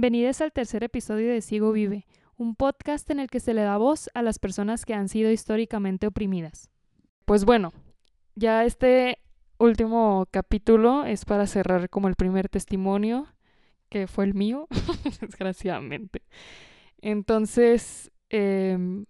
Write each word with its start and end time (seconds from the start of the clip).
Bienvenidos 0.00 0.40
al 0.42 0.52
tercer 0.52 0.84
episodio 0.84 1.32
de 1.32 1.42
Ciego 1.42 1.72
Vive, 1.72 2.06
un 2.36 2.54
podcast 2.54 3.10
en 3.10 3.18
el 3.18 3.26
que 3.26 3.40
se 3.40 3.52
le 3.52 3.62
da 3.62 3.78
voz 3.78 4.08
a 4.14 4.22
las 4.22 4.38
personas 4.38 4.84
que 4.84 4.94
han 4.94 5.08
sido 5.08 5.32
históricamente 5.32 6.06
oprimidas. 6.06 6.70
Pues 7.24 7.44
bueno, 7.44 7.72
ya 8.36 8.64
este 8.64 9.18
último 9.58 10.28
capítulo 10.30 11.04
es 11.04 11.24
para 11.24 11.48
cerrar 11.48 11.90
como 11.90 12.06
el 12.06 12.14
primer 12.14 12.48
testimonio, 12.48 13.26
que 13.88 14.06
fue 14.06 14.24
el 14.26 14.34
mío, 14.34 14.68
desgraciadamente. 15.20 16.22
Entonces, 17.00 18.12
em, 18.30 19.04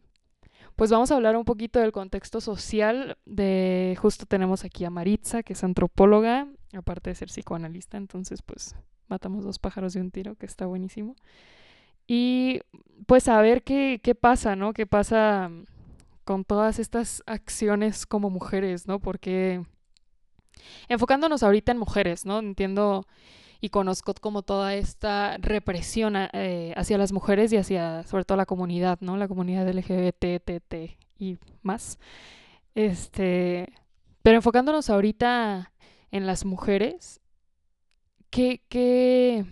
pues 0.78 0.92
vamos 0.92 1.10
a 1.10 1.16
hablar 1.16 1.37
un 1.37 1.45
poquito 1.45 1.80
del 1.80 1.91
contexto 1.91 2.41
social 2.41 3.19
de, 3.27 3.98
justo 4.00 4.27
tenemos 4.27 4.64
aquí 4.64 4.84
a 4.84 4.91
Maritza, 4.91 5.42
que 5.42 5.55
es 5.55 5.64
antropóloga, 5.64 6.46
aparte 6.73 7.10
de 7.10 7.16
ser 7.16 7.27
psicoanalista, 7.27 7.96
entonces 7.96 8.42
pues 8.42 8.77
matamos 9.09 9.42
dos 9.42 9.59
pájaros 9.59 9.95
de 9.95 10.02
un 10.02 10.12
tiro, 10.12 10.36
que 10.36 10.46
está 10.46 10.66
buenísimo. 10.66 11.16
Y 12.06 12.60
pues 13.06 13.27
a 13.27 13.41
ver 13.41 13.64
qué, 13.64 13.98
qué 14.00 14.14
pasa, 14.14 14.55
¿no? 14.55 14.72
¿Qué 14.72 14.86
pasa 14.86 15.50
con 16.22 16.45
todas 16.45 16.78
estas 16.78 17.24
acciones 17.27 18.06
como 18.06 18.30
mujeres, 18.30 18.86
¿no? 18.86 19.00
Porque 19.00 19.60
enfocándonos 20.88 21.42
ahorita 21.42 21.72
en 21.72 21.78
mujeres, 21.78 22.24
¿no? 22.24 22.38
Entiendo 22.38 23.05
y 23.61 23.71
conozco 23.71 24.15
como 24.21 24.43
toda 24.43 24.75
esta 24.75 25.37
represión 25.39 26.15
eh, 26.17 26.73
hacia 26.77 26.98
las 26.98 27.12
mujeres 27.12 27.53
y 27.53 27.57
hacia 27.57 28.05
sobre 28.05 28.25
todo 28.25 28.37
la 28.37 28.47
comunidad, 28.47 28.98
¿no? 29.00 29.17
La 29.17 29.28
comunidad 29.28 29.69
LGBT, 29.69 30.42
TT 30.45 30.97
y 31.19 31.39
más. 31.62 31.98
Este, 32.75 33.73
pero 34.23 34.37
enfocándonos 34.37 34.91
ahorita 34.91 35.73
en 36.11 36.27
las 36.27 36.45
mujeres, 36.45 37.20
¿qué, 38.31 38.62
qué, 38.69 39.45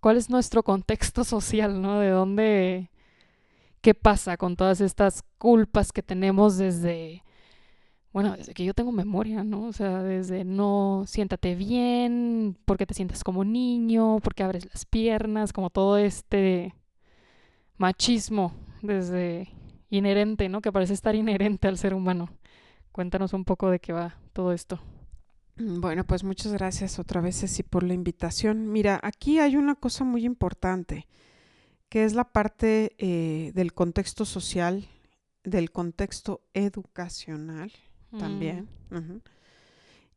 cuál 0.00 0.16
es 0.16 0.28
nuestro 0.30 0.62
contexto 0.62 1.22
social, 1.24 1.80
¿no? 1.80 2.00
De 2.00 2.10
dónde, 2.10 2.90
qué 3.80 3.94
pasa 3.94 4.36
con 4.36 4.56
todas 4.56 4.80
estas 4.80 5.22
culpas 5.38 5.92
que 5.92 6.02
tenemos 6.02 6.58
desde 6.58 7.22
bueno, 8.12 8.36
desde 8.36 8.54
que 8.54 8.64
yo 8.64 8.74
tengo 8.74 8.90
memoria, 8.90 9.44
¿no? 9.44 9.66
O 9.66 9.72
sea, 9.72 10.02
desde 10.02 10.44
no 10.44 11.04
siéntate 11.06 11.54
bien, 11.54 12.56
porque 12.64 12.86
te 12.86 12.94
sientas 12.94 13.22
como 13.22 13.44
niño, 13.44 14.18
porque 14.20 14.42
abres 14.42 14.66
las 14.66 14.84
piernas, 14.84 15.52
como 15.52 15.70
todo 15.70 15.96
este 15.96 16.74
machismo 17.76 18.52
desde 18.82 19.48
inherente, 19.90 20.48
¿no? 20.48 20.60
Que 20.60 20.72
parece 20.72 20.92
estar 20.92 21.14
inherente 21.14 21.68
al 21.68 21.78
ser 21.78 21.94
humano. 21.94 22.30
Cuéntanos 22.90 23.32
un 23.32 23.44
poco 23.44 23.70
de 23.70 23.78
qué 23.78 23.92
va 23.92 24.16
todo 24.32 24.52
esto. 24.52 24.80
Bueno, 25.56 26.04
pues 26.04 26.24
muchas 26.24 26.52
gracias 26.52 26.98
otra 26.98 27.20
vez, 27.20 27.38
Ceci, 27.38 27.62
por 27.62 27.84
la 27.84 27.94
invitación. 27.94 28.72
Mira, 28.72 28.98
aquí 29.02 29.38
hay 29.38 29.56
una 29.56 29.76
cosa 29.76 30.02
muy 30.02 30.24
importante, 30.24 31.06
que 31.88 32.04
es 32.04 32.14
la 32.14 32.24
parte 32.24 32.96
eh, 32.98 33.52
del 33.54 33.72
contexto 33.72 34.24
social, 34.24 34.88
del 35.44 35.70
contexto 35.70 36.40
educacional 36.54 37.70
también, 38.18 38.68
mm. 38.90 39.18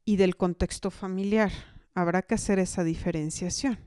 y 0.05 0.15
del 0.15 0.35
contexto 0.35 0.91
familiar. 0.91 1.51
Habrá 1.95 2.23
que 2.23 2.35
hacer 2.35 2.59
esa 2.59 2.83
diferenciación. 2.83 3.77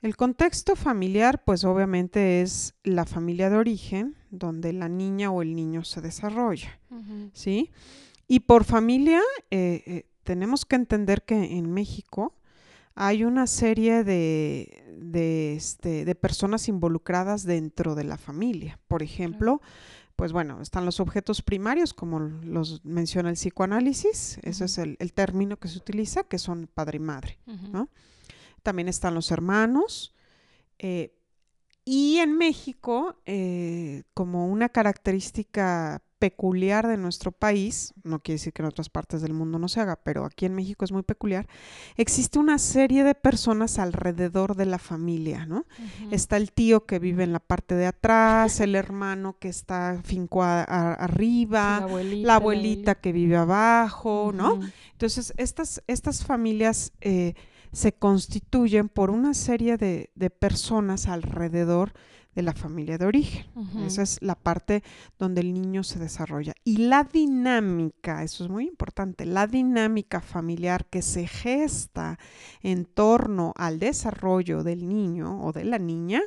El 0.00 0.16
contexto 0.16 0.76
familiar, 0.76 1.42
pues 1.44 1.64
obviamente 1.64 2.40
es 2.42 2.74
la 2.84 3.04
familia 3.04 3.50
de 3.50 3.56
origen, 3.56 4.16
donde 4.30 4.72
la 4.72 4.88
niña 4.88 5.30
o 5.30 5.42
el 5.42 5.54
niño 5.54 5.84
se 5.84 6.00
desarrolla, 6.00 6.78
¿sí? 7.32 7.70
Y 8.28 8.40
por 8.40 8.64
familia, 8.64 9.20
eh, 9.50 9.82
eh, 9.86 10.06
tenemos 10.22 10.66
que 10.66 10.76
entender 10.76 11.22
que 11.22 11.56
en 11.56 11.72
México 11.72 12.34
hay 12.94 13.24
una 13.24 13.46
serie 13.46 14.04
de, 14.04 14.84
de, 15.00 15.54
este, 15.54 16.04
de 16.04 16.14
personas 16.14 16.68
involucradas 16.68 17.44
dentro 17.44 17.94
de 17.94 18.04
la 18.04 18.18
familia. 18.18 18.78
Por 18.88 19.02
ejemplo, 19.02 19.62
pues 20.18 20.32
bueno, 20.32 20.60
están 20.60 20.84
los 20.84 20.98
objetos 20.98 21.42
primarios, 21.42 21.94
como 21.94 22.18
los 22.18 22.84
menciona 22.84 23.28
el 23.28 23.36
psicoanálisis, 23.36 24.40
ese 24.42 24.64
es 24.64 24.76
el, 24.78 24.96
término 25.14 25.58
que 25.60 25.68
se 25.68 25.78
utiliza, 25.78 26.24
que 26.24 26.38
son 26.38 26.66
padre 26.66 26.96
y 26.96 26.98
madre, 26.98 27.38
¿no? 27.46 27.88
También 28.64 28.88
están 28.88 29.14
los 29.14 29.30
hermanos. 29.30 30.16
Eh, 30.80 31.14
y 31.84 32.16
en 32.16 32.36
México, 32.36 33.22
eh, 33.26 34.02
como 34.12 34.48
una 34.48 34.70
característica 34.70 36.02
peculiar 36.18 36.86
de 36.86 36.96
nuestro 36.96 37.32
país, 37.32 37.94
no 38.02 38.20
quiere 38.20 38.36
decir 38.36 38.52
que 38.52 38.62
en 38.62 38.68
otras 38.68 38.88
partes 38.88 39.22
del 39.22 39.32
mundo 39.32 39.58
no 39.58 39.68
se 39.68 39.80
haga, 39.80 39.96
pero 39.96 40.24
aquí 40.24 40.46
en 40.46 40.54
México 40.54 40.84
es 40.84 40.92
muy 40.92 41.02
peculiar, 41.02 41.46
existe 41.96 42.38
una 42.38 42.58
serie 42.58 43.04
de 43.04 43.14
personas 43.14 43.78
alrededor 43.78 44.56
de 44.56 44.66
la 44.66 44.78
familia, 44.78 45.46
¿no? 45.46 45.64
Está 46.10 46.36
el 46.36 46.52
tío 46.52 46.86
que 46.86 46.98
vive 46.98 47.24
en 47.24 47.32
la 47.32 47.40
parte 47.40 47.74
de 47.74 47.86
atrás, 47.86 48.60
el 48.60 48.74
hermano 48.74 49.38
que 49.38 49.48
está 49.48 50.00
finco 50.04 50.42
arriba, 50.42 51.86
la, 52.22 52.34
abuelita, 52.34 52.96
que 52.96 53.12
vive 53.12 53.36
abajo, 53.36 54.32
¿no? 54.34 54.60
Entonces, 54.92 55.32
estas, 55.36 55.82
estas 55.86 56.24
familias 56.24 56.92
eh, 57.00 57.34
se 57.72 57.92
constituyen 57.92 58.88
por 58.88 59.10
una 59.10 59.34
serie 59.34 59.76
de, 59.76 60.10
de 60.14 60.30
personas 60.30 61.06
alrededor 61.06 61.92
de 62.38 62.42
la 62.42 62.52
familia 62.52 62.98
de 62.98 63.04
origen. 63.04 63.46
Esa 63.84 64.02
es 64.02 64.22
la 64.22 64.36
parte 64.36 64.84
donde 65.18 65.40
el 65.40 65.52
niño 65.52 65.82
se 65.82 65.98
desarrolla. 65.98 66.54
Y 66.62 66.76
la 66.76 67.02
dinámica, 67.02 68.22
eso 68.22 68.44
es 68.44 68.50
muy 68.50 68.64
importante, 68.68 69.24
la 69.24 69.48
dinámica 69.48 70.20
familiar 70.20 70.86
que 70.86 71.02
se 71.02 71.26
gesta 71.26 72.16
en 72.62 72.84
torno 72.84 73.54
al 73.56 73.80
desarrollo 73.80 74.62
del 74.62 74.88
niño 74.88 75.44
o 75.44 75.52
de 75.52 75.64
la 75.64 75.80
niña, 75.80 76.22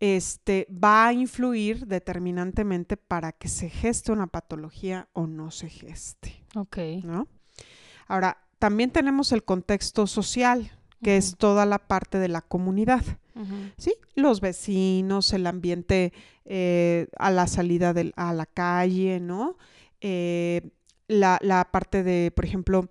este, 0.00 0.68
va 0.70 1.06
a 1.06 1.14
influir 1.14 1.86
determinantemente 1.86 2.98
para 2.98 3.32
que 3.32 3.48
se 3.48 3.70
geste 3.70 4.12
una 4.12 4.26
patología 4.26 5.08
o 5.14 5.26
no 5.26 5.50
se 5.50 5.70
geste. 5.70 6.44
Ok. 6.54 6.76
¿no? 7.04 7.26
Ahora, 8.06 8.36
también 8.58 8.90
tenemos 8.90 9.32
el 9.32 9.44
contexto 9.44 10.06
social, 10.06 10.72
que 11.02 11.16
es 11.16 11.36
toda 11.36 11.66
la 11.66 11.78
parte 11.78 12.18
de 12.18 12.28
la 12.28 12.40
comunidad. 12.40 13.04
¿sí? 13.76 13.94
Los 14.14 14.40
vecinos, 14.40 15.32
el 15.32 15.46
ambiente 15.46 16.12
eh, 16.46 17.08
a 17.18 17.30
la 17.30 17.46
salida 17.46 17.94
a 18.16 18.32
la 18.32 18.46
calle, 18.46 19.20
¿no? 19.20 19.56
Eh, 20.00 20.70
la, 21.08 21.68
parte 21.70 22.02
de, 22.02 22.30
por 22.30 22.44
ejemplo, 22.44 22.88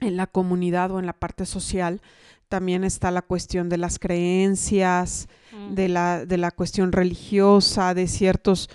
en 0.00 0.16
la 0.16 0.26
comunidad 0.26 0.90
o 0.90 0.98
en 0.98 1.06
la 1.06 1.12
parte 1.12 1.46
social, 1.46 2.00
también 2.48 2.84
está 2.84 3.10
la 3.10 3.22
cuestión 3.22 3.68
de 3.68 3.78
las 3.78 3.98
creencias, 3.98 5.28
de, 5.70 5.88
la, 5.88 6.26
de 6.26 6.36
la 6.36 6.50
cuestión 6.50 6.90
religiosa, 6.92 7.94
de 7.94 8.08
ciertos 8.08 8.68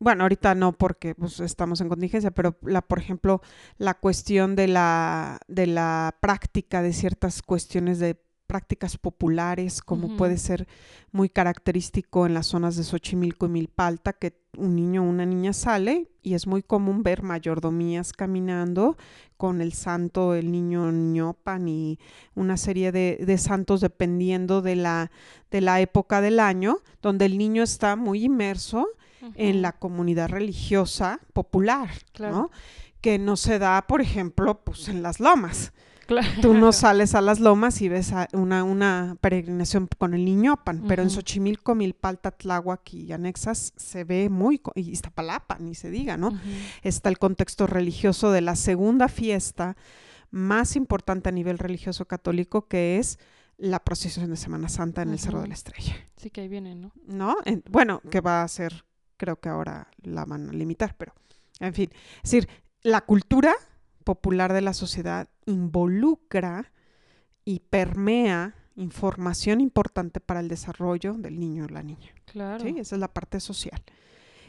bueno, 0.00 0.24
ahorita 0.24 0.54
no 0.54 0.72
porque 0.72 1.14
pues, 1.14 1.40
estamos 1.40 1.80
en 1.80 1.88
contingencia, 1.88 2.30
pero 2.30 2.56
la, 2.62 2.80
por 2.80 2.98
ejemplo, 2.98 3.42
la 3.76 3.94
cuestión 3.94 4.56
de 4.56 4.66
la, 4.66 5.38
de 5.46 5.66
la 5.66 6.16
práctica 6.20 6.80
de 6.82 6.94
ciertas 6.94 7.42
cuestiones 7.42 7.98
de 7.98 8.16
prácticas 8.46 8.98
populares, 8.98 9.80
como 9.80 10.16
puede 10.16 10.36
ser 10.36 10.66
muy 11.12 11.28
característico 11.28 12.26
en 12.26 12.34
las 12.34 12.48
zonas 12.48 12.74
de 12.74 12.82
Xochimilco 12.82 13.46
y 13.46 13.50
Milpalta, 13.50 14.12
que 14.12 14.40
un 14.56 14.74
niño 14.74 15.04
o 15.04 15.08
una 15.08 15.24
niña 15.24 15.52
sale 15.52 16.10
y 16.20 16.34
es 16.34 16.48
muy 16.48 16.64
común 16.64 17.04
ver 17.04 17.22
mayordomías 17.22 18.12
caminando 18.12 18.96
con 19.36 19.60
el 19.60 19.72
santo, 19.72 20.34
el 20.34 20.50
niño 20.50 20.90
ñopan 20.90 21.68
y 21.68 22.00
una 22.34 22.56
serie 22.56 22.90
de, 22.90 23.38
santos 23.38 23.82
dependiendo 23.82 24.62
de 24.62 24.74
la, 24.74 25.12
de 25.52 25.60
la 25.60 25.80
época 25.80 26.20
del 26.20 26.40
año, 26.40 26.78
donde 27.02 27.26
el 27.26 27.38
niño 27.38 27.62
está 27.62 27.94
muy 27.94 28.24
inmerso 28.24 28.88
en 29.34 29.62
la 29.62 29.72
comunidad 29.72 30.28
religiosa 30.28 31.20
popular, 31.32 31.90
¿no? 32.18 32.50
Que 33.00 33.18
no 33.18 33.36
se 33.36 33.58
da, 33.58 33.86
por 33.86 34.00
ejemplo, 34.00 34.62
pues 34.64 34.88
en 34.88 35.02
las 35.02 35.20
lomas. 35.20 35.72
Tú 36.42 36.54
no 36.54 36.72
sales 36.72 37.14
a 37.14 37.20
las 37.20 37.40
lomas 37.40 37.80
y 37.82 37.88
ves 37.88 38.12
una, 38.32 38.64
una 38.64 39.16
peregrinación 39.20 39.88
con 39.98 40.14
el 40.14 40.24
Niñopan, 40.24 40.84
pero 40.88 41.02
en 41.02 41.10
Xochimilco, 41.10 41.74
Milpalta, 41.74 42.30
Tláhuac 42.32 42.92
y 42.94 43.12
anexas 43.12 43.72
se 43.76 44.04
ve 44.04 44.28
muy, 44.28 44.60
y 44.74 44.90
Iztapalapa, 44.90 45.58
ni 45.58 45.74
se 45.74 45.90
diga, 45.90 46.16
¿no? 46.16 46.38
Está 46.82 47.08
el 47.08 47.18
contexto 47.18 47.66
religioso 47.66 48.32
de 48.32 48.40
la 48.40 48.56
segunda 48.56 49.08
fiesta 49.08 49.76
más 50.30 50.76
importante 50.76 51.28
a 51.28 51.32
nivel 51.32 51.58
religioso 51.58 52.06
católico, 52.06 52.68
que 52.68 52.98
es 52.98 53.18
la 53.58 53.80
procesión 53.80 54.30
de 54.30 54.36
Semana 54.36 54.68
Santa 54.68 55.02
en 55.02 55.10
el 55.10 55.18
Cerro 55.18 55.42
de 55.42 55.48
la 55.48 55.54
Estrella. 55.54 55.94
Sí, 56.16 56.30
que 56.30 56.40
ahí 56.42 56.48
viene, 56.48 56.74
¿no? 56.74 56.92
¿No? 57.06 57.36
bueno, 57.68 58.00
que 58.10 58.20
va 58.20 58.42
a 58.42 58.48
ser, 58.48 58.84
creo 59.20 59.38
que 59.38 59.50
ahora 59.50 59.88
la 60.02 60.24
van 60.24 60.48
a 60.48 60.52
limitar, 60.52 60.96
pero, 60.96 61.12
en 61.58 61.74
fin, 61.74 61.90
es 61.92 62.30
decir, 62.30 62.48
la 62.82 63.02
cultura 63.02 63.52
popular 64.02 64.54
de 64.54 64.62
la 64.62 64.72
sociedad 64.72 65.28
involucra 65.44 66.72
y 67.44 67.60
permea 67.60 68.54
información 68.76 69.60
importante 69.60 70.20
para 70.20 70.40
el 70.40 70.48
desarrollo 70.48 71.12
del 71.12 71.38
niño 71.38 71.66
o 71.66 71.68
la 71.68 71.82
niña. 71.82 72.14
Claro. 72.24 72.64
¿sí? 72.64 72.74
Esa 72.78 72.94
es 72.94 73.00
la 73.00 73.12
parte 73.12 73.40
social. 73.40 73.82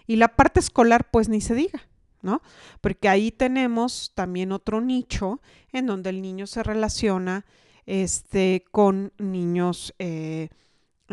Y 0.07 0.15
la 0.15 0.29
parte 0.29 0.61
escolar, 0.61 1.09
pues 1.11 1.27
ni 1.27 1.41
se 1.41 1.53
diga, 1.53 1.81
¿no? 2.21 2.41
Porque 2.79 3.09
ahí 3.09 3.29
tenemos 3.29 4.13
también 4.15 4.53
otro 4.53 4.79
nicho 4.79 5.41
en 5.73 5.85
donde 5.85 6.11
el 6.11 6.21
niño 6.21 6.47
se 6.47 6.63
relaciona 6.63 7.45
este, 7.85 8.63
con 8.71 9.11
niños, 9.17 9.93
eh, 9.99 10.47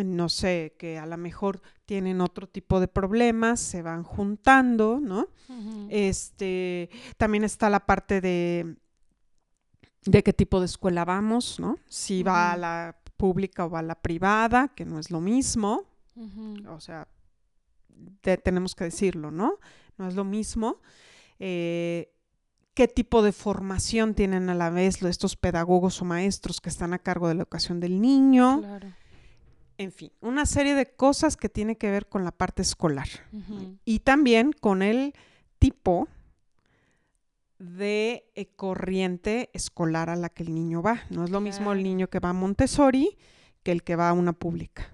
no 0.04 0.28
sé, 0.28 0.74
que 0.78 0.98
a 0.98 1.06
lo 1.06 1.16
mejor 1.16 1.60
tienen 1.86 2.20
otro 2.20 2.48
tipo 2.48 2.80
de 2.80 2.88
problemas, 2.88 3.60
se 3.60 3.82
van 3.82 4.02
juntando, 4.02 5.00
¿no? 5.00 5.28
Este, 5.88 6.90
también 7.16 7.44
está 7.44 7.70
la 7.70 7.86
parte 7.86 8.20
de 8.20 8.76
de 10.04 10.22
qué 10.22 10.32
tipo 10.32 10.60
de 10.60 10.66
escuela 10.66 11.04
vamos, 11.04 11.60
¿no? 11.60 11.78
Si 11.88 12.22
va 12.22 12.52
a 12.52 12.56
la 12.56 12.96
pública 13.16 13.66
o 13.66 13.76
a 13.76 13.82
la 13.82 14.00
privada, 14.00 14.68
que 14.68 14.84
no 14.84 14.98
es 14.98 15.10
lo 15.10 15.20
mismo. 15.20 15.84
O 16.68 16.80
sea, 16.80 17.08
tenemos 18.42 18.74
que 18.74 18.84
decirlo, 18.84 19.30
¿no? 19.30 19.58
No 19.96 20.08
es 20.08 20.14
lo 20.14 20.24
mismo. 20.24 20.80
Eh, 21.38 22.12
¿Qué 22.74 22.88
tipo 22.88 23.22
de 23.22 23.32
formación 23.32 24.14
tienen 24.14 24.48
a 24.50 24.54
la 24.54 24.70
vez 24.70 25.02
estos 25.02 25.36
pedagogos 25.36 26.00
o 26.00 26.04
maestros 26.04 26.60
que 26.60 26.68
están 26.68 26.92
a 26.92 26.98
cargo 26.98 27.28
de 27.28 27.34
la 27.34 27.42
educación 27.42 27.80
del 27.80 28.00
niño? 28.00 28.60
Claro 28.60 28.88
en 29.78 29.92
fin, 29.92 30.10
una 30.20 30.44
serie 30.44 30.74
de 30.74 30.86
cosas 30.86 31.36
que 31.36 31.48
tiene 31.48 31.76
que 31.76 31.90
ver 31.90 32.08
con 32.08 32.24
la 32.24 32.32
parte 32.32 32.62
escolar 32.62 33.08
y 33.84 34.00
también 34.00 34.52
con 34.52 34.82
el 34.82 35.14
tipo 35.60 36.08
de 37.58 38.28
eh, 38.34 38.46
corriente 38.56 39.50
escolar 39.52 40.10
a 40.10 40.16
la 40.16 40.28
que 40.28 40.42
el 40.42 40.54
niño 40.54 40.82
va. 40.82 41.02
No 41.10 41.24
es 41.24 41.30
lo 41.30 41.40
mismo 41.40 41.72
el 41.72 41.82
niño 41.82 42.08
que 42.08 42.18
va 42.18 42.30
a 42.30 42.32
Montessori 42.32 43.16
que 43.62 43.72
el 43.72 43.82
que 43.82 43.96
va 43.96 44.10
a 44.10 44.12
una 44.12 44.32
pública 44.32 44.92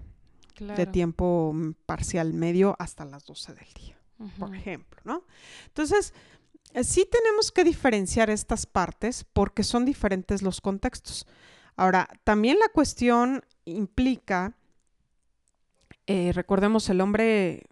de 0.59 0.85
tiempo 0.85 1.51
mm, 1.53 1.73
parcial 1.85 2.33
medio 2.33 2.75
hasta 2.79 3.05
las 3.05 3.25
12 3.25 3.53
del 3.53 3.67
día, 3.73 3.97
por 4.39 4.55
ejemplo, 4.55 5.01
¿no? 5.03 5.23
Entonces, 5.67 6.13
eh, 6.73 6.83
sí 6.83 7.07
tenemos 7.11 7.51
que 7.51 7.63
diferenciar 7.63 8.29
estas 8.29 8.65
partes 8.65 9.25
porque 9.33 9.63
son 9.63 9.83
diferentes 9.83 10.41
los 10.41 10.61
contextos. 10.61 11.27
Ahora, 11.75 12.07
también 12.23 12.57
la 12.59 12.69
cuestión 12.69 13.43
implica 13.65 14.55
eh, 16.07 16.31
recordemos, 16.33 16.89
el 16.89 17.01
hombre 17.01 17.63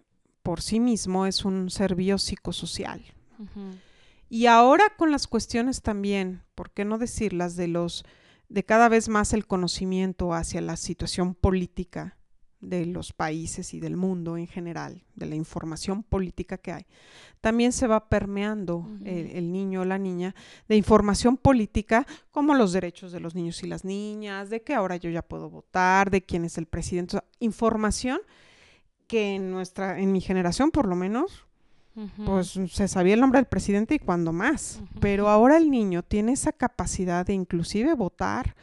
por 0.42 0.60
sí 0.60 0.80
mismo 0.80 1.26
es 1.26 1.44
un 1.44 1.70
ser 1.70 1.94
biopsicosocial. 1.94 3.02
Y 4.28 4.46
ahora 4.46 4.84
con 4.96 5.10
las 5.10 5.26
cuestiones 5.26 5.82
también, 5.82 6.42
¿por 6.54 6.70
qué 6.70 6.84
no 6.84 6.98
decirlas 6.98 7.56
de 7.56 7.68
los 7.68 8.04
de 8.48 8.64
cada 8.64 8.88
vez 8.88 9.08
más 9.08 9.32
el 9.32 9.46
conocimiento 9.46 10.34
hacia 10.34 10.60
la 10.60 10.76
situación 10.76 11.34
política 11.34 12.16
de 12.64 12.86
los 12.86 13.12
países 13.12 13.74
y 13.74 13.80
del 13.80 13.96
mundo 13.96 14.36
en 14.36 14.46
general, 14.46 15.02
de 15.14 15.26
la 15.26 15.34
información 15.34 16.02
política 16.02 16.58
que 16.58 16.72
hay, 16.72 16.86
también 17.40 17.72
se 17.72 17.86
va 17.86 18.08
permeando 18.08 18.88
el, 19.04 19.52
niño 19.52 19.82
o 19.82 19.84
la 19.84 19.98
niña 19.98 20.34
de 20.66 20.76
información 20.76 21.36
política 21.36 22.06
como 22.30 22.54
los 22.54 22.72
derechos 22.72 23.12
de 23.12 23.20
los 23.20 23.34
niños 23.34 23.62
y 23.62 23.66
las 23.66 23.84
niñas, 23.84 24.50
de 24.50 24.62
que 24.62 24.74
ahora 24.74 24.96
yo 24.96 25.10
ya 25.10 25.22
puedo 25.22 25.50
votar, 25.50 26.10
de 26.10 26.22
quién 26.22 26.44
es 26.44 26.56
el 26.56 26.66
presidente, 26.66 27.20
información 27.40 28.20
que 29.06 29.34
en 29.34 29.50
nuestra, 29.50 30.00
en 30.00 30.10
mi 30.10 30.20
generación 30.20 30.70
por 30.70 30.86
lo 30.86 30.96
menos, 30.96 31.46
pues 32.24 32.58
se 32.72 32.88
sabía 32.88 33.14
el 33.14 33.20
nombre 33.20 33.38
del 33.38 33.46
presidente 33.46 33.94
y 33.94 33.98
cuando 34.00 34.32
más, 34.32 34.80
pero 35.00 35.28
ahora 35.28 35.56
el 35.56 35.70
niño 35.70 36.02
tiene 36.02 36.32
esa 36.32 36.52
capacidad 36.52 37.24
de 37.24 37.34
inclusive 37.34 37.94
votar, 37.94 38.56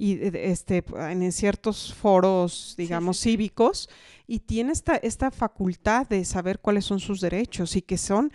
y 0.00 0.18
este, 0.22 0.82
en 0.96 1.30
ciertos 1.30 1.92
foros, 1.92 2.74
digamos, 2.78 3.20
cívicos, 3.20 3.90
y 4.26 4.38
tiene 4.38 4.72
esta, 4.72 4.96
esta 4.96 5.30
facultad 5.30 6.08
de 6.08 6.24
saber 6.24 6.58
cuáles 6.58 6.86
son 6.86 7.00
sus 7.00 7.20
derechos 7.20 7.76
y 7.76 7.82
que 7.82 7.98
son 7.98 8.32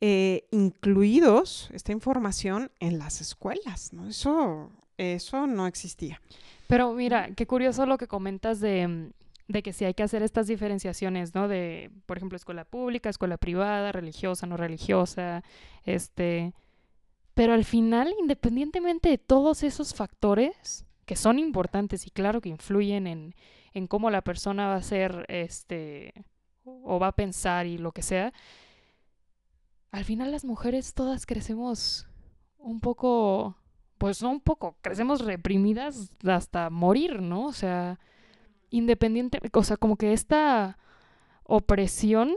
eh, 0.00 0.46
incluidos, 0.52 1.70
esta 1.72 1.90
información, 1.90 2.70
en 2.78 2.98
las 2.98 3.20
escuelas, 3.20 3.92
¿no? 3.92 4.06
Eso, 4.06 4.70
eso 4.96 5.48
no 5.48 5.66
existía. 5.66 6.22
Pero 6.68 6.92
mira, 6.92 7.34
qué 7.34 7.48
curioso 7.48 7.84
lo 7.84 7.98
que 7.98 8.06
comentas 8.06 8.60
de, 8.60 9.10
de 9.48 9.62
que 9.64 9.72
sí 9.72 9.84
hay 9.84 9.94
que 9.94 10.04
hacer 10.04 10.22
estas 10.22 10.46
diferenciaciones, 10.46 11.34
¿no? 11.34 11.48
De, 11.48 11.90
por 12.06 12.16
ejemplo, 12.16 12.36
escuela 12.36 12.64
pública, 12.64 13.10
escuela 13.10 13.38
privada, 13.38 13.90
religiosa, 13.90 14.46
no 14.46 14.56
religiosa, 14.56 15.42
este... 15.84 16.54
Pero 17.34 17.54
al 17.54 17.64
final, 17.64 18.12
independientemente 18.20 19.08
de 19.08 19.18
todos 19.18 19.62
esos 19.62 19.94
factores, 19.94 20.84
que 21.08 21.16
son 21.16 21.38
importantes 21.38 22.06
y 22.06 22.10
claro 22.10 22.42
que 22.42 22.50
influyen 22.50 23.06
en, 23.06 23.34
en 23.72 23.86
cómo 23.86 24.10
la 24.10 24.20
persona 24.20 24.68
va 24.68 24.74
a 24.74 24.82
ser, 24.82 25.24
este, 25.28 26.12
o 26.64 26.98
va 27.00 27.08
a 27.08 27.16
pensar 27.16 27.64
y 27.64 27.78
lo 27.78 27.92
que 27.92 28.02
sea, 28.02 28.34
al 29.90 30.04
final 30.04 30.30
las 30.30 30.44
mujeres 30.44 30.92
todas 30.92 31.24
crecemos 31.24 32.06
un 32.58 32.80
poco, 32.80 33.56
pues 33.96 34.22
no 34.22 34.28
un 34.28 34.40
poco, 34.40 34.76
crecemos 34.82 35.24
reprimidas 35.24 36.10
hasta 36.24 36.68
morir, 36.68 37.22
¿no? 37.22 37.46
O 37.46 37.52
sea, 37.54 37.98
independiente, 38.68 39.40
o 39.50 39.64
sea, 39.64 39.78
como 39.78 39.96
que 39.96 40.12
esta 40.12 40.76
opresión 41.44 42.34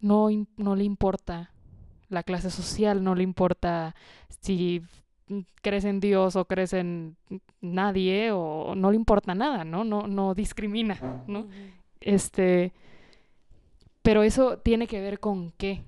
no, 0.00 0.30
no 0.56 0.74
le 0.74 0.82
importa 0.82 1.52
la 2.08 2.24
clase 2.24 2.50
social, 2.50 3.04
no 3.04 3.14
le 3.14 3.22
importa 3.22 3.94
si 4.40 4.82
crees 5.62 5.84
en 5.84 6.00
Dios 6.00 6.36
o 6.36 6.44
crees 6.46 6.72
en 6.72 7.16
nadie 7.60 8.30
o 8.32 8.74
no 8.74 8.90
le 8.90 8.96
importa 8.96 9.34
nada, 9.34 9.64
¿no? 9.64 9.84
No, 9.84 10.06
no 10.06 10.34
discrimina, 10.34 11.24
¿no? 11.26 11.48
Este, 12.00 12.72
pero 14.02 14.22
eso 14.22 14.58
tiene 14.58 14.86
que 14.86 15.00
ver 15.00 15.18
con 15.18 15.50
qué. 15.52 15.84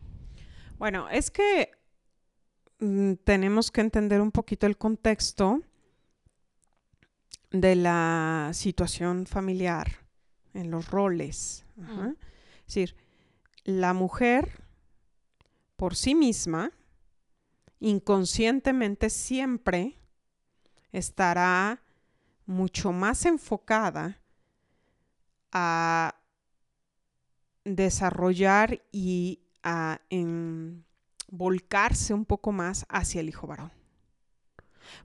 Bueno, 0.79 1.09
es 1.09 1.31
que 1.31 1.71
mm, 2.81 3.15
tenemos 3.25 3.71
que 3.71 3.81
entender 3.81 4.21
un 4.21 4.33
poquito 4.33 4.67
el 4.67 4.77
contexto 4.77 5.63
de 7.51 7.77
la 7.77 8.51
situación 8.53 9.27
familiar 9.27 9.89
en 10.55 10.71
los 10.71 10.91
roles. 10.91 11.65
Es 11.79 12.75
decir, 12.75 12.97
la 13.65 13.95
mujer 13.95 14.65
por 15.77 15.95
sí 15.95 16.15
misma 16.15 16.73
inconscientemente 17.81 19.11
siempre 19.11 19.99
estará 20.93 21.83
mucho 22.47 22.93
más 22.93 23.27
enfocada 23.27 24.21
a 25.53 26.15
desarrollar 27.65 28.83
y 28.91 29.41
a 29.63 30.01
volcarse 31.31 32.15
un 32.15 32.25
poco 32.25 32.53
más 32.53 32.87
hacia 32.89 33.21
el 33.21 33.29
hijo 33.29 33.47
varón. 33.47 33.73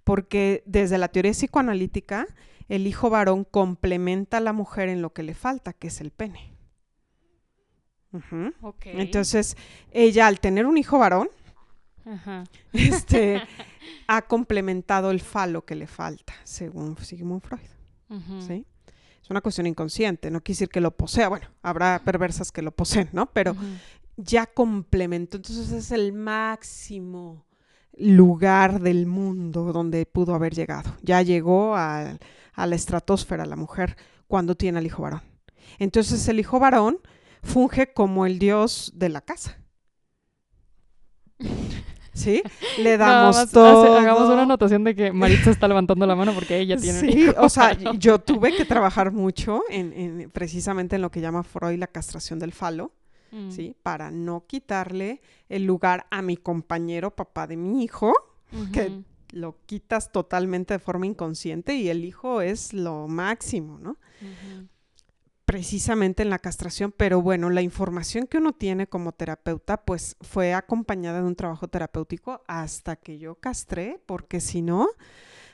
Porque 0.03 0.63
desde 0.65 0.97
la 0.97 1.09
teoría 1.09 1.31
psicoanalítica, 1.31 2.27
el 2.69 2.87
hijo 2.87 3.09
varón 3.09 3.43
complementa 3.43 4.37
a 4.37 4.41
la 4.41 4.53
mujer 4.53 4.87
en 4.87 5.01
lo 5.01 5.11
que 5.11 5.23
le 5.23 5.33
falta, 5.33 5.73
que 5.73 5.87
es 5.87 5.99
el 5.99 6.11
pene. 6.11 6.53
Entonces, 8.83 9.57
ella 9.91 10.27
al 10.27 10.39
tener 10.39 10.65
un 10.65 10.77
hijo 10.77 10.99
varón, 10.99 11.29
este, 12.73 13.41
ha 14.07 14.21
complementado 14.23 15.11
el 15.11 15.21
falo 15.21 15.65
que 15.65 15.75
le 15.75 15.87
falta, 15.87 16.33
según 16.43 16.97
Sigmund 16.97 17.41
Freud. 17.41 17.61
¿sí? 18.45 18.65
Es 19.21 19.29
una 19.29 19.41
cuestión 19.41 19.67
inconsciente, 19.67 20.29
no 20.29 20.41
quiere 20.41 20.55
decir 20.55 20.69
que 20.69 20.81
lo 20.81 20.91
posea, 20.91 21.29
bueno, 21.29 21.47
habrá 21.61 22.01
perversas 22.03 22.51
que 22.51 22.61
lo 22.61 22.71
poseen, 22.71 23.09
¿no? 23.13 23.31
Pero 23.31 23.55
ya 24.17 24.45
complementó, 24.45 25.37
entonces 25.37 25.71
es 25.71 25.91
el 25.91 26.13
máximo 26.13 27.45
lugar 27.97 28.81
del 28.81 29.05
mundo 29.07 29.71
donde 29.71 30.05
pudo 30.05 30.35
haber 30.35 30.53
llegado. 30.53 30.95
Ya 31.01 31.21
llegó 31.21 31.75
a, 31.75 32.17
a 32.53 32.67
la 32.67 32.75
estratosfera 32.75 33.45
la 33.45 33.55
mujer 33.55 33.95
cuando 34.27 34.55
tiene 34.55 34.79
al 34.79 34.85
hijo 34.85 35.03
varón. 35.03 35.21
Entonces 35.79 36.27
el 36.27 36.39
hijo 36.39 36.59
varón 36.59 36.99
funge 37.41 37.93
como 37.93 38.25
el 38.25 38.39
dios 38.39 38.91
de 38.95 39.09
la 39.09 39.21
casa. 39.21 39.59
¿sí? 42.13 42.43
Le 42.77 42.97
damos 42.97 43.49
todo. 43.51 43.97
hagamos 43.97 44.29
una 44.29 44.43
anotación 44.43 44.83
de 44.83 44.95
que 44.95 45.11
Maritza 45.11 45.51
está 45.51 45.67
levantando 45.67 46.05
la 46.05 46.15
mano 46.15 46.33
porque 46.33 46.59
ella 46.59 46.77
tiene 46.77 46.99
Sí, 46.99 47.27
o 47.37 47.49
sea, 47.49 47.73
yo 47.97 48.19
tuve 48.19 48.55
que 48.55 48.65
trabajar 48.65 49.11
mucho 49.11 49.63
en, 49.69 50.29
precisamente 50.31 50.95
en 50.95 51.01
lo 51.01 51.11
que 51.11 51.21
llama 51.21 51.43
Freud 51.43 51.77
la 51.77 51.87
castración 51.87 52.39
del 52.39 52.53
falo, 52.53 52.91
mm. 53.31 53.51
¿sí? 53.51 53.75
Para 53.83 54.11
no 54.11 54.45
quitarle 54.47 55.21
el 55.49 55.65
lugar 55.65 56.05
a 56.11 56.21
mi 56.21 56.37
compañero 56.37 57.15
papá 57.15 57.47
de 57.47 57.57
mi 57.57 57.83
hijo, 57.83 58.13
que 58.71 58.91
lo 59.31 59.57
quitas 59.65 60.11
totalmente 60.11 60.75
de 60.75 60.79
forma 60.79 61.07
inconsciente 61.07 61.73
y 61.73 61.89
el 61.89 62.05
hijo 62.05 62.41
es 62.41 62.71
lo 62.71 63.07
máximo, 63.07 63.79
¿no? 63.79 63.97
Precisamente 65.53 66.23
en 66.23 66.31
la 66.31 66.39
castración, 66.39 66.91
pero 66.91 67.21
bueno, 67.21 67.51
la 67.51 67.61
información 67.61 68.25
que 68.25 68.39
uno 68.39 68.53
tiene 68.53 68.87
como 68.87 69.11
terapeuta, 69.11 69.77
pues 69.85 70.17
fue 70.19 70.51
acompañada 70.51 71.21
de 71.21 71.27
un 71.27 71.35
trabajo 71.35 71.67
terapéutico 71.67 72.41
hasta 72.47 72.95
que 72.95 73.19
yo 73.19 73.35
castré, 73.35 74.01
porque 74.07 74.41
si 74.41 74.63
no, 74.63 74.87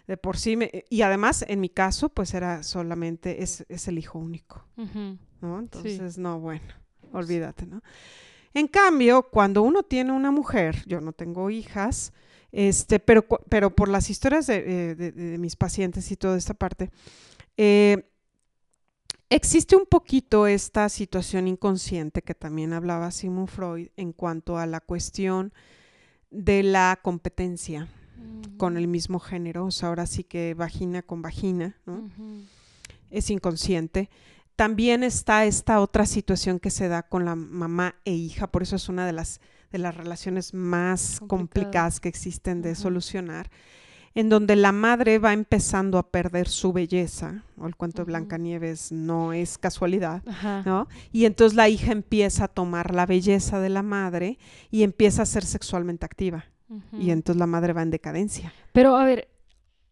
de 0.08 0.16
por 0.16 0.38
sí, 0.38 0.56
me, 0.56 0.86
y 0.90 1.02
además 1.02 1.44
en 1.50 1.60
mi 1.60 1.68
caso, 1.68 2.08
pues 2.08 2.34
era 2.34 2.64
solamente, 2.64 3.44
es, 3.44 3.66
es 3.68 3.90
el 3.90 3.98
hijo 3.98 4.20
único, 4.20 4.64
¿no? 5.42 5.60
Entonces, 5.60 6.18
no, 6.18 6.40
bueno, 6.40 6.64
olvídate, 7.12 7.66
¿no? 7.66 7.82
En 8.54 8.70
cambio, 8.70 9.24
cuando 9.24 9.64
uno 9.64 9.84
tiene 9.84 10.14
una 10.14 10.32
mujer, 10.32 10.82
yo 10.86 11.02
no 11.02 11.12
tengo 11.12 11.50
hijas, 11.50 12.14
Este, 12.54 13.00
pero, 13.00 13.28
pero 13.50 13.76
por 13.76 13.90
las 13.90 14.10
historias 14.10 14.48
de, 14.48 14.96
de, 14.96 15.38
mis 15.38 15.58
pacientes 15.58 16.10
y 16.10 16.16
toda 16.16 16.38
esta 16.38 16.54
parte, 16.54 16.90
eh, 17.58 18.09
existe 19.30 19.76
un 19.76 19.86
poquito 19.86 20.48
esta 20.48 20.90
situación 20.90 21.48
inconsciente 21.48 22.22
que 22.22 22.36
también 22.36 22.74
hablaba 22.74 23.12
Sigmund 23.12 23.50
Freud 23.50 23.90
en 23.96 24.14
cuanto 24.14 24.58
a 24.58 24.66
la 24.66 24.80
cuestión 24.80 25.54
de 26.32 26.64
la 26.64 27.00
competencia 27.02 27.88
con 28.58 28.76
el 28.76 28.88
mismo 28.88 29.20
género, 29.20 29.66
o 29.66 29.72
sea, 29.72 29.90
ahora 29.90 30.06
sí 30.06 30.24
que 30.24 30.54
vagina 30.54 31.02
con 31.02 31.22
vagina, 31.22 31.78
¿no? 31.86 32.10
Es 33.10 33.30
inconsciente. 33.30 34.10
También 34.56 35.04
está 35.04 35.46
esta 35.46 35.80
otra 35.80 36.06
situación 36.06 36.60
que 36.60 36.70
se 36.70 36.90
da 36.90 37.04
con 37.04 37.24
la 37.24 37.36
mamá 37.36 37.96
e 38.04 38.14
hija, 38.14 38.48
por 38.48 38.62
eso 38.62 38.76
es 38.76 38.90
una 38.90 39.06
de 39.06 39.14
las, 39.14 39.40
de 39.72 39.78
las 39.78 39.96
relaciones 39.96 40.54
más 40.54 41.22
complicadas 41.28 42.02
que 42.02 42.10
existen 42.10 42.62
de 42.62 42.76
solucionar, 42.76 43.50
en 44.20 44.28
donde 44.28 44.58
la 44.58 44.74
madre 44.74 45.18
va 45.18 45.32
empezando 45.32 45.98
a 45.98 46.12
perder 46.12 46.50
su 46.50 46.74
belleza, 46.74 47.46
o 47.58 47.68
el 47.68 47.78
cuento 47.78 48.02
de 48.02 48.08
Blancanieves 48.08 48.92
no 48.92 49.32
es 49.32 49.58
casualidad, 49.58 50.24
¿no? 50.66 50.90
Y 51.14 51.24
entonces 51.24 51.56
la 51.56 51.70
hija 51.70 51.94
empieza 51.94 52.46
a 52.46 52.48
tomar 52.50 52.94
la 52.94 53.06
belleza 53.06 53.62
de 53.62 53.70
la 53.70 53.82
madre 53.82 54.38
y 54.72 54.84
empieza 54.84 55.22
a 55.22 55.26
ser 55.26 55.46
sexualmente 55.46 56.06
activa. 56.06 56.46
Y 56.92 57.12
entonces 57.12 57.40
la 57.40 57.48
madre 57.48 57.72
va 57.72 57.82
en 57.82 57.92
decadencia. 57.92 58.54
Pero 58.74 58.98
a 58.98 59.06
ver, 59.06 59.30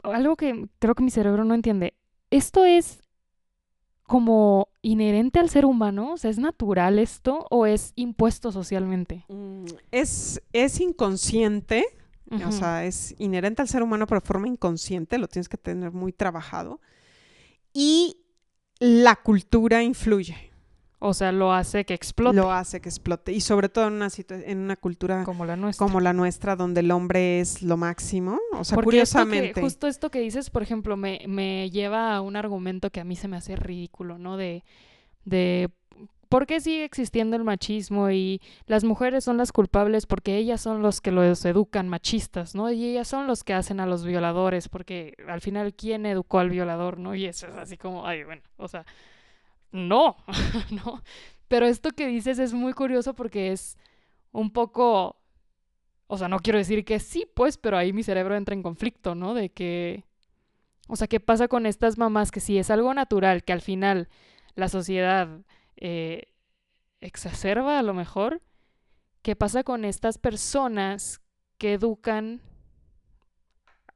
algo 0.02 0.36
que 0.36 0.68
creo 0.78 0.94
que 0.94 1.02
mi 1.02 1.10
cerebro 1.10 1.44
no 1.44 1.54
entiende, 1.54 1.94
¿esto 2.30 2.66
es 2.66 3.00
como 4.02 4.68
inherente 4.82 5.40
al 5.40 5.48
ser 5.48 5.64
humano? 5.64 6.12
O 6.12 6.16
sea, 6.18 6.30
¿es 6.30 6.38
natural 6.38 6.98
esto 6.98 7.46
o 7.50 7.64
es 7.64 7.94
impuesto 7.96 8.52
socialmente? 8.52 9.24
Mm, 9.28 9.64
es, 9.90 10.42
es 10.52 10.80
inconsciente, 10.80 11.86
o 12.46 12.52
sea, 12.52 12.84
es 12.84 13.14
inherente 13.18 13.62
al 13.62 13.68
ser 13.68 13.82
humano, 13.82 14.06
pero 14.06 14.20
de 14.20 14.26
forma 14.26 14.48
inconsciente, 14.48 15.18
lo 15.18 15.28
tienes 15.28 15.48
que 15.48 15.56
tener 15.56 15.92
muy 15.92 16.12
trabajado. 16.12 16.80
Y 17.72 18.18
la 18.78 19.16
cultura 19.16 19.82
influye. 19.82 20.48
O 21.00 21.14
sea, 21.14 21.30
lo 21.30 21.52
hace 21.52 21.84
que 21.84 21.94
explote. 21.94 22.36
Lo 22.36 22.50
hace 22.50 22.80
que 22.80 22.88
explote. 22.88 23.32
Y 23.32 23.40
sobre 23.40 23.68
todo 23.68 23.86
en 23.86 23.94
una, 23.94 24.08
en 24.28 24.58
una 24.58 24.74
cultura 24.74 25.22
como 25.22 25.44
la, 25.44 25.54
nuestra. 25.56 25.86
como 25.86 26.00
la 26.00 26.12
nuestra, 26.12 26.56
donde 26.56 26.80
el 26.80 26.90
hombre 26.90 27.38
es 27.40 27.62
lo 27.62 27.76
máximo. 27.76 28.38
O 28.52 28.64
sea, 28.64 28.76
curiosamente. 28.76 29.60
justo 29.60 29.86
esto 29.86 30.10
que 30.10 30.18
dices, 30.18 30.50
por 30.50 30.62
ejemplo, 30.62 30.96
me, 30.96 31.20
me 31.28 31.70
lleva 31.70 32.16
a 32.16 32.20
un 32.20 32.34
argumento 32.34 32.90
que 32.90 33.00
a 33.00 33.04
mí 33.04 33.14
se 33.14 33.28
me 33.28 33.36
hace 33.36 33.54
ridículo, 33.54 34.18
¿no? 34.18 34.36
De, 34.36 34.64
de 35.24 35.70
¿por 36.28 36.46
qué 36.46 36.60
sigue 36.60 36.84
existiendo 36.84 37.36
el 37.36 37.44
machismo 37.44 38.10
y 38.10 38.40
las 38.66 38.84
mujeres 38.84 39.24
son 39.24 39.36
las 39.38 39.52
culpables 39.52 40.06
porque 40.06 40.36
ellas 40.36 40.60
son 40.60 40.82
los 40.82 41.00
que 41.00 41.10
los 41.10 41.44
educan 41.44 41.88
machistas, 41.88 42.54
¿no? 42.54 42.70
Y 42.70 42.84
ellas 42.84 43.08
son 43.08 43.26
los 43.26 43.44
que 43.44 43.54
hacen 43.54 43.80
a 43.80 43.86
los 43.86 44.04
violadores, 44.04 44.68
porque 44.68 45.14
al 45.26 45.40
final, 45.40 45.74
¿quién 45.74 46.06
educó 46.06 46.38
al 46.38 46.50
violador, 46.50 46.98
no? 46.98 47.14
Y 47.14 47.26
eso 47.26 47.46
es 47.46 47.56
así 47.56 47.76
como, 47.76 48.06
ay, 48.06 48.24
bueno, 48.24 48.42
o 48.56 48.68
sea, 48.68 48.84
no, 49.72 50.16
no. 50.70 51.02
Pero 51.48 51.66
esto 51.66 51.90
que 51.90 52.06
dices 52.06 52.38
es 52.38 52.52
muy 52.52 52.72
curioso 52.74 53.14
porque 53.14 53.52
es 53.52 53.78
un 54.32 54.52
poco, 54.52 55.16
o 56.06 56.18
sea, 56.18 56.28
no 56.28 56.40
quiero 56.40 56.58
decir 56.58 56.84
que 56.84 57.00
sí, 57.00 57.26
pues, 57.34 57.56
pero 57.58 57.78
ahí 57.78 57.92
mi 57.92 58.02
cerebro 58.02 58.36
entra 58.36 58.54
en 58.54 58.62
conflicto, 58.62 59.14
¿no? 59.14 59.34
De 59.34 59.50
que, 59.50 60.04
o 60.88 60.96
sea, 60.96 61.06
¿qué 61.08 61.20
pasa 61.20 61.48
con 61.48 61.66
estas 61.66 61.98
mamás 61.98 62.30
que 62.30 62.40
si 62.40 62.58
es 62.58 62.70
algo 62.70 62.92
natural, 62.94 63.44
que 63.44 63.52
al 63.54 63.62
final 63.62 64.08
la 64.54 64.68
sociedad 64.68 65.28
eh, 65.80 66.34
exacerba 67.00 67.78
a 67.78 67.82
lo 67.82 67.94
mejor? 67.94 68.42
¿Qué 69.22 69.36
pasa 69.36 69.64
con 69.64 69.84
estas 69.84 70.18
personas 70.18 71.20
que 71.58 71.74
educan 71.74 72.40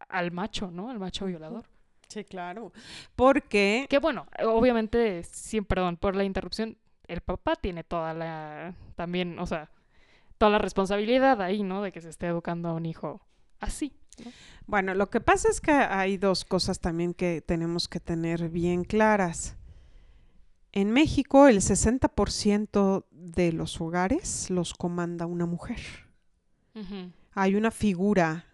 al 0.09 0.31
macho, 0.33 0.71
¿no? 0.71 0.91
Al 0.91 0.99
macho 0.99 1.27
violador. 1.27 1.65
Sí, 2.09 2.25
claro. 2.25 2.73
Porque. 3.17 3.87
Que 3.89 3.99
bueno, 3.99 4.27
obviamente, 4.45 5.23
sí, 5.25 5.61
perdón 5.62 5.97
por 5.97 6.15
la 6.15 6.25
interrupción, 6.25 6.77
el 7.07 7.21
papá 7.23 7.57
tiene 7.57 7.85
toda 7.85 8.12
la. 8.12 8.75
También, 8.97 9.39
o 9.39 9.47
sea, 9.47 9.71
toda 10.39 10.53
la 10.53 10.59
responsabilidad 10.59 11.41
ahí, 11.41 11.62
¿no? 11.62 11.83
De 11.83 11.93
que 11.93 12.01
se 12.01 12.11
esté 12.11 12.27
educando 12.27 12.69
a 12.69 12.75
un 12.75 12.85
hijo 12.85 13.23
así. 13.61 13.97
Bueno, 14.67 14.95
lo 14.95 15.09
que 15.09 15.21
pasa 15.21 15.49
es 15.49 15.61
que 15.61 15.73
hay 15.73 16.19
dos 16.19 16.45
cosas 16.45 16.81
también 16.81 17.15
que 17.15 17.41
tenemos 17.41 17.89
que 17.89 18.01
tener 18.01 18.51
bien 18.51 18.85
claras. 18.85 19.57
En 20.73 20.91
México, 20.91 21.49
el 21.49 21.59
60% 21.59 23.05
de 23.11 23.52
los 23.52 23.81
hogares 23.81 24.49
los 24.50 24.73
comanda 24.73 25.26
una 25.26 25.47
mujer. 25.47 25.81
Hay 27.35 27.55
una 27.55 27.71
figura 27.71 28.47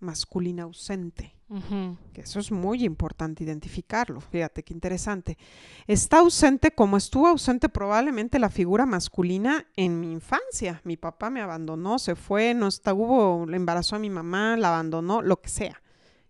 masculina 0.00 0.64
ausente. 0.64 1.36
Que 2.14 2.22
eso 2.22 2.40
es 2.40 2.50
muy 2.50 2.82
importante 2.82 3.44
identificarlo. 3.44 4.20
Fíjate 4.20 4.62
qué 4.62 4.72
interesante. 4.72 5.36
Está 5.86 6.20
ausente 6.20 6.70
como 6.70 6.96
estuvo 6.96 7.28
ausente 7.28 7.68
probablemente 7.68 8.38
la 8.38 8.48
figura 8.48 8.86
masculina 8.86 9.66
en 9.76 10.00
mi 10.00 10.12
infancia. 10.12 10.80
Mi 10.84 10.96
papá 10.96 11.28
me 11.28 11.42
abandonó, 11.42 11.98
se 11.98 12.16
fue, 12.16 12.54
no 12.54 12.68
está, 12.68 12.94
hubo, 12.94 13.44
le 13.46 13.56
embarazó 13.56 13.96
a 13.96 13.98
mi 13.98 14.08
mamá, 14.08 14.56
la 14.56 14.68
abandonó, 14.68 15.20
lo 15.20 15.42
que 15.42 15.50
sea. 15.50 15.81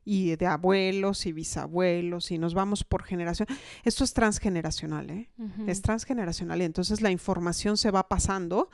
Y 0.05 0.35
de 0.37 0.47
abuelos 0.47 1.27
y 1.27 1.33
bisabuelos, 1.33 2.33
y 2.33 2.39
nos 2.39 2.55
vamos 2.55 2.83
por 2.83 3.05
generación. 3.05 3.47
Esto 3.85 4.03
es 4.03 4.13
transgeneracional, 4.13 5.11
¿eh? 5.11 5.31
Es 5.67 5.81
transgeneracional. 5.81 6.61
Y 6.61 6.65
entonces 6.65 7.01
la 7.03 7.11
información 7.11 7.77
se 7.77 7.91
va 7.93 8.09
pasando 8.09 8.71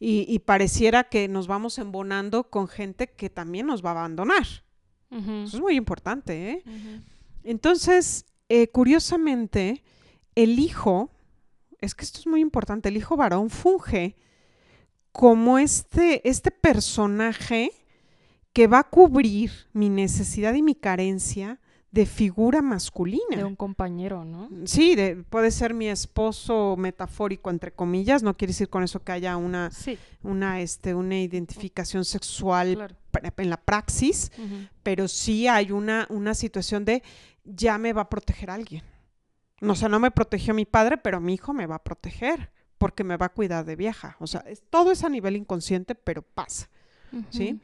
y, 0.00 0.38
pareciera 0.40 1.04
que 1.04 1.26
nos 1.26 1.46
vamos 1.46 1.78
embonando 1.78 2.50
con 2.50 2.68
gente 2.68 3.08
que 3.08 3.30
también 3.30 3.66
nos 3.66 3.84
va 3.84 3.90
a 3.90 3.92
abandonar. 3.92 4.46
Eso 5.10 5.56
es 5.56 5.60
muy 5.60 5.74
importante. 5.74 6.50
¿eh? 6.50 6.64
Entonces, 7.42 8.26
eh, 8.48 8.68
curiosamente, 8.68 9.82
el 10.34 10.58
hijo, 10.58 11.10
es 11.80 11.94
que 11.94 12.04
esto 12.04 12.20
es 12.20 12.26
muy 12.26 12.40
importante, 12.40 12.90
el 12.90 12.96
hijo 12.96 13.16
varón 13.16 13.50
funge 13.50 14.16
como 15.10 15.58
este, 15.58 16.28
este 16.28 16.50
personaje 16.52 17.72
que 18.58 18.66
va 18.66 18.80
a 18.80 18.90
cubrir 18.90 19.52
mi 19.72 19.88
necesidad 19.88 20.52
y 20.52 20.62
mi 20.62 20.74
carencia 20.74 21.60
de 21.92 22.06
figura 22.06 22.60
masculina. 22.60 23.36
De 23.36 23.44
un 23.44 23.54
compañero, 23.54 24.24
¿no? 24.24 24.48
Sí, 24.64 24.96
puede 25.30 25.52
ser 25.52 25.74
mi 25.74 25.86
esposo 25.86 26.74
metafórico, 26.76 27.50
entre 27.50 27.70
comillas, 27.70 28.24
no 28.24 28.36
quiere 28.36 28.50
decir 28.50 28.68
con 28.68 28.82
eso 28.82 29.04
que 29.04 29.12
haya 29.12 29.36
una, 29.36 29.70
una, 30.24 30.60
este, 30.60 30.92
una 30.92 31.20
identificación 31.20 32.04
sexual 32.04 32.96
en 33.36 33.50
la 33.50 33.56
praxis, 33.58 34.32
pero 34.82 35.06
sí 35.06 35.46
hay 35.46 35.70
una, 35.70 36.08
una 36.10 36.34
situación 36.34 36.84
de 36.84 37.04
ya 37.44 37.78
me 37.78 37.92
va 37.92 38.02
a 38.02 38.08
proteger 38.08 38.50
alguien. 38.50 38.82
O 39.62 39.76
sea, 39.76 39.88
no 39.88 40.00
me 40.00 40.10
protegió 40.10 40.52
mi 40.52 40.64
padre, 40.64 40.98
pero 40.98 41.20
mi 41.20 41.34
hijo 41.34 41.54
me 41.54 41.66
va 41.66 41.76
a 41.76 41.84
proteger 41.84 42.50
porque 42.76 43.04
me 43.04 43.16
va 43.16 43.26
a 43.26 43.32
cuidar 43.32 43.64
de 43.64 43.76
vieja. 43.76 44.16
O 44.18 44.26
sea, 44.26 44.44
todo 44.68 44.90
es 44.90 45.04
a 45.04 45.08
nivel 45.08 45.36
inconsciente, 45.36 45.94
pero 45.94 46.22
pasa. 46.22 46.68
¿Sí? 47.30 47.60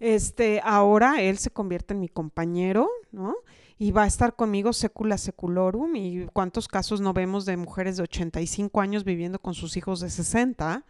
Este, 0.00 0.60
ahora 0.64 1.22
él 1.22 1.38
se 1.38 1.50
convierte 1.50 1.94
en 1.94 2.00
mi 2.00 2.08
compañero, 2.08 2.88
¿no? 3.12 3.34
y 3.78 3.90
va 3.90 4.04
a 4.04 4.06
estar 4.06 4.36
conmigo 4.36 4.72
secula 4.72 5.18
seculorum 5.18 5.96
y 5.96 6.26
cuántos 6.32 6.68
casos 6.68 7.00
no 7.00 7.12
vemos 7.12 7.44
de 7.44 7.56
mujeres 7.56 7.96
de 7.96 8.04
85 8.04 8.80
años 8.80 9.04
viviendo 9.04 9.38
con 9.38 9.54
sus 9.54 9.76
hijos 9.76 10.00
de 10.00 10.10
60, 10.10 10.84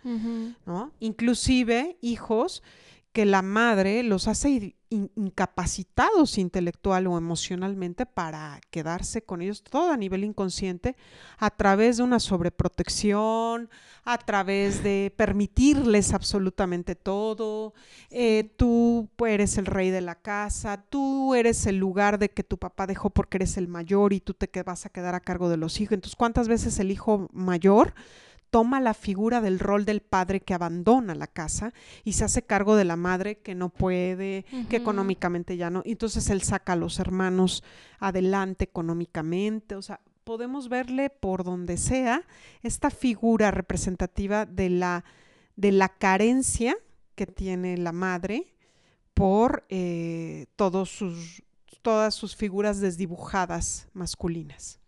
¿no? 0.66 0.92
Inclusive 1.00 1.96
hijos 2.02 2.62
que 3.14 3.25
la 3.25 3.42
madre 3.42 4.02
los 4.02 4.26
hace 4.26 4.75
incapacitados 4.90 6.37
intelectual 6.37 7.06
o 7.06 7.16
emocionalmente 7.16 8.06
para 8.06 8.61
quedarse 8.71 9.23
con 9.23 9.40
ellos, 9.40 9.62
todo 9.62 9.92
a 9.92 9.97
nivel 9.97 10.25
inconsciente, 10.25 10.97
a 11.38 11.50
través 11.50 11.99
de 11.99 12.02
una 12.02 12.18
sobreprotección, 12.18 13.71
a 14.02 14.18
través 14.18 14.83
de 14.83 15.14
permitirles 15.16 16.12
absolutamente 16.12 16.97
todo. 16.97 17.73
Eh, 18.11 18.52
tú 18.56 19.09
eres 19.25 19.59
el 19.59 19.66
rey 19.66 19.90
de 19.90 20.00
la 20.00 20.16
casa, 20.16 20.85
tú 20.90 21.37
eres 21.37 21.66
el 21.66 21.76
lugar 21.76 22.18
de 22.18 22.30
que 22.30 22.42
tu 22.42 22.59
papá 22.59 22.88
dejó 22.88 23.11
porque 23.11 23.37
eres 23.37 23.56
el 23.56 23.68
mayor 23.68 24.12
y 24.12 24.18
tú 24.18 24.35
te 24.35 24.50
vas 24.64 24.87
a 24.87 24.90
quedar 24.90 25.14
a 25.14 25.21
cargo 25.21 25.49
de 25.49 25.56
los 25.56 25.80
hijos. 25.80 25.92
Entonces, 25.92 26.16
¿cuántas 26.16 26.49
veces 26.49 26.80
el 26.80 26.90
hijo 26.90 27.28
mayor 27.33 27.94
toma 28.54 28.78
la 28.78 28.94
figura 28.94 29.40
del 29.40 29.58
rol 29.58 29.84
del 29.84 30.00
padre 30.00 30.38
que 30.38 30.54
abandona 30.54 31.16
la 31.16 31.26
casa 31.26 31.75
y 32.04 32.12
se 32.12 32.23
hace 32.23 32.42
cargo 32.42 32.76
de 32.76 32.84
la 32.84 32.94
madre 32.94 33.38
que 33.38 33.56
no 33.56 33.68
puede, 33.68 34.44
que 34.70 34.76
económicamente 34.76 35.56
ya 35.56 35.70
no. 35.70 35.82
Entonces 35.84 36.30
él 36.30 36.40
saca 36.40 36.75
a 36.75 36.76
los 36.76 37.00
hermanos 37.00 37.64
adelante 37.99 38.62
económicamente, 38.62 39.75
o 39.75 39.82
sea, 39.82 39.99
podemos 40.23 40.68
verle 40.68 41.11
por 41.11 41.42
donde 41.42 41.76
sea 41.76 42.23
esta 42.62 42.90
figura 42.90 43.50
representativa 43.50 44.46
de 44.46 44.70
la, 44.70 45.04
de 45.56 45.73
la 45.73 45.88
carencia 45.88 46.76
que 47.16 47.26
tiene 47.26 47.76
la 47.76 47.90
madre 47.90 48.54
por 49.14 49.64
eh, 49.68 50.46
todos 50.54 50.90
sus, 50.90 51.42
todas 51.82 52.14
sus 52.14 52.37
figuras 52.37 52.78
desdibujadas 52.78 53.88
masculinas. 53.94 54.78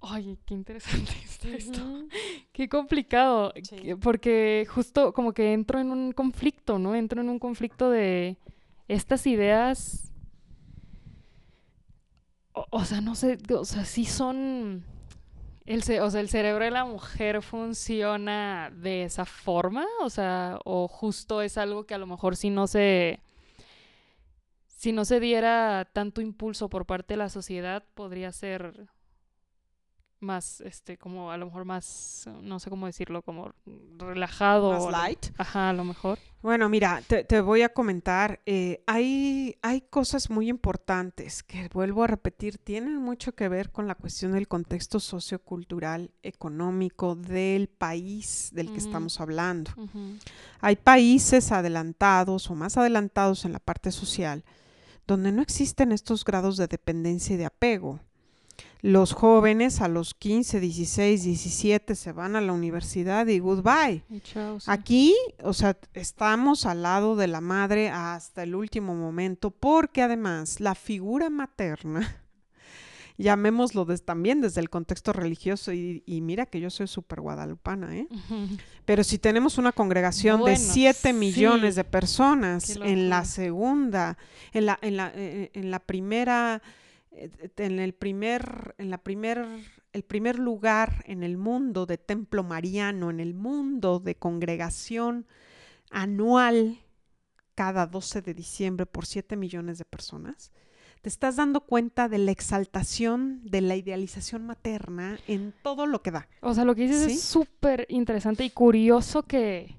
Ay, 0.00 0.38
qué 0.46 0.54
interesante 0.54 1.12
está 1.24 1.48
esto. 1.48 1.80
Qué 2.52 2.68
complicado. 2.68 3.52
Porque 4.02 4.66
justo 4.68 5.12
como 5.12 5.32
que 5.32 5.52
entro 5.52 5.80
en 5.80 5.90
un 5.90 6.12
conflicto, 6.12 6.78
¿no? 6.78 6.94
Entro 6.94 7.20
en 7.20 7.28
un 7.28 7.38
conflicto 7.38 7.90
de, 7.90 8.38
estas 8.88 9.26
ideas, 9.26 10.12
o, 12.52 12.84
sea, 12.84 13.00
no 13.00 13.14
sé, 13.14 13.38
o 13.50 13.64
sea, 13.64 13.84
sí 13.84 14.04
son... 14.04 14.84
El, 15.66 15.80
o 16.00 16.10
sea, 16.10 16.20
el 16.20 16.28
cerebro 16.28 16.64
de 16.64 16.70
la 16.70 16.84
mujer 16.84 17.42
funciona 17.42 18.70
de 18.72 19.02
esa 19.02 19.24
forma, 19.24 19.84
o 20.00 20.08
sea, 20.10 20.60
o 20.64 20.86
justo 20.86 21.42
es 21.42 21.58
algo 21.58 21.86
que 21.86 21.94
a 21.94 21.98
lo 21.98 22.06
mejor 22.06 22.36
si 22.36 22.50
no 22.50 22.68
se 22.68 23.20
si 24.68 24.92
no 24.92 25.04
se 25.04 25.18
diera 25.18 25.88
tanto 25.92 26.20
impulso 26.20 26.68
por 26.68 26.86
parte 26.86 27.14
de 27.14 27.18
la 27.18 27.30
sociedad, 27.30 27.82
podría 27.94 28.30
ser 28.30 28.86
más, 30.20 30.60
este, 30.60 30.98
como 30.98 31.30
a 31.30 31.36
lo 31.36 31.46
mejor 31.46 31.64
más, 31.64 32.28
no 32.42 32.58
sé 32.58 32.70
cómo 32.70 32.86
decirlo, 32.86 33.22
como 33.22 33.52
relajado. 33.98 34.72
Más 34.72 34.90
light. 34.90 35.26
Ajá, 35.38 35.70
a 35.70 35.72
lo 35.72 35.84
mejor. 35.84 36.18
Bueno, 36.42 36.68
mira, 36.68 37.02
te, 37.02 37.40
voy 37.40 37.62
a 37.62 37.68
comentar, 37.70 38.40
eh, 38.46 38.82
hay, 38.86 39.56
hay 39.62 39.80
cosas 39.80 40.30
muy 40.30 40.48
importantes 40.48 41.42
que, 41.42 41.68
vuelvo 41.72 42.04
a 42.04 42.06
repetir, 42.06 42.58
tienen 42.58 42.96
mucho 42.96 43.34
que 43.34 43.48
ver 43.48 43.70
con 43.70 43.88
la 43.88 43.94
cuestión 43.94 44.32
del 44.32 44.46
contexto 44.46 45.00
sociocultural, 45.00 46.12
económico 46.22 47.16
del 47.16 47.68
país 47.68 48.50
del 48.52 48.70
que 48.70 48.78
estamos 48.78 49.20
hablando. 49.20 49.72
Hay 50.60 50.76
países 50.76 51.50
adelantados 51.50 52.50
o 52.50 52.54
más 52.54 52.76
adelantados 52.76 53.44
en 53.44 53.52
la 53.52 53.60
parte 53.60 53.90
social 53.90 54.44
donde 55.06 55.30
no 55.30 55.42
existen 55.42 55.92
estos 55.92 56.24
grados 56.24 56.56
de 56.56 56.66
dependencia 56.66 57.34
y 57.34 57.36
de 57.36 57.46
apego 57.46 58.00
los 58.86 59.14
jóvenes 59.14 59.80
a 59.80 59.88
los 59.88 60.14
15, 60.14 60.60
16, 60.60 61.24
17 61.24 61.96
se 61.96 62.12
van 62.12 62.36
a 62.36 62.40
la 62.40 62.52
universidad 62.52 63.26
y 63.26 63.40
goodbye. 63.40 64.04
Aquí, 64.66 65.12
o 65.42 65.52
sea, 65.52 65.76
estamos 65.92 66.66
al 66.66 66.84
lado 66.84 67.16
de 67.16 67.26
la 67.26 67.40
madre 67.40 67.88
hasta 67.90 68.44
el 68.44 68.54
último 68.54 68.94
momento 68.94 69.50
porque 69.50 70.02
además 70.02 70.60
la 70.60 70.76
figura 70.76 71.30
materna, 71.30 72.22
llamémoslo 73.18 73.86
también 73.98 74.40
desde 74.40 74.60
el 74.60 74.70
contexto 74.70 75.12
religioso, 75.12 75.72
y, 75.72 76.04
mira 76.06 76.46
que 76.46 76.60
yo 76.60 76.70
soy 76.70 76.86
súper 76.86 77.20
guadalupana, 77.20 77.96
¿eh? 77.96 78.06
Pero 78.84 79.02
si 79.02 79.18
tenemos 79.18 79.58
una 79.58 79.72
congregación 79.72 80.44
de 80.44 80.54
7 80.54 81.12
millones 81.12 81.74
de 81.74 81.82
personas 81.82 82.76
en 82.76 83.08
la 83.08 83.24
segunda, 83.24 84.16
en 84.52 84.66
la, 84.66 84.78
en 84.80 84.96
la, 84.96 85.10
eh, 85.12 85.50
en 85.54 85.72
la 85.72 85.80
primera 85.80 86.62
eh, 86.62 86.85
en 87.16 87.78
el 87.78 87.94
primer, 87.94 88.74
en 88.78 88.90
la 88.90 88.98
primer, 88.98 89.46
el 89.92 90.02
primer 90.02 90.38
lugar 90.38 91.04
en 91.06 91.22
el 91.22 91.36
mundo 91.36 91.86
de 91.86 91.98
templo 91.98 92.42
mariano, 92.42 93.10
en 93.10 93.20
el 93.20 93.34
mundo 93.34 93.98
de 93.98 94.14
congregación 94.14 95.26
anual 95.90 96.78
cada 97.54 97.86
12 97.86 98.22
de 98.22 98.34
diciembre 98.34 98.86
por 98.86 99.06
7 99.06 99.36
millones 99.36 99.78
de 99.78 99.84
personas, 99.84 100.52
te 101.00 101.08
estás 101.08 101.36
dando 101.36 101.62
cuenta 101.62 102.08
de 102.08 102.18
la 102.18 102.32
exaltación, 102.32 103.40
de 103.44 103.60
la 103.60 103.76
idealización 103.76 104.46
materna 104.46 105.18
en 105.26 105.54
todo 105.62 105.86
lo 105.86 106.02
que 106.02 106.10
da. 106.10 106.28
O 106.40 106.52
sea, 106.54 106.64
lo 106.64 106.74
que 106.74 106.82
dices 106.82 107.06
es 107.06 107.22
súper 107.22 107.86
interesante 107.88 108.44
y 108.44 108.50
curioso 108.50 109.22
que, 109.22 109.76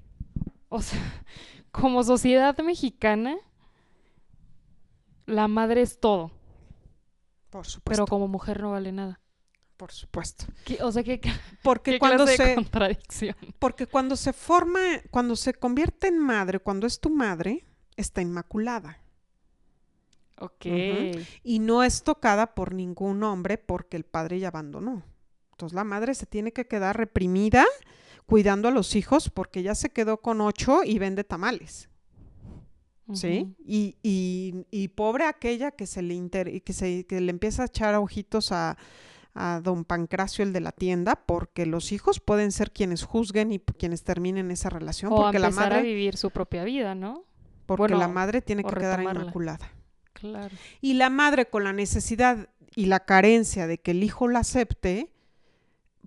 o 0.68 0.82
sea, 0.82 1.00
como 1.70 2.02
sociedad 2.02 2.58
mexicana, 2.58 3.36
la 5.26 5.46
madre 5.46 5.82
es 5.82 6.00
todo. 6.00 6.32
Por 7.50 7.66
supuesto. 7.66 8.04
Pero 8.04 8.06
como 8.06 8.28
mujer 8.28 8.60
no 8.60 8.72
vale 8.72 8.92
nada. 8.92 9.20
Por 9.76 9.92
supuesto. 9.92 10.44
O 10.82 10.90
sea, 10.90 11.04
que 11.04 11.20
porque 11.62 11.98
cuando 12.00 12.26
se 12.26 12.56
contradicción. 12.56 13.36
Porque 13.60 13.86
cuando 13.86 14.16
se 14.16 14.32
forma, 14.32 14.80
cuando 15.10 15.36
se 15.36 15.54
convierte 15.54 16.08
en 16.08 16.18
madre, 16.18 16.58
cuando 16.58 16.86
es 16.86 17.00
tu 17.00 17.10
madre, 17.10 17.64
está 17.96 18.20
inmaculada. 18.20 18.98
Ok. 20.40 20.66
Y 21.42 21.58
no 21.60 21.84
es 21.84 22.02
tocada 22.02 22.54
por 22.54 22.74
ningún 22.74 23.22
hombre 23.22 23.56
porque 23.56 23.96
el 23.96 24.04
padre 24.04 24.40
ya 24.40 24.48
abandonó. 24.48 25.04
Entonces 25.52 25.74
la 25.74 25.84
madre 25.84 26.14
se 26.14 26.26
tiene 26.26 26.52
que 26.52 26.66
quedar 26.66 26.96
reprimida 26.96 27.64
cuidando 28.26 28.68
a 28.68 28.72
los 28.72 28.94
hijos 28.94 29.30
porque 29.30 29.62
ya 29.62 29.74
se 29.74 29.90
quedó 29.90 30.20
con 30.20 30.40
ocho 30.40 30.82
y 30.84 30.98
vende 30.98 31.24
tamales. 31.24 31.88
¿Sí? 33.12 33.54
Y, 33.64 33.96
y, 34.02 34.66
y, 34.70 34.88
pobre 34.88 35.24
aquella 35.24 35.70
que 35.70 35.86
se 35.86 36.02
le 36.02 36.14
inter 36.14 36.62
que 36.62 36.72
se 36.72 37.06
que 37.06 37.20
le 37.20 37.30
empieza 37.30 37.62
a 37.62 37.66
echar 37.66 37.94
ojitos 37.94 38.52
a, 38.52 38.76
a 39.34 39.60
don 39.62 39.84
Pancracio, 39.84 40.44
el 40.44 40.52
de 40.52 40.60
la 40.60 40.72
tienda, 40.72 41.16
porque 41.16 41.66
los 41.66 41.92
hijos 41.92 42.20
pueden 42.20 42.52
ser 42.52 42.72
quienes 42.72 43.04
juzguen 43.04 43.52
y 43.52 43.60
quienes 43.60 44.02
terminen 44.02 44.50
esa 44.50 44.68
relación. 44.68 45.12
O 45.12 45.16
porque 45.16 45.38
la 45.38 45.50
madre, 45.50 45.76
a 45.76 45.82
vivir 45.82 46.16
su 46.16 46.30
propia 46.30 46.64
vida, 46.64 46.94
¿no? 46.94 47.24
Porque 47.66 47.94
la 47.94 48.08
madre 48.08 48.42
tiene 48.42 48.64
que 48.64 48.74
quedar 48.74 49.02
inmaculada. 49.02 49.70
Claro. 50.14 50.54
Y 50.80 50.94
la 50.94 51.10
madre 51.10 51.46
con 51.46 51.64
la 51.64 51.72
necesidad 51.72 52.48
y 52.74 52.86
la 52.86 53.00
carencia 53.00 53.66
de 53.66 53.78
que 53.78 53.92
el 53.92 54.02
hijo 54.02 54.28
la 54.28 54.40
acepte, 54.40 55.12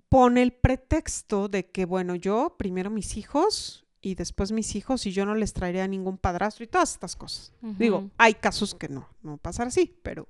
pone 0.08 0.42
el 0.42 0.52
pretexto 0.52 1.48
de 1.48 1.70
que, 1.70 1.86
bueno, 1.86 2.14
yo 2.14 2.56
primero 2.58 2.90
mis 2.90 3.16
hijos 3.16 3.81
y 4.02 4.16
después 4.16 4.52
mis 4.52 4.74
hijos 4.74 5.06
y 5.06 5.12
yo 5.12 5.24
no 5.24 5.34
les 5.34 5.52
traería 5.52 5.86
ningún 5.86 6.18
padrastro 6.18 6.64
y 6.64 6.66
todas 6.66 6.92
estas 6.92 7.16
cosas. 7.16 7.52
Digo, 7.62 8.10
hay 8.18 8.34
casos 8.34 8.74
que 8.74 8.88
no, 8.88 9.08
no 9.22 9.38
pasar 9.38 9.68
así, 9.68 9.96
pero 10.02 10.28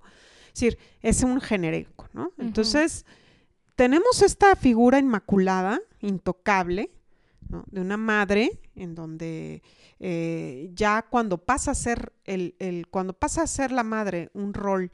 es 0.48 0.60
decir, 0.60 0.78
es 1.00 1.22
un 1.22 1.40
genérico, 1.40 2.06
¿no? 2.12 2.32
Entonces, 2.36 3.06
tenemos 3.74 4.20
esta 4.20 4.54
figura 4.54 4.98
inmaculada, 4.98 5.80
intocable, 6.00 6.90
¿no? 7.48 7.64
de 7.70 7.80
una 7.80 7.96
madre 7.96 8.60
en 8.76 8.94
donde 8.94 9.62
eh, 9.98 10.70
ya 10.74 11.02
cuando 11.02 11.38
pasa 11.38 11.70
a 11.70 11.74
ser 11.74 12.12
el, 12.24 12.54
el, 12.58 12.86
cuando 12.88 13.14
pasa 13.14 13.42
a 13.42 13.46
ser 13.46 13.72
la 13.72 13.82
madre 13.82 14.30
un 14.34 14.52
rol 14.52 14.92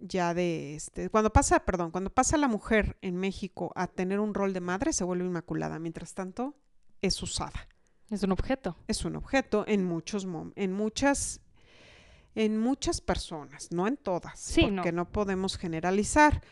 ya 0.00 0.34
de 0.34 0.74
este, 0.74 1.10
cuando 1.10 1.32
pasa, 1.32 1.60
perdón, 1.60 1.90
cuando 1.90 2.10
pasa 2.10 2.36
la 2.36 2.48
mujer 2.48 2.96
en 3.02 3.16
México 3.16 3.72
a 3.76 3.86
tener 3.86 4.18
un 4.18 4.34
rol 4.34 4.52
de 4.52 4.60
madre, 4.60 4.92
se 4.92 5.04
vuelve 5.04 5.26
inmaculada. 5.26 5.78
Mientras 5.78 6.14
tanto, 6.14 6.54
es 7.02 7.22
usada. 7.22 7.68
Es 8.10 8.22
un 8.22 8.32
objeto. 8.32 8.76
Es 8.88 9.04
un 9.04 9.16
objeto 9.16 9.64
en 9.66 9.84
muchos 9.84 10.26
en 10.56 10.72
muchas 10.72 11.40
en 12.34 12.58
muchas 12.58 13.00
personas, 13.00 13.72
no 13.72 13.88
en 13.88 13.96
todas, 13.96 14.38
sí, 14.38 14.62
porque 14.62 14.92
no. 14.92 15.10
podemos 15.10 15.58
generalizar. 15.58 16.42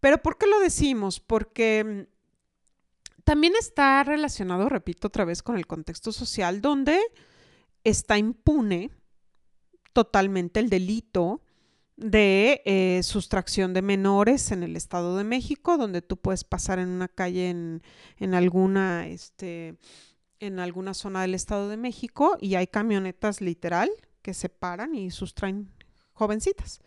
Pero 0.00 0.18
¿por 0.18 0.36
qué 0.36 0.46
lo 0.46 0.58
decimos? 0.58 1.20
Porque 1.20 1.84
mm, 1.84 3.22
también 3.24 3.54
está 3.58 4.02
relacionado, 4.02 4.68
repito 4.68 5.08
otra 5.08 5.24
vez, 5.24 5.42
con 5.42 5.56
el 5.56 5.66
contexto 5.66 6.12
social 6.12 6.60
donde 6.60 6.98
está 7.84 8.18
impune 8.18 8.90
totalmente 9.92 10.60
el 10.60 10.68
delito 10.68 11.40
de 11.96 12.62
eh, 12.66 13.00
sustracción 13.02 13.72
de 13.72 13.82
menores 13.82 14.50
en 14.50 14.62
el 14.62 14.76
Estado 14.76 15.16
de 15.16 15.24
México, 15.24 15.78
donde 15.78 16.02
tú 16.02 16.16
puedes 16.18 16.44
pasar 16.44 16.78
en 16.78 16.88
una 16.88 17.08
calle 17.08 17.48
en, 17.48 17.82
en 18.18 18.34
alguna 18.34 19.08
este, 19.08 19.78
en 20.40 20.58
alguna 20.58 20.94
zona 20.94 21.22
del 21.22 21.34
Estado 21.34 21.68
de 21.68 21.76
México 21.76 22.36
y 22.40 22.54
hay 22.54 22.66
camionetas 22.66 23.40
literal 23.40 23.90
que 24.22 24.34
se 24.34 24.48
paran 24.48 24.94
y 24.94 25.10
sustraen 25.10 25.70
jovencitas. 26.12 26.80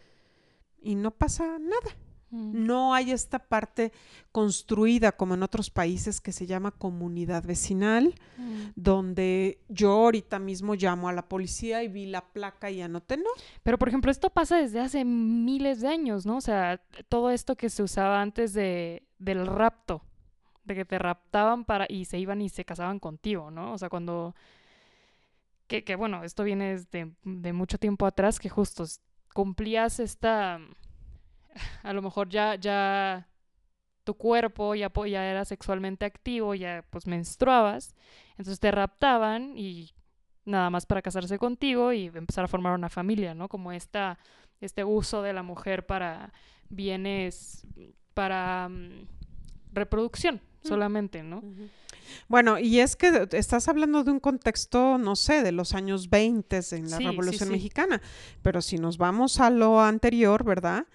Y 0.82 0.96
no 0.96 1.12
pasa 1.12 1.58
nada. 1.60 1.96
Mm. 2.32 2.66
No 2.66 2.94
hay 2.94 3.12
esta 3.12 3.40
parte 3.40 3.92
construida 4.32 5.12
como 5.12 5.34
en 5.34 5.44
otros 5.44 5.70
países 5.70 6.22
que 6.22 6.32
se 6.32 6.46
llama 6.46 6.72
comunidad 6.72 7.44
vecinal, 7.44 8.14
mm. 8.38 8.62
donde 8.76 9.62
yo 9.68 9.92
ahorita 9.92 10.38
mismo 10.38 10.76
llamo 10.76 11.10
a 11.10 11.14
la 11.14 11.28
policía 11.28 11.84
y 11.84 11.88
vi 11.88 12.06
la 12.06 12.22
placa 12.32 12.70
y 12.70 12.82
anoté, 12.82 13.18
¿no? 13.18 13.30
Pero, 13.64 13.80
por 13.80 13.88
ejemplo, 13.88 14.12
esto 14.12 14.30
pasa 14.30 14.58
desde 14.58 14.80
hace 14.80 15.06
miles 15.06 15.82
de 15.82 15.88
años, 15.88 16.26
¿no? 16.26 16.38
O 16.38 16.42
sea, 16.42 16.82
todo 17.10 17.32
esto 17.32 17.56
que 17.56 17.70
se 17.70 17.84
usaba 17.84 18.22
antes 18.22 18.54
de, 18.54 19.08
del 19.18 19.48
rapto 19.48 20.04
que 20.76 20.86
te 20.86 21.00
raptaban 21.00 21.66
para 21.66 21.86
y 21.90 22.06
se 22.06 22.20
iban 22.20 22.42
y 22.42 22.50
se 22.50 22.66
casaban 22.66 23.00
contigo, 23.00 23.52
¿no? 23.52 23.74
O 23.74 23.78
sea, 23.78 23.90
cuando 23.90 24.36
que, 25.68 25.84
que 25.84 25.96
bueno, 25.96 26.24
esto 26.24 26.44
viene 26.44 26.78
de, 26.92 27.14
de 27.24 27.54
mucho 27.54 27.78
tiempo 27.78 28.06
atrás 28.06 28.40
que 28.40 28.50
justo 28.50 28.86
cumplías 29.34 30.00
esta 30.00 30.60
a 31.84 31.94
lo 31.94 32.02
mejor 32.02 32.30
ya 32.30 32.56
ya 32.56 33.28
tu 34.04 34.16
cuerpo 34.16 34.74
ya, 34.76 34.92
ya 35.08 35.26
era 35.26 35.46
sexualmente 35.46 36.06
activo, 36.06 36.56
ya 36.56 36.84
pues 36.90 37.06
menstruabas, 37.06 37.94
entonces 38.32 38.60
te 38.60 38.72
raptaban 38.72 39.56
y 39.56 39.92
nada 40.46 40.72
más 40.72 40.86
para 40.88 41.04
casarse 41.04 41.38
contigo 41.38 41.94
y 41.94 42.08
empezar 42.08 42.46
a 42.46 42.48
formar 42.48 42.74
una 42.74 42.90
familia, 42.90 43.36
¿no? 43.36 43.48
Como 43.48 43.72
esta, 43.72 44.18
este 44.62 44.84
uso 44.84 45.22
de 45.22 45.34
la 45.34 45.44
mujer 45.44 45.86
para 45.86 46.34
bienes, 46.70 47.68
para 48.16 48.68
mm, 48.70 49.08
reproducción 49.74 50.42
solamente, 50.64 51.24
¿no? 51.24 51.44
Bueno, 52.28 52.60
y 52.60 52.80
es 52.80 52.96
que 52.96 53.28
estás 53.32 53.68
hablando 53.68 54.04
de 54.04 54.12
un 54.12 54.20
contexto, 54.20 54.98
no 54.98 55.16
sé, 55.16 55.44
de 55.44 55.52
los 55.52 55.74
años 55.74 56.10
20 56.10 56.60
en 56.72 56.90
la 56.90 57.00
Revolución 57.00 57.50
Mexicana, 57.50 58.02
pero 58.42 58.62
si 58.62 58.78
nos 58.78 58.98
vamos 58.98 59.40
a 59.40 59.50
lo 59.50 59.82
anterior, 59.82 60.44
¿verdad? 60.44 60.86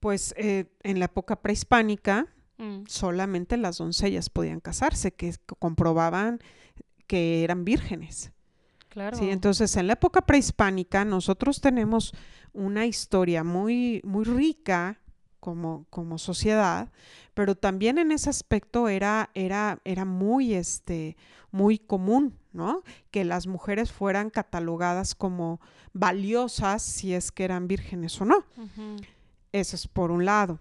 Pues 0.00 0.34
eh, 0.36 0.66
en 0.82 0.98
la 0.98 1.06
época 1.06 1.40
prehispánica, 1.40 2.26
mm. 2.58 2.84
solamente 2.86 3.56
las 3.56 3.78
doncellas 3.78 4.30
podían 4.30 4.60
casarse, 4.60 5.12
que 5.12 5.34
comprobaban 5.58 6.40
que 7.06 7.44
eran 7.44 7.64
vírgenes. 7.64 8.32
Claro. 8.88 9.16
Sí, 9.16 9.28
entonces 9.30 9.76
en 9.76 9.88
la 9.88 9.92
época 9.94 10.22
prehispánica 10.22 11.04
nosotros 11.04 11.60
tenemos 11.60 12.14
una 12.52 12.86
historia 12.86 13.44
muy, 13.44 14.00
muy 14.04 14.24
rica 14.24 15.00
como, 15.46 15.86
como 15.90 16.18
sociedad, 16.18 16.88
pero 17.34 17.54
también 17.54 17.98
en 17.98 18.10
ese 18.10 18.28
aspecto 18.30 18.88
era, 18.88 19.30
era, 19.34 19.78
era 19.84 20.04
muy, 20.04 20.54
este, 20.54 21.16
muy 21.52 21.78
común, 21.78 22.36
¿no? 22.52 22.82
Que 23.12 23.24
las 23.24 23.46
mujeres 23.46 23.92
fueran 23.92 24.28
catalogadas 24.30 25.14
como 25.14 25.60
valiosas 25.92 26.82
si 26.82 27.14
es 27.14 27.30
que 27.30 27.44
eran 27.44 27.68
vírgenes 27.68 28.20
o 28.20 28.24
no. 28.24 28.38
Ujú. 28.56 28.96
Eso 29.52 29.76
es 29.76 29.86
por 29.86 30.10
un 30.10 30.24
lado. 30.24 30.58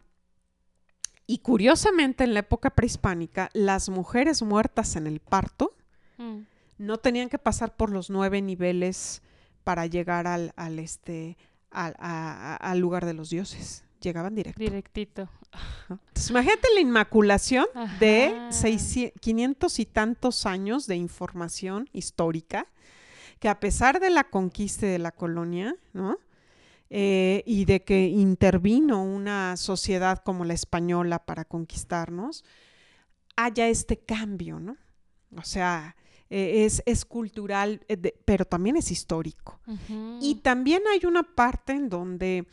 Y 1.26 1.40
curiosamente 1.40 2.24
en 2.24 2.36
la 2.36 2.42
época 2.42 2.70
prehispánica, 2.70 3.50
las 3.54 3.90
mujeres 3.90 4.44
muertas 4.44 4.96
en 4.96 5.08
el 5.08 5.20
parto 5.20 5.74
Mm. 6.20 6.42
no 6.78 6.98
tenían 7.00 7.28
que 7.30 7.40
pasar 7.40 7.76
por 7.76 7.90
los 7.90 8.12
nueve 8.12 8.40
niveles 8.44 9.24
para 9.64 9.88
llegar 9.88 10.28
al, 10.28 10.54
al, 10.56 10.78
este, 10.78 11.38
al, 11.72 11.96
a- 11.98 12.54
a- 12.54 12.72
al 12.72 12.78
lugar 12.80 13.06
de 13.08 13.14
los 13.16 13.32
dioses. 13.32 13.84
Llegaban 14.06 14.36
directo. 14.36 14.60
Directito. 14.60 15.28
imagínate 16.30 16.68
la 16.76 16.80
inmaculación 16.82 17.66
de 18.00 18.26
Ajá. 18.28 18.52
600 18.52 19.20
500 19.20 19.80
y 19.80 19.86
tantos 19.88 20.46
años 20.46 20.86
de 20.86 20.96
información 20.96 21.90
histórica, 21.92 22.68
que 23.40 23.50
a 23.50 23.60
pesar 23.60 24.00
de 24.00 24.12
la 24.12 24.26
conquista 24.26 24.86
de 24.86 25.00
la 25.00 25.12
colonia, 25.12 25.76
¿no? 25.94 26.18
Eh, 26.92 27.42
y 27.48 27.66
de 27.66 27.84
que 27.84 28.06
intervino 28.10 29.04
una 29.04 29.58
sociedad 29.58 30.20
como 30.24 30.46
la 30.46 30.54
española 30.54 31.26
para 31.26 31.44
conquistarnos, 31.46 32.46
haya 33.36 33.68
este 33.68 33.98
cambio, 33.98 34.60
¿no? 34.60 34.78
O 35.36 35.42
sea, 35.44 35.96
eh, 36.30 36.64
es, 36.66 36.84
es 36.86 37.04
cultural, 37.06 37.84
eh, 37.88 37.98
de- 37.98 38.16
pero 38.24 38.46
también 38.46 38.78
es 38.78 38.92
histórico. 38.92 39.60
Y 40.22 40.36
también 40.36 40.84
hay 40.92 41.06
una 41.08 41.24
parte 41.24 41.74
en 41.74 41.90
donde 41.90 42.46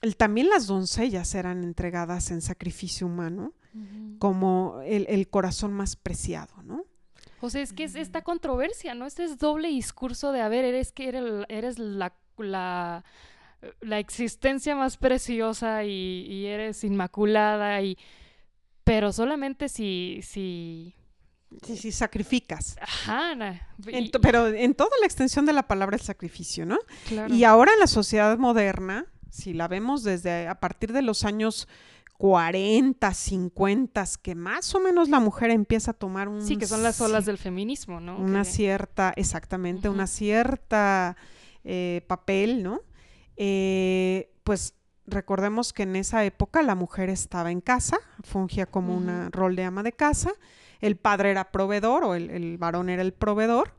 el- 0.00 0.16
también 0.16 0.48
las 0.48 0.66
doncellas 0.66 1.34
eran 1.34 1.62
entregadas 1.64 2.30
en 2.30 2.40
sacrificio 2.40 3.06
humano 3.06 3.52
como 4.18 4.80
el, 4.84 5.06
el 5.08 5.28
corazón 5.28 5.72
más 5.72 5.94
preciado, 5.96 6.62
¿no? 6.64 6.84
O 7.40 7.48
sea, 7.50 7.62
es 7.62 7.72
que 7.72 7.84
es 7.84 7.94
esta 7.94 8.22
controversia, 8.22 8.94
¿no? 8.94 9.06
Este 9.06 9.24
es 9.24 9.38
doble 9.38 9.68
discurso 9.68 10.32
de, 10.32 10.40
a 10.40 10.48
ver, 10.48 10.64
eres 10.64 10.92
que 10.92 11.08
eres, 11.08 11.22
eres 11.48 11.78
la, 11.78 12.12
la, 12.36 13.04
la 13.80 13.98
existencia 13.98 14.74
más 14.74 14.96
preciosa 14.96 15.84
y, 15.84 16.26
y 16.28 16.46
eres 16.46 16.82
inmaculada 16.84 17.80
y... 17.80 17.96
Pero 18.84 19.12
solamente 19.12 19.68
si... 19.68 20.20
si... 20.22 20.94
Sí, 21.64 21.76
sí, 21.76 21.92
sacrificas. 21.92 22.76
Ajá, 22.80 23.34
na- 23.34 23.68
y- 23.86 24.10
pero 24.20 24.48
en 24.48 24.74
toda 24.74 24.90
la 25.00 25.06
extensión 25.06 25.46
de 25.46 25.52
la 25.52 25.66
palabra 25.68 25.96
el 25.96 26.02
sacrificio, 26.02 26.66
¿no? 26.66 26.78
claro. 27.08 27.32
Y 27.34 27.44
ahora 27.44 27.72
en 27.72 27.78
la 27.80 27.86
sociedad 27.86 28.36
moderna, 28.38 29.06
si 29.30 29.52
la 29.52 29.68
vemos 29.68 30.02
desde 30.02 30.48
a 30.48 30.60
partir 30.60 30.92
de 30.92 31.02
los 31.02 31.24
años 31.24 31.68
40, 32.18 33.14
50, 33.14 34.04
que 34.20 34.34
más 34.34 34.74
o 34.74 34.80
menos 34.80 35.08
la 35.08 35.20
mujer 35.20 35.50
empieza 35.50 35.92
a 35.92 35.94
tomar 35.94 36.28
un 36.28 36.42
Sí, 36.42 36.58
que 36.58 36.66
son 36.66 36.82
las 36.82 37.00
olas 37.00 37.24
del 37.24 37.38
feminismo, 37.38 37.98
¿no? 37.98 38.18
una 38.18 38.44
cierta, 38.44 39.14
exactamente, 39.16 39.88
una 39.88 40.06
cierta 40.06 41.16
eh, 41.64 42.04
papel, 42.08 42.62
¿no? 42.62 42.82
Eh, 43.36 44.34
pues 44.44 44.74
recordemos 45.06 45.72
que 45.72 45.84
en 45.84 45.96
esa 45.96 46.22
época 46.24 46.62
la 46.62 46.74
mujer 46.74 47.08
estaba 47.08 47.50
en 47.50 47.62
casa, 47.62 47.98
fungía 48.22 48.66
como 48.66 48.94
un 48.94 49.32
rol 49.32 49.56
de 49.56 49.64
ama 49.64 49.82
de 49.82 49.92
casa, 49.92 50.30
el 50.80 50.96
padre 50.96 51.30
era 51.30 51.50
proveedor 51.50 52.04
o 52.04 52.14
el, 52.14 52.28
el 52.28 52.58
varón 52.58 52.90
era 52.90 53.00
el 53.00 53.14
proveedor, 53.14 53.74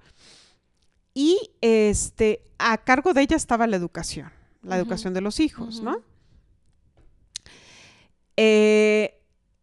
y 1.13 1.51
este, 1.61 2.41
a 2.57 2.77
cargo 2.77 3.13
de 3.13 3.21
ella 3.21 3.35
estaba 3.35 3.67
la 3.67 3.75
educación, 3.75 4.31
la 4.61 4.77
educación 4.77 5.13
de 5.13 5.21
los 5.21 5.39
hijos, 5.39 5.81
¿no? 5.81 6.01
Eh, 8.37 9.21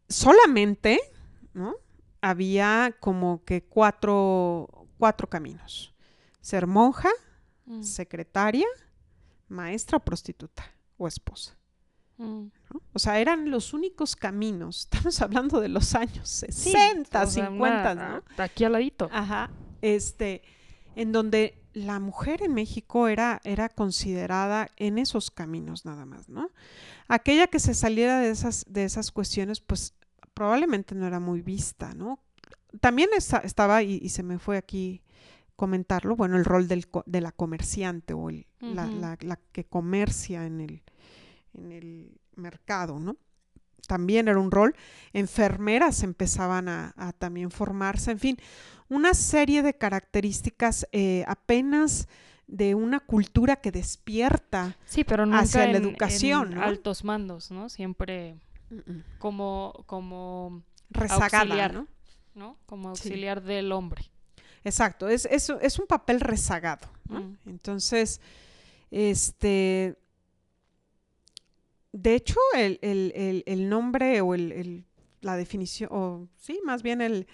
solamente, 0.08 0.98
¿no? 1.54 1.74
Había 2.20 2.94
como 3.00 3.44
que 3.44 3.62
cuatro, 3.64 4.86
cuatro 4.98 5.28
caminos. 5.28 5.94
Ser 6.40 6.66
monja, 6.66 7.10
Mm, 7.66 7.82
secretaria, 7.82 8.66
maestra 9.48 9.98
o 9.98 10.00
prostituta 10.00 10.64
o 10.96 11.06
esposa. 11.06 11.54
mm. 12.16 12.46
¿no? 12.72 12.82
O 12.94 12.98
sea, 12.98 13.20
eran 13.20 13.50
los 13.50 13.74
únicos 13.74 14.16
caminos. 14.16 14.88
Estamos 14.90 15.20
hablando 15.20 15.60
de 15.60 15.68
los 15.68 15.94
años 15.94 16.28
Sí, 16.28 16.46
60, 16.50 17.22
o 17.22 17.26
sea, 17.26 17.46
50, 17.48 17.92
una- 17.92 18.22
¿no? 18.36 18.42
Aquí 18.42 18.64
al 18.64 18.72
ladito. 18.72 19.08
Ajá. 19.12 19.50
Este, 19.82 20.42
en 20.96 21.12
donde 21.12 21.62
la 21.84 22.00
mujer 22.00 22.42
en 22.42 22.54
México 22.54 23.08
era, 23.08 23.40
era 23.44 23.68
considerada 23.68 24.68
en 24.76 24.98
esos 24.98 25.30
caminos 25.30 25.84
nada 25.84 26.04
más, 26.06 26.28
¿no? 26.28 26.50
Aquella 27.08 27.46
que 27.46 27.58
se 27.60 27.74
saliera 27.74 28.20
de 28.20 28.30
esas, 28.30 28.64
de 28.68 28.84
esas 28.84 29.10
cuestiones, 29.12 29.60
pues 29.60 29.94
probablemente 30.34 30.94
no 30.94 31.06
era 31.06 31.20
muy 31.20 31.40
vista, 31.42 31.94
¿no? 31.94 32.18
También 32.80 33.08
esta- 33.16 33.38
estaba, 33.38 33.82
y, 33.82 33.98
y 34.02 34.08
se 34.10 34.22
me 34.22 34.38
fue 34.38 34.56
aquí 34.56 35.02
comentarlo, 35.56 36.14
bueno, 36.16 36.36
el 36.36 36.44
rol 36.44 36.68
del, 36.68 36.86
de 37.06 37.20
la 37.20 37.32
comerciante 37.32 38.14
o 38.14 38.28
el- 38.30 38.46
la- 38.74 39.16
la 39.20 39.36
que 39.52 39.64
comercia 39.64 40.44
en 40.46 40.60
el, 40.60 40.82
en 41.54 41.72
el 41.72 42.20
mercado, 42.36 42.98
¿no? 43.00 43.16
También 43.88 44.28
era 44.28 44.38
un 44.38 44.52
rol. 44.52 44.76
Enfermeras 45.12 46.04
empezaban 46.04 46.68
a, 46.68 46.94
a 46.96 47.12
también 47.12 47.50
formarse, 47.50 48.12
en 48.12 48.20
fin, 48.20 48.36
una 48.88 49.14
serie 49.14 49.62
de 49.62 49.74
características 49.74 50.86
eh, 50.92 51.24
apenas 51.26 52.06
de 52.46 52.74
una 52.74 53.00
cultura 53.00 53.56
que 53.56 53.72
despierta. 53.72 54.76
Sí, 54.86 55.04
pero 55.04 55.26
nunca 55.26 55.40
hacia 55.40 55.66
la 55.66 55.78
educación, 55.78 56.52
en 56.52 56.58
¿no? 56.58 56.64
altos 56.64 57.02
mandos, 57.04 57.50
¿no? 57.50 57.68
Siempre 57.68 58.36
como, 59.18 59.82
como, 59.86 60.62
Rezagada, 60.90 61.40
Auxiliar. 61.40 61.74
¿no? 61.74 61.86
¿no? 62.34 62.56
Como 62.66 62.94
Sí. 62.94 63.08
auxiliar 63.08 63.42
del 63.42 63.72
hombre. 63.72 64.10
Exacto, 64.64 65.08
es, 65.08 65.26
es, 65.30 65.50
es 65.60 65.78
un 65.78 65.86
papel 65.86 66.20
rezagado. 66.20 66.86
¿no? 67.08 67.20
Mm. 67.20 67.36
Entonces, 67.46 68.20
este, 68.90 69.98
de 71.92 72.14
hecho, 72.14 72.38
el, 72.56 72.78
el- 72.82 73.12
el- 73.14 73.42
el 73.46 73.68
nombre 73.68 74.20
o 74.20 74.34
el, 74.34 74.52
el- 74.52 74.84
la 75.20 75.36
definición, 75.36 75.88
o 75.92 76.28
sí, 76.36 76.60
más 76.64 76.82
bien 76.82 77.00
el, 77.00 77.26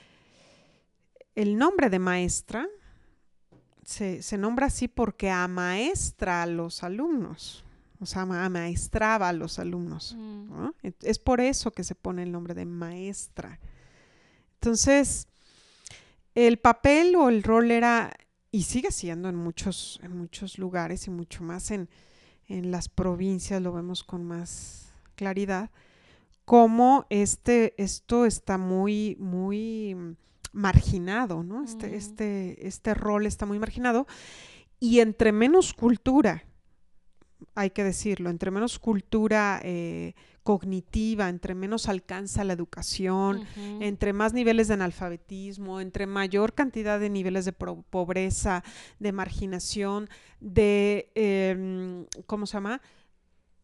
el 1.34 1.58
nombre 1.58 1.90
de 1.90 1.98
maestra 1.98 2.66
se, 3.84 4.22
se 4.22 4.38
nombra 4.38 4.66
así 4.66 4.88
porque 4.88 5.30
amaestra 5.30 6.42
a 6.42 6.46
los 6.46 6.82
alumnos, 6.82 7.64
o 8.00 8.06
sea, 8.06 8.22
ama- 8.22 8.44
amaestraba 8.44 9.28
a 9.28 9.32
los 9.32 9.58
alumnos. 9.58 10.14
Mm. 10.18 10.68
Es 11.02 11.18
por 11.18 11.40
eso 11.40 11.70
que 11.72 11.84
se 11.84 11.94
pone 11.94 12.22
el 12.22 12.32
nombre 12.32 12.54
de 12.54 12.64
maestra. 12.64 13.58
Entonces, 14.54 15.28
el 16.34 16.58
papel 16.58 17.14
o 17.16 17.28
el 17.28 17.42
rol 17.42 17.70
era, 17.70 18.12
y 18.50 18.62
sigue 18.62 18.90
siendo 18.90 19.28
en 19.28 19.36
muchos, 19.36 20.00
en 20.02 20.16
muchos 20.16 20.58
lugares 20.58 21.06
y 21.06 21.10
mucho 21.10 21.42
más 21.44 21.70
en, 21.70 21.88
en 22.48 22.70
las 22.70 22.88
provincias, 22.88 23.62
lo 23.62 23.72
vemos 23.72 24.04
con 24.04 24.24
más 24.24 24.92
claridad, 25.14 25.70
cómo 26.44 27.06
este, 27.10 27.74
esto 27.82 28.26
está 28.26 28.58
muy, 28.58 29.16
muy 29.18 29.94
mm, 29.94 30.16
marginado, 30.52 31.42
¿no? 31.42 31.62
Este, 31.64 31.96
este, 31.96 32.66
este 32.66 32.94
rol 32.94 33.26
está 33.26 33.46
muy 33.46 33.58
marginado. 33.58 34.06
Y 34.80 35.00
entre 35.00 35.32
menos 35.32 35.72
cultura, 35.72 36.44
hay 37.54 37.70
que 37.70 37.84
decirlo, 37.84 38.30
entre 38.30 38.50
menos 38.50 38.78
cultura 38.78 39.60
eh, 39.62 40.14
cognitiva, 40.44 41.30
entre 41.30 41.54
menos 41.54 41.88
alcanza 41.88 42.44
la 42.44 42.52
educación, 42.52 43.46
entre 43.80 44.12
más 44.12 44.34
niveles 44.34 44.68
de 44.68 44.74
analfabetismo, 44.74 45.80
entre 45.80 46.06
mayor 46.06 46.52
cantidad 46.52 47.00
de 47.00 47.08
niveles 47.08 47.46
de 47.46 47.52
pobreza, 47.52 48.62
de 48.98 49.12
marginación, 49.12 50.08
de, 50.40 51.10
em, 51.14 52.06
¿cómo 52.26 52.46
se 52.46 52.52
llama? 52.52 52.82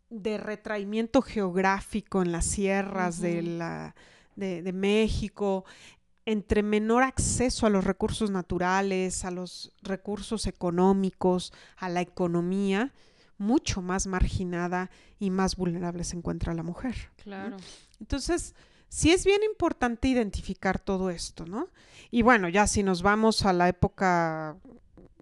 De 0.09 0.39
retraimiento 0.39 1.21
geográfico 1.21 2.23
en 2.23 2.33
las 2.33 2.47
sierras 2.47 3.21
de, 3.21 3.43
la, 3.43 3.95
de, 4.35 4.63
de 4.63 4.73
México, 4.73 5.67
entre 6.25 6.63
menor 6.63 7.03
acceso 7.03 7.67
a 7.67 7.71
los 7.71 7.85
recursos 7.85 8.31
naturales, 8.31 9.27
a 9.27 9.31
los 9.31 9.75
recursos 9.83 10.47
económicos, 10.47 11.53
a 11.77 11.91
la 11.91 12.01
economía, 12.01 12.95
mucho 13.41 13.81
más 13.83 14.07
marginada 14.07 14.91
y 15.19 15.31
más 15.31 15.57
vulnerable 15.57 16.05
se 16.05 16.17
encuentra 16.17 16.55
la 16.55 16.63
mujer. 16.63 16.95
Claro. 17.23 17.57
Entonces, 17.99 18.55
sí 18.89 19.11
es 19.11 19.25
bien 19.25 19.41
importante 19.43 20.09
identificar 20.09 20.79
todo 20.79 21.11
esto, 21.11 21.47
¿no? 21.47 21.69
Y 22.11 22.23
bueno, 22.23 22.49
ya 22.49 22.67
si 22.67 22.83
nos 22.83 23.03
vamos 23.03 23.45
a 23.47 23.53
la 23.53 23.69
época 23.69 24.57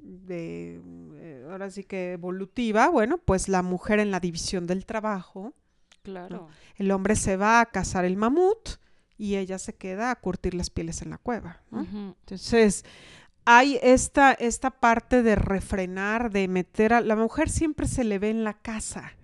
de, 0.03 0.81
eh, 1.15 1.47
ahora 1.51 1.71
sí 1.71 1.85
que 1.85 2.13
evolutiva, 2.13 2.89
bueno, 2.89 3.19
pues 3.19 3.49
la 3.49 3.63
mujer 3.63 4.01
en 4.01 4.11
la 4.11 4.21
división 4.21 4.67
del 4.67 4.85
trabajo, 4.85 5.55
Claro. 6.03 6.49
el 6.77 6.91
hombre 6.91 7.15
se 7.17 7.37
va 7.37 7.61
a 7.61 7.67
cazar 7.67 8.05
el 8.05 8.17
mamut 8.17 8.71
y 9.19 9.37
ella 9.37 9.59
se 9.59 9.75
queda 9.75 10.11
a 10.11 10.17
curtir 10.17 10.55
las 10.55 10.71
pieles 10.71 11.03
en 11.03 11.11
la 11.11 11.19
cueva. 11.19 11.61
Entonces, 11.73 12.85
hay 13.51 13.79
esta, 13.83 14.33
esta 14.33 14.71
parte 14.71 15.23
de 15.23 15.35
refrenar, 15.35 16.31
de 16.31 16.47
meter 16.49 16.93
a 16.93 17.01
la 17.01 17.17
mujer 17.17 17.49
siempre 17.49 17.89
se 17.89 18.05
le 18.05 18.19
ve 18.19 18.29
en 18.29 18.45
la 18.45 18.53
casa. 18.53 19.15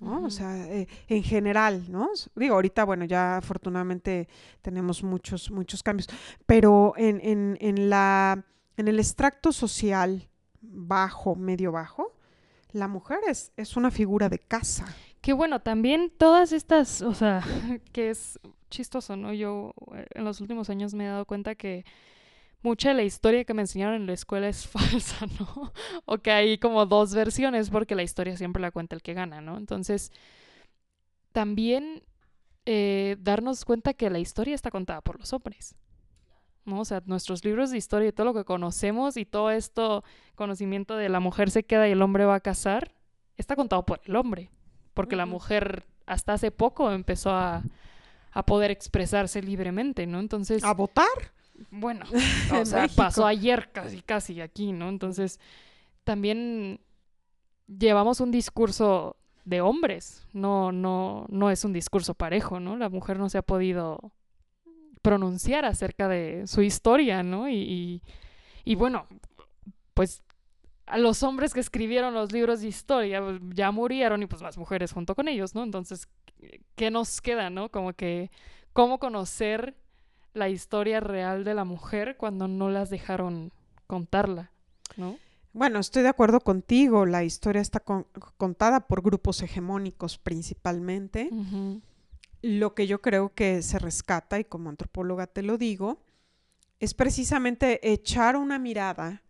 ¿no? 0.00 0.24
O 0.24 0.30
sea, 0.30 0.66
eh, 0.66 0.88
en 1.06 1.22
general, 1.22 1.84
¿no? 1.88 2.08
Digo, 2.34 2.56
ahorita, 2.56 2.82
bueno, 2.82 3.04
ya 3.04 3.36
afortunadamente 3.36 4.28
tenemos 4.62 5.04
muchos, 5.04 5.48
muchos 5.52 5.84
cambios, 5.84 6.08
pero 6.44 6.94
en, 6.96 7.20
en, 7.22 7.56
en, 7.60 7.88
la, 7.88 8.44
en 8.76 8.88
el 8.88 8.98
extracto 8.98 9.52
social 9.52 10.28
bajo, 10.60 11.36
medio 11.36 11.70
bajo, 11.70 12.14
la 12.72 12.88
mujer 12.88 13.20
es, 13.28 13.52
es 13.56 13.76
una 13.76 13.92
figura 13.92 14.28
de 14.28 14.40
casa. 14.40 14.86
Que 15.20 15.32
bueno, 15.32 15.60
también 15.60 16.12
todas 16.18 16.50
estas, 16.50 17.00
o 17.00 17.14
sea, 17.14 17.44
que 17.92 18.10
es 18.10 18.40
chistoso, 18.70 19.14
¿no? 19.14 19.32
Yo 19.32 19.72
eh, 19.94 20.06
en 20.14 20.24
los 20.24 20.40
últimos 20.40 20.68
años 20.68 20.94
me 20.94 21.04
he 21.04 21.08
dado 21.08 21.26
cuenta 21.26 21.54
que 21.54 21.84
mucha 22.62 22.90
de 22.90 22.94
la 22.94 23.02
historia 23.02 23.44
que 23.44 23.54
me 23.54 23.62
enseñaron 23.62 23.96
en 23.96 24.06
la 24.06 24.12
escuela 24.12 24.48
es 24.48 24.66
falsa, 24.68 25.26
¿no? 25.38 25.72
o 26.04 26.18
que 26.18 26.30
hay 26.30 26.58
como 26.58 26.86
dos 26.86 27.14
versiones 27.14 27.70
porque 27.70 27.94
la 27.94 28.02
historia 28.02 28.36
siempre 28.36 28.62
la 28.62 28.70
cuenta 28.70 28.96
el 28.96 29.02
que 29.02 29.14
gana, 29.14 29.40
¿no? 29.40 29.56
Entonces, 29.56 30.12
también 31.32 32.02
eh, 32.64 33.16
darnos 33.20 33.64
cuenta 33.64 33.94
que 33.94 34.10
la 34.10 34.18
historia 34.18 34.54
está 34.54 34.70
contada 34.70 35.00
por 35.00 35.18
los 35.18 35.32
hombres. 35.32 35.76
¿no? 36.64 36.80
O 36.80 36.84
sea, 36.84 37.02
nuestros 37.06 37.44
libros 37.44 37.70
de 37.70 37.78
historia 37.78 38.08
y 38.08 38.12
todo 38.12 38.26
lo 38.26 38.34
que 38.34 38.44
conocemos 38.44 39.16
y 39.16 39.24
todo 39.24 39.50
esto 39.50 40.02
conocimiento 40.34 40.96
de 40.96 41.08
la 41.08 41.20
mujer 41.20 41.50
se 41.50 41.62
queda 41.62 41.88
y 41.88 41.92
el 41.92 42.02
hombre 42.02 42.24
va 42.24 42.34
a 42.34 42.40
casar, 42.40 42.92
está 43.36 43.54
contado 43.54 43.86
por 43.86 44.00
el 44.04 44.16
hombre, 44.16 44.50
porque 44.92 45.14
la 45.14 45.26
mujer 45.26 45.86
hasta 46.06 46.32
hace 46.32 46.50
poco 46.50 46.90
empezó 46.90 47.30
a, 47.30 47.62
a 48.32 48.44
poder 48.44 48.70
expresarse 48.70 49.42
libremente, 49.42 50.06
¿no? 50.06 50.18
Entonces... 50.18 50.64
¿A 50.64 50.74
votar? 50.74 51.06
Bueno, 51.70 52.04
o 52.52 52.64
sea, 52.64 52.88
pasó 52.88 53.26
ayer 53.26 53.70
casi, 53.72 54.02
casi 54.02 54.40
aquí, 54.40 54.72
¿no? 54.72 54.88
Entonces, 54.88 55.40
también 56.04 56.80
llevamos 57.66 58.20
un 58.20 58.30
discurso 58.30 59.16
de 59.44 59.60
hombres, 59.60 60.26
no, 60.32 60.72
no, 60.72 61.26
no 61.28 61.50
es 61.50 61.64
un 61.64 61.72
discurso 61.72 62.14
parejo, 62.14 62.60
¿no? 62.60 62.76
La 62.76 62.88
mujer 62.88 63.18
no 63.18 63.28
se 63.28 63.38
ha 63.38 63.42
podido 63.42 64.12
pronunciar 65.02 65.64
acerca 65.64 66.08
de 66.08 66.48
su 66.48 66.62
historia, 66.62 67.22
¿no? 67.22 67.48
Y, 67.48 68.02
y, 68.64 68.74
bueno, 68.74 69.06
pues 69.94 70.24
a 70.86 70.98
los 70.98 71.22
hombres 71.22 71.54
que 71.54 71.60
escribieron 71.60 72.12
los 72.12 72.32
libros 72.32 72.60
de 72.60 72.68
historia 72.68 73.20
pues, 73.20 73.40
ya 73.54 73.70
murieron 73.70 74.22
y 74.22 74.26
pues 74.26 74.42
las 74.42 74.58
mujeres 74.58 74.92
junto 74.92 75.14
con 75.14 75.28
ellos, 75.28 75.54
¿no? 75.54 75.62
Entonces, 75.62 76.08
¿qué 76.74 76.90
nos 76.90 77.20
queda, 77.20 77.48
no? 77.48 77.68
Como 77.68 77.92
que, 77.92 78.32
¿cómo 78.72 78.98
conocer 78.98 79.76
la 80.36 80.48
historia 80.50 81.00
real 81.00 81.44
de 81.44 81.54
la 81.54 81.64
mujer 81.64 82.16
cuando 82.16 82.46
no 82.46 82.70
las 82.70 82.90
dejaron 82.90 83.52
contarla, 83.86 84.52
¿no? 84.96 85.18
Bueno, 85.52 85.78
estoy 85.78 86.02
de 86.02 86.10
acuerdo 86.10 86.40
contigo. 86.40 87.06
La 87.06 87.24
historia 87.24 87.62
está 87.62 87.82
contada 88.36 88.86
por 88.86 89.00
grupos 89.00 89.40
hegemónicos 89.40 90.18
principalmente. 90.18 91.30
Lo 92.42 92.74
que 92.74 92.86
yo 92.86 93.00
creo 93.00 93.32
que 93.32 93.62
se 93.62 93.78
rescata, 93.78 94.38
y 94.38 94.44
como 94.44 94.68
antropóloga 94.68 95.26
te 95.26 95.42
lo 95.42 95.56
digo, 95.56 96.02
es 96.78 96.92
precisamente 96.92 97.90
echar 97.90 98.36
una 98.36 98.58
mirada 98.58 99.22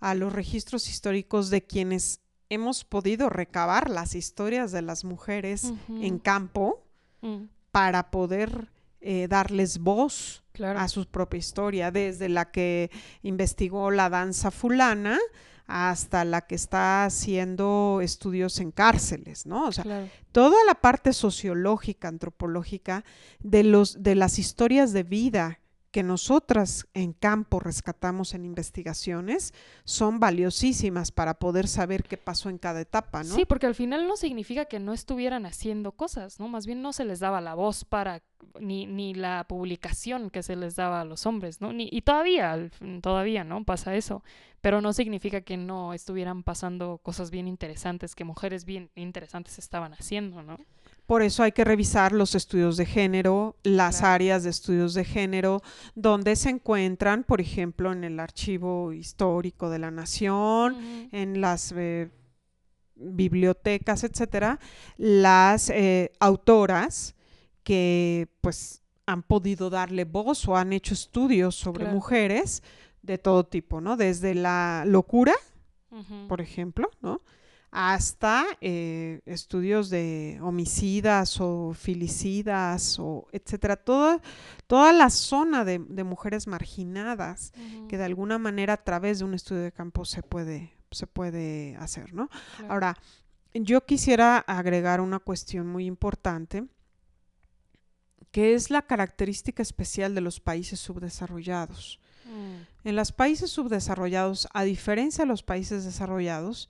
a 0.00 0.16
los 0.16 0.32
registros 0.32 0.88
históricos 0.88 1.50
de 1.50 1.62
quienes 1.62 2.20
hemos 2.48 2.84
podido 2.84 3.28
recabar 3.28 3.90
las 3.90 4.16
historias 4.16 4.72
de 4.72 4.82
las 4.82 5.04
mujeres 5.04 5.72
en 5.88 6.18
campo 6.18 6.82
mm. 7.20 7.44
para 7.70 8.10
poder 8.10 8.72
eh, 9.00 9.26
darles 9.28 9.78
voz 9.78 10.42
a 10.62 10.88
su 10.88 11.06
propia 11.06 11.38
historia, 11.38 11.90
desde 11.90 12.28
la 12.28 12.50
que 12.50 12.90
investigó 13.22 13.90
la 13.90 14.10
danza 14.10 14.50
fulana 14.50 15.18
hasta 15.66 16.24
la 16.24 16.42
que 16.42 16.56
está 16.56 17.04
haciendo 17.04 18.00
estudios 18.02 18.58
en 18.58 18.72
cárceles, 18.72 19.46
¿no? 19.46 19.68
O 19.68 19.72
sea, 19.72 20.08
toda 20.32 20.56
la 20.66 20.74
parte 20.74 21.12
sociológica, 21.12 22.08
antropológica 22.08 23.04
de 23.38 23.62
los 23.62 24.02
de 24.02 24.16
las 24.16 24.38
historias 24.38 24.92
de 24.92 25.04
vida 25.04 25.60
que 25.90 26.02
nosotras 26.02 26.86
en 26.94 27.12
campo 27.12 27.58
rescatamos 27.58 28.34
en 28.34 28.44
investigaciones 28.44 29.52
son 29.84 30.20
valiosísimas 30.20 31.10
para 31.10 31.34
poder 31.34 31.66
saber 31.66 32.04
qué 32.04 32.16
pasó 32.16 32.48
en 32.48 32.58
cada 32.58 32.80
etapa, 32.80 33.24
¿no? 33.24 33.34
Sí, 33.34 33.44
porque 33.44 33.66
al 33.66 33.74
final 33.74 34.06
no 34.06 34.16
significa 34.16 34.66
que 34.66 34.78
no 34.78 34.92
estuvieran 34.92 35.46
haciendo 35.46 35.92
cosas, 35.92 36.38
¿no? 36.38 36.48
Más 36.48 36.66
bien 36.66 36.80
no 36.80 36.92
se 36.92 37.04
les 37.04 37.18
daba 37.18 37.40
la 37.40 37.54
voz 37.54 37.84
para 37.84 38.22
ni, 38.60 38.86
ni 38.86 39.14
la 39.14 39.44
publicación 39.48 40.30
que 40.30 40.42
se 40.42 40.56
les 40.56 40.76
daba 40.76 41.00
a 41.00 41.04
los 41.04 41.26
hombres, 41.26 41.60
¿no? 41.60 41.72
Ni, 41.72 41.88
y 41.90 42.02
todavía, 42.02 42.70
todavía, 43.02 43.42
¿no? 43.42 43.64
Pasa 43.64 43.96
eso, 43.96 44.22
pero 44.60 44.80
no 44.80 44.92
significa 44.92 45.40
que 45.40 45.56
no 45.56 45.92
estuvieran 45.92 46.42
pasando 46.44 46.98
cosas 46.98 47.30
bien 47.30 47.48
interesantes, 47.48 48.14
que 48.14 48.24
mujeres 48.24 48.64
bien 48.64 48.90
interesantes 48.94 49.58
estaban 49.58 49.92
haciendo, 49.94 50.42
¿no? 50.42 50.58
Por 51.10 51.22
eso 51.22 51.42
hay 51.42 51.50
que 51.50 51.64
revisar 51.64 52.12
los 52.12 52.36
estudios 52.36 52.76
de 52.76 52.86
género, 52.86 53.56
las 53.64 54.04
áreas 54.04 54.44
de 54.44 54.50
estudios 54.50 54.94
de 54.94 55.04
género, 55.04 55.60
donde 55.96 56.36
se 56.36 56.50
encuentran, 56.50 57.24
por 57.24 57.40
ejemplo, 57.40 57.90
en 57.90 58.04
el 58.04 58.20
archivo 58.20 58.92
histórico 58.92 59.70
de 59.70 59.80
la 59.80 59.90
nación, 59.90 61.08
en 61.10 61.40
las 61.40 61.74
eh, 61.76 62.12
bibliotecas, 62.94 64.04
etcétera, 64.04 64.60
las 64.98 65.68
eh, 65.70 66.12
autoras 66.20 67.16
que 67.64 68.28
pues 68.40 68.84
han 69.04 69.24
podido 69.24 69.68
darle 69.68 70.04
voz 70.04 70.46
o 70.46 70.56
han 70.56 70.72
hecho 70.72 70.94
estudios 70.94 71.56
sobre 71.56 71.86
mujeres 71.86 72.62
de 73.02 73.18
todo 73.18 73.42
tipo, 73.42 73.80
¿no? 73.80 73.96
Desde 73.96 74.36
la 74.36 74.84
locura, 74.86 75.34
por 76.28 76.40
ejemplo, 76.40 76.88
¿no? 77.02 77.20
Hasta 77.70 78.44
eh, 78.60 79.20
estudios 79.26 79.90
de 79.90 80.38
homicidas 80.42 81.40
o 81.40 81.72
filicidas 81.72 82.98
o 82.98 83.28
etcétera, 83.32 83.76
toda, 83.76 84.20
toda 84.66 84.92
la 84.92 85.08
zona 85.08 85.64
de, 85.64 85.78
mujeres 85.78 86.46
marginadas 86.46 87.52
que 87.88 87.96
de 87.96 88.04
alguna 88.04 88.38
manera 88.38 88.74
a 88.74 88.84
través 88.84 89.20
de 89.20 89.24
un 89.24 89.34
estudio 89.34 89.62
de 89.62 89.72
campo 89.72 90.04
se 90.04 90.22
puede, 90.22 90.72
se 90.90 91.06
puede 91.06 91.76
hacer, 91.76 92.12
¿no? 92.12 92.28
Ahora, 92.68 92.96
yo 93.54 93.84
quisiera 93.84 94.38
agregar 94.38 95.00
una 95.00 95.18
cuestión 95.18 95.66
muy 95.66 95.86
importante 95.86 96.64
que 98.32 98.54
es 98.54 98.70
la 98.70 98.82
característica 98.82 99.62
especial 99.62 100.14
de 100.14 100.20
los 100.20 100.40
países 100.40 100.78
subdesarrollados. 100.80 101.98
Mm. 102.24 102.88
En 102.88 102.96
los 102.96 103.12
países 103.12 103.50
subdesarrollados, 103.50 104.48
a 104.52 104.62
diferencia 104.62 105.24
de 105.24 105.28
los 105.28 105.42
países 105.42 105.84
desarrollados, 105.84 106.68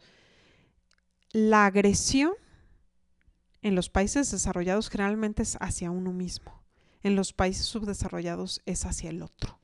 la 1.32 1.66
agresión 1.66 2.32
en 3.62 3.74
los 3.74 3.90
países 3.90 4.30
desarrollados 4.30 4.88
generalmente 4.88 5.42
es 5.42 5.56
hacia 5.60 5.90
uno 5.90 6.12
mismo. 6.12 6.62
En 7.02 7.16
los 7.16 7.32
países 7.32 7.66
subdesarrollados 7.66 8.62
es 8.66 8.84
hacia 8.84 9.10
el 9.10 9.22
otro. 9.22 9.58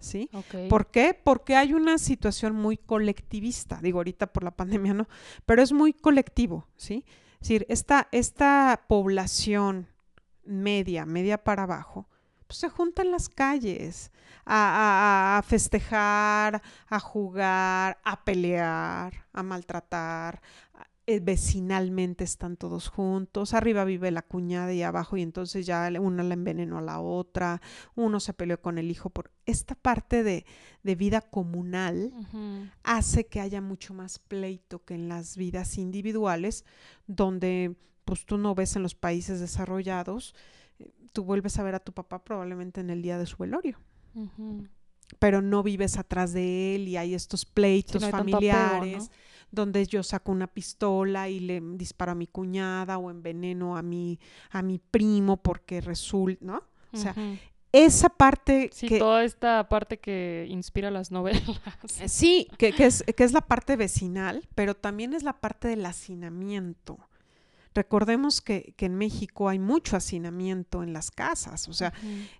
¿Sí? 0.00 0.28
¿Por 0.68 0.90
qué? 0.90 1.14
Porque 1.14 1.54
hay 1.54 1.74
una 1.74 1.96
situación 1.96 2.56
muy 2.56 2.76
colectivista. 2.76 3.78
Digo, 3.80 4.00
ahorita 4.00 4.32
por 4.32 4.42
la 4.42 4.50
pandemia 4.50 4.94
no, 4.94 5.08
pero 5.46 5.62
es 5.62 5.72
muy 5.72 5.92
colectivo, 5.92 6.66
¿sí? 6.76 7.04
Es 7.34 7.48
decir, 7.48 7.66
esta, 7.68 8.08
esta 8.10 8.84
población 8.88 9.86
media, 10.44 11.06
media 11.06 11.42
para 11.44 11.64
abajo, 11.64 12.08
pues 12.52 12.58
se 12.58 12.68
junta 12.68 13.00
en 13.00 13.10
las 13.10 13.30
calles 13.30 14.12
a, 14.44 15.38
a, 15.38 15.42
festejar, 15.42 16.60
a 16.86 17.00
jugar, 17.00 17.96
a 18.04 18.24
pelear, 18.26 19.24
a 19.32 19.42
maltratar, 19.42 20.42
eh, 21.06 21.20
vecinalmente 21.20 22.24
están 22.24 22.58
todos 22.58 22.88
juntos, 22.88 23.54
arriba 23.54 23.84
vive 23.84 24.10
la 24.10 24.20
cuñada 24.20 24.70
y 24.74 24.82
abajo 24.82 25.16
y 25.16 25.22
entonces 25.22 25.64
ya 25.64 25.90
una 25.98 26.22
la 26.22 26.34
envenenó 26.34 26.76
a 26.76 26.82
la 26.82 27.00
otra, 27.00 27.62
uno 27.94 28.20
se 28.20 28.34
peleó 28.34 28.60
con 28.60 28.76
el 28.76 28.90
hijo 28.90 29.08
por 29.08 29.30
esta 29.46 29.74
parte 29.74 30.22
de, 30.22 30.44
de 30.82 30.94
vida 30.94 31.22
comunal 31.22 32.12
hace 32.82 33.28
que 33.28 33.40
haya 33.40 33.62
mucho 33.62 33.94
más 33.94 34.18
pleito 34.18 34.84
que 34.84 34.92
en 34.92 35.08
las 35.08 35.38
vidas 35.38 35.78
individuales 35.78 36.66
donde 37.06 37.76
pues 38.04 38.26
tú 38.26 38.36
no 38.36 38.54
ves 38.54 38.76
en 38.76 38.82
los 38.82 38.94
países 38.94 39.40
desarrollados, 39.40 40.34
tú 41.12 41.24
vuelves 41.24 41.58
a 41.58 41.62
ver 41.62 41.74
a 41.74 41.80
tu 41.80 41.92
papá 41.92 42.24
probablemente 42.24 42.80
en 42.80 42.90
el 42.90 43.02
día 43.02 43.18
de 43.18 43.26
su 43.26 43.36
velorio 43.36 43.78
pero 45.18 45.42
no 45.42 45.62
vives 45.62 45.98
atrás 45.98 46.32
de 46.32 46.74
él 46.74 46.88
y 46.88 46.96
hay 46.96 47.14
estos 47.14 47.44
pleitos 47.44 48.04
familiares 48.08 49.10
donde 49.50 49.86
yo 49.86 50.02
saco 50.02 50.32
una 50.32 50.46
pistola 50.46 51.28
y 51.28 51.40
le 51.40 51.60
disparo 51.60 52.12
a 52.12 52.14
mi 52.14 52.26
cuñada 52.26 52.98
o 52.98 53.10
enveneno 53.10 53.76
a 53.76 53.82
mi, 53.82 54.18
a 54.50 54.62
mi 54.62 54.78
primo 54.78 55.36
porque 55.36 55.80
resulta, 55.80 56.44
¿no? 56.44 56.62
O 56.92 56.96
sea, 56.96 57.14
esa 57.70 58.10
parte 58.10 58.70
sí, 58.72 58.98
toda 58.98 59.24
esta 59.24 59.68
parte 59.68 59.98
que 59.98 60.46
inspira 60.48 60.90
las 60.90 61.10
novelas. 61.10 61.42
Sí, 62.06 62.48
que, 62.58 62.72
que, 62.72 62.86
es, 62.86 63.02
que 63.02 63.24
es 63.24 63.32
la 63.32 63.42
parte 63.42 63.76
vecinal, 63.76 64.46
pero 64.54 64.74
también 64.74 65.14
es 65.14 65.22
la 65.22 65.40
parte 65.40 65.68
del 65.68 65.84
hacinamiento. 65.86 66.98
Recordemos 67.74 68.40
que, 68.40 68.74
que, 68.76 68.86
en 68.86 68.96
México 68.96 69.48
hay 69.48 69.58
mucho 69.58 69.96
hacinamiento 69.96 70.82
en 70.82 70.92
las 70.92 71.10
casas, 71.10 71.68
o 71.68 71.72
sea, 71.72 71.92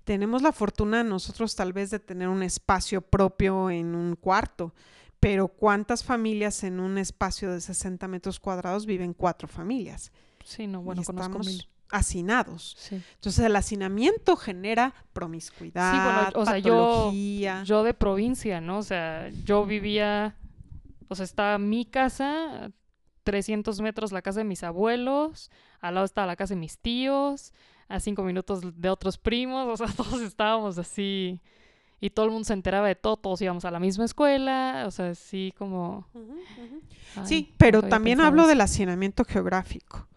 tenemos 0.04 0.42
la 0.42 0.52
fortuna 0.52 1.02
nosotros 1.02 1.56
tal 1.56 1.72
vez 1.72 1.90
de 1.90 1.98
tener 1.98 2.28
un 2.28 2.42
espacio 2.42 3.00
propio 3.00 3.70
en 3.70 3.94
un 3.94 4.16
cuarto, 4.16 4.74
pero 5.20 5.48
¿cuántas 5.48 6.04
familias 6.04 6.64
en 6.64 6.80
un 6.80 6.98
espacio 6.98 7.52
de 7.52 7.60
60 7.60 8.08
metros 8.08 8.40
cuadrados 8.40 8.86
viven 8.86 9.14
cuatro 9.14 9.48
familias? 9.48 10.12
Sí, 10.44 10.66
no, 10.66 10.82
bueno, 10.82 11.02
conozco 11.04 11.38
mil 11.38 11.66
hacinados. 11.92 12.76
Entonces 12.90 13.44
el 13.44 13.54
hacinamiento 13.54 14.36
genera 14.36 14.94
promiscuidad, 15.12 15.92
sí, 15.92 15.98
bueno, 16.02 16.42
o 16.42 16.46
sea, 16.46 16.58
yo, 16.58 17.12
yo 17.64 17.84
de 17.84 17.94
provincia, 17.94 18.60
¿no? 18.60 18.78
O 18.78 18.82
sea, 18.82 19.28
yo 19.44 19.64
vivía, 19.66 20.34
o 21.08 21.14
sea, 21.14 21.24
está 21.24 21.58
mi 21.58 21.84
casa, 21.84 22.70
300 23.22 23.80
metros 23.80 24.12
la 24.12 24.22
casa 24.22 24.40
de 24.40 24.44
mis 24.44 24.62
abuelos, 24.62 25.50
al 25.80 25.94
lado 25.94 26.04
estaba 26.04 26.26
la 26.26 26.36
casa 26.36 26.54
de 26.54 26.60
mis 26.60 26.78
tíos, 26.78 27.52
a 27.88 28.00
cinco 28.00 28.22
minutos 28.22 28.60
de 28.62 28.88
otros 28.88 29.18
primos, 29.18 29.68
o 29.80 29.86
sea, 29.86 29.94
todos 29.94 30.20
estábamos 30.20 30.78
así 30.78 31.40
y 32.00 32.10
todo 32.10 32.26
el 32.26 32.32
mundo 32.32 32.44
se 32.44 32.52
enteraba 32.52 32.88
de 32.88 32.96
todo, 32.96 33.16
todos 33.16 33.40
íbamos 33.42 33.64
a 33.64 33.70
la 33.70 33.78
misma 33.78 34.04
escuela, 34.04 34.84
o 34.86 34.90
sea, 34.90 35.10
así 35.10 35.54
como... 35.56 36.04
sí, 37.24 37.54
pero 37.58 37.82
también 37.82 38.20
hablo 38.20 38.48
del 38.48 38.60
hacinamiento 38.60 39.24
geográfico. 39.24 40.08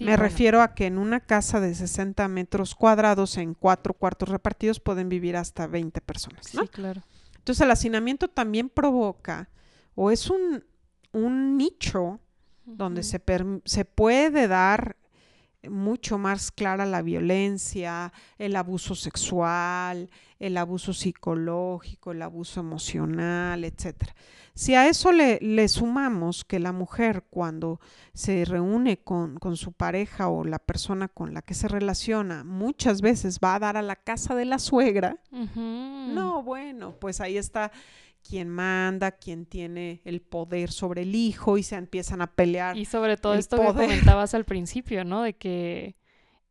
Me 0.00 0.16
refiero 0.16 0.62
a 0.62 0.74
que 0.74 0.86
en 0.86 0.98
una 0.98 1.20
casa 1.20 1.60
de 1.60 1.74
60 1.74 2.26
metros 2.28 2.74
cuadrados, 2.74 3.36
en 3.36 3.54
cuatro 3.54 3.94
cuartos 3.94 4.28
repartidos, 4.28 4.80
pueden 4.80 5.08
vivir 5.08 5.36
hasta 5.36 5.66
20 5.66 6.00
personas. 6.00 6.46
Sí, 6.46 6.58
claro. 6.68 7.02
Entonces 7.36 7.60
el 7.60 7.70
hacinamiento 7.70 8.28
también 8.28 8.68
provoca, 8.68 9.50
o 9.94 10.10
es 10.10 10.30
un, 10.30 10.64
un 11.12 11.56
nicho 11.56 12.20
donde 12.64 13.02
se, 13.02 13.20
se 13.64 13.84
puede 13.84 14.48
dar 14.48 14.96
mucho 15.68 16.18
más 16.18 16.50
clara 16.50 16.86
la 16.86 17.02
violencia, 17.02 18.12
el 18.38 18.56
abuso 18.56 18.94
sexual, 18.94 20.10
el 20.38 20.56
abuso 20.56 20.92
psicológico, 20.92 22.12
el 22.12 22.22
abuso 22.22 22.60
emocional, 22.60 23.64
etcétera. 23.64 24.14
Si 24.54 24.74
a 24.74 24.88
eso 24.88 25.10
le, 25.10 25.38
le, 25.40 25.66
sumamos 25.66 26.44
que 26.44 26.60
la 26.60 26.72
mujer 26.72 27.24
cuando 27.28 27.80
se 28.12 28.44
reúne 28.44 28.98
con, 28.98 29.36
con, 29.38 29.56
su 29.56 29.72
pareja 29.72 30.28
o 30.28 30.44
la 30.44 30.60
persona 30.60 31.08
con 31.08 31.34
la 31.34 31.42
que 31.42 31.54
se 31.54 31.66
relaciona 31.66 32.44
muchas 32.44 33.00
veces 33.00 33.40
va 33.42 33.56
a 33.56 33.58
dar 33.58 33.76
a 33.76 33.82
la 33.82 33.96
casa 33.96 34.36
de 34.36 34.44
la 34.44 34.60
suegra, 34.60 35.18
no, 35.32 36.42
bueno, 36.44 36.94
pues 37.00 37.20
ahí 37.20 37.36
está 37.36 37.72
quien 38.26 38.48
manda, 38.48 39.12
quien 39.12 39.46
tiene 39.46 40.00
el 40.04 40.22
poder 40.22 40.72
sobre 40.72 41.02
el 41.02 41.14
hijo 41.14 41.58
y 41.58 41.62
se 41.62 41.76
empiezan 41.76 42.22
a 42.22 42.32
pelear. 42.32 42.76
Y 42.76 42.86
sobre 42.86 43.16
todo 43.16 43.34
esto 43.34 43.58
que 43.58 43.66
comentabas 43.66 44.34
al 44.34 44.44
principio, 44.44 45.04
¿no? 45.04 45.22
De 45.22 45.34
que 45.34 45.96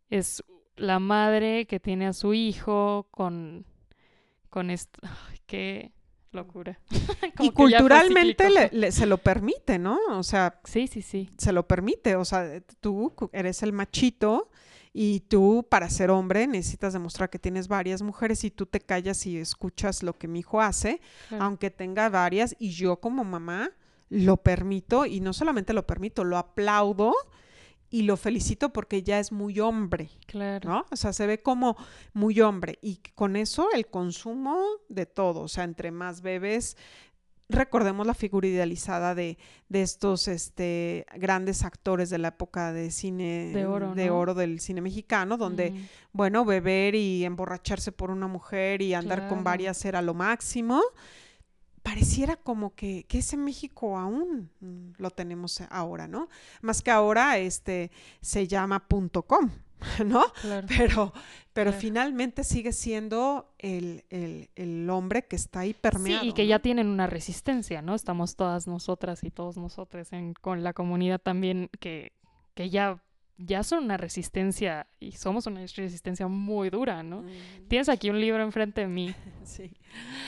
es 0.10 0.44
la 0.76 1.00
madre 1.00 1.66
que 1.66 1.80
tiene 1.80 2.08
a 2.08 2.14
su 2.14 2.34
hijo 2.34 3.08
con, 3.12 3.66
con 4.50 4.70
esto. 4.70 5.00
Ay, 5.04 5.40
qué 5.46 5.92
locura. 6.32 6.80
y 7.40 7.52
culturalmente 7.52 8.50
le, 8.72 8.92
se 8.92 9.06
lo 9.06 9.18
permite, 9.18 9.80
¿no? 9.80 9.98
O 10.12 10.24
sea, 10.24 10.60
sí, 10.64 10.88
sí, 10.88 11.02
sí. 11.02 11.30
Se 11.38 11.52
lo 11.52 11.68
permite. 11.68 12.16
O 12.16 12.26
sea, 12.26 12.62
tú 12.82 13.14
eres 13.32 13.64
el 13.64 13.74
machito 13.74 14.52
y 14.94 15.22
tú 15.22 15.66
para 15.70 15.90
ser 15.90 16.12
hombre 16.12 16.46
necesitas 16.46 16.94
demostrar 16.94 17.30
que 17.30 17.40
tienes 17.40 17.68
varias 17.68 18.04
mujeres 18.04 18.44
y 18.44 18.52
tú 18.52 18.68
te 18.68 18.80
callas 18.80 19.26
y 19.26 19.38
escuchas 19.38 20.04
lo 20.04 20.18
que 20.18 20.28
mi 20.28 20.40
hijo 20.40 20.62
hace, 20.62 21.02
aunque 21.40 21.72
tenga 21.72 22.10
varias 22.10 22.56
y 22.60 22.70
yo 22.70 23.00
como 23.00 23.24
mamá 23.24 23.72
lo 24.10 24.38
permito 24.38 25.08
y 25.08 25.20
no 25.20 25.34
solamente 25.34 25.74
lo 25.74 25.88
permito, 25.88 26.24
lo 26.24 26.38
aplaudo 26.38 27.14
y 27.90 28.04
lo 28.04 28.18
felicito 28.18 28.74
porque 28.74 29.04
ya 29.04 29.20
es 29.20 29.32
muy 29.32 29.60
hombre. 29.60 30.10
Claro. 30.26 30.70
¿No? 30.70 30.86
O 30.92 30.96
sea, 30.96 31.14
se 31.14 31.28
ve 31.28 31.44
como 31.44 31.78
muy 32.14 32.42
hombre. 32.42 32.80
Y 32.82 33.00
con 33.14 33.36
eso 33.36 33.70
el 33.72 33.86
consumo 33.86 34.60
de 34.90 35.06
todo. 35.06 35.42
O 35.42 35.48
sea, 35.48 35.64
entre 35.64 35.92
más 35.92 36.22
bebés, 36.22 36.76
recordemos 37.54 38.06
la 38.06 38.13
figura 38.13 38.48
idealizada 38.48 39.16
de, 39.16 39.38
de 39.70 39.82
estos 39.82 40.28
este, 40.28 41.06
grandes 41.16 41.63
actores 41.63 42.10
de 42.10 42.18
la 42.18 42.30
época 42.30 42.74
de 42.74 42.92
cine 42.92 43.52
de 43.54 43.66
oro, 43.66 43.96
de 43.96 44.10
oro 44.10 44.34
del 44.34 44.60
cine 44.60 44.82
mexicano, 44.82 45.38
donde, 45.38 45.74
bueno, 46.12 46.46
beber 46.46 46.96
y 46.96 47.26
emborracharse 47.26 47.92
por 47.92 48.12
una 48.12 48.28
mujer 48.28 48.82
y 48.82 48.94
andar 48.94 49.28
con 49.28 49.44
varias 49.44 49.86
era 49.86 50.02
lo 50.02 50.13
máximo. 50.13 50.82
Pareciera 51.82 52.38
como 52.38 52.76
que, 52.76 53.06
que, 53.10 53.20
ese 53.20 53.36
México 53.36 53.98
aún 53.98 54.50
lo 54.98 55.12
tenemos 55.12 55.62
ahora, 55.70 56.08
¿no? 56.08 56.30
Más 56.62 56.82
que 56.82 56.92
ahora 56.92 57.38
este 57.38 57.92
se 58.22 58.48
llama 58.48 58.88
punto 58.88 59.24
.com, 59.24 59.50
¿no? 60.06 60.24
Pero, 60.67 61.13
pero 61.54 61.72
finalmente 61.74 62.43
sigue 62.43 62.72
siendo 62.72 63.54
el, 63.60 64.04
el, 64.10 64.89
hombre 64.89 65.26
que 65.26 65.36
está 65.36 65.62
ahí 65.62 65.74
permeado. 65.74 66.22
Sí, 66.22 66.30
y 66.30 66.34
que 66.34 66.48
ya 66.48 66.60
tienen 66.60 66.88
una 66.88 67.08
resistencia, 67.08 67.82
¿no? 67.82 67.96
Estamos 67.96 68.36
todas 68.36 68.67
nosotras 68.67 69.24
y 69.24 69.32
todos 69.32 69.58
nosotros 69.58 70.12
en, 70.13 70.34
con 70.34 70.63
la 70.63 70.74
comunidad 70.74 71.19
también 71.19 71.69
que, 71.80 72.13
que 72.54 72.69
ya, 72.69 73.02
ya 73.38 73.63
son 73.63 73.86
una 73.86 73.98
resistencia 73.98 74.88
y 75.00 75.13
somos 75.13 75.48
una 75.48 75.62
resistencia 75.62 76.28
muy 76.28 76.69
dura, 76.69 77.04
¿no? 77.04 77.24
Tienes 77.67 77.89
aquí 77.89 78.10
un 78.10 78.19
libro 78.19 78.43
enfrente 78.43 78.82
de 78.82 78.88
mí. 78.88 79.13
sí. 79.43 79.72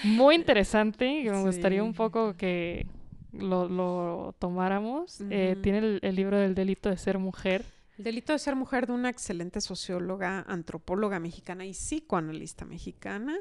Muy 0.04 0.36
interesante, 0.36 1.24
que 1.24 1.32
me 1.32 1.42
gustaría 1.42 1.84
un 1.84 1.94
poco 1.94 2.36
que 2.36 2.88
lo, 3.32 3.68
lo 3.68 4.36
tomáramos. 4.40 5.22
Eh, 5.30 5.58
tiene 5.62 6.00
el 6.02 6.16
libro 6.16 6.38
del 6.38 6.56
delito 6.56 6.90
de 6.90 6.98
ser 6.98 7.18
mujer. 7.18 7.66
El 7.98 8.04
delito 8.04 8.34
de 8.34 8.40
ser 8.40 8.56
mujer 8.56 8.88
de 8.88 8.94
una 8.94 9.10
excelente 9.10 9.62
socióloga, 9.62 10.44
antropóloga 10.48 11.20
mexicana 11.20 11.66
y 11.66 11.72
psicoanalista 11.72 12.66
mexicana, 12.66 13.38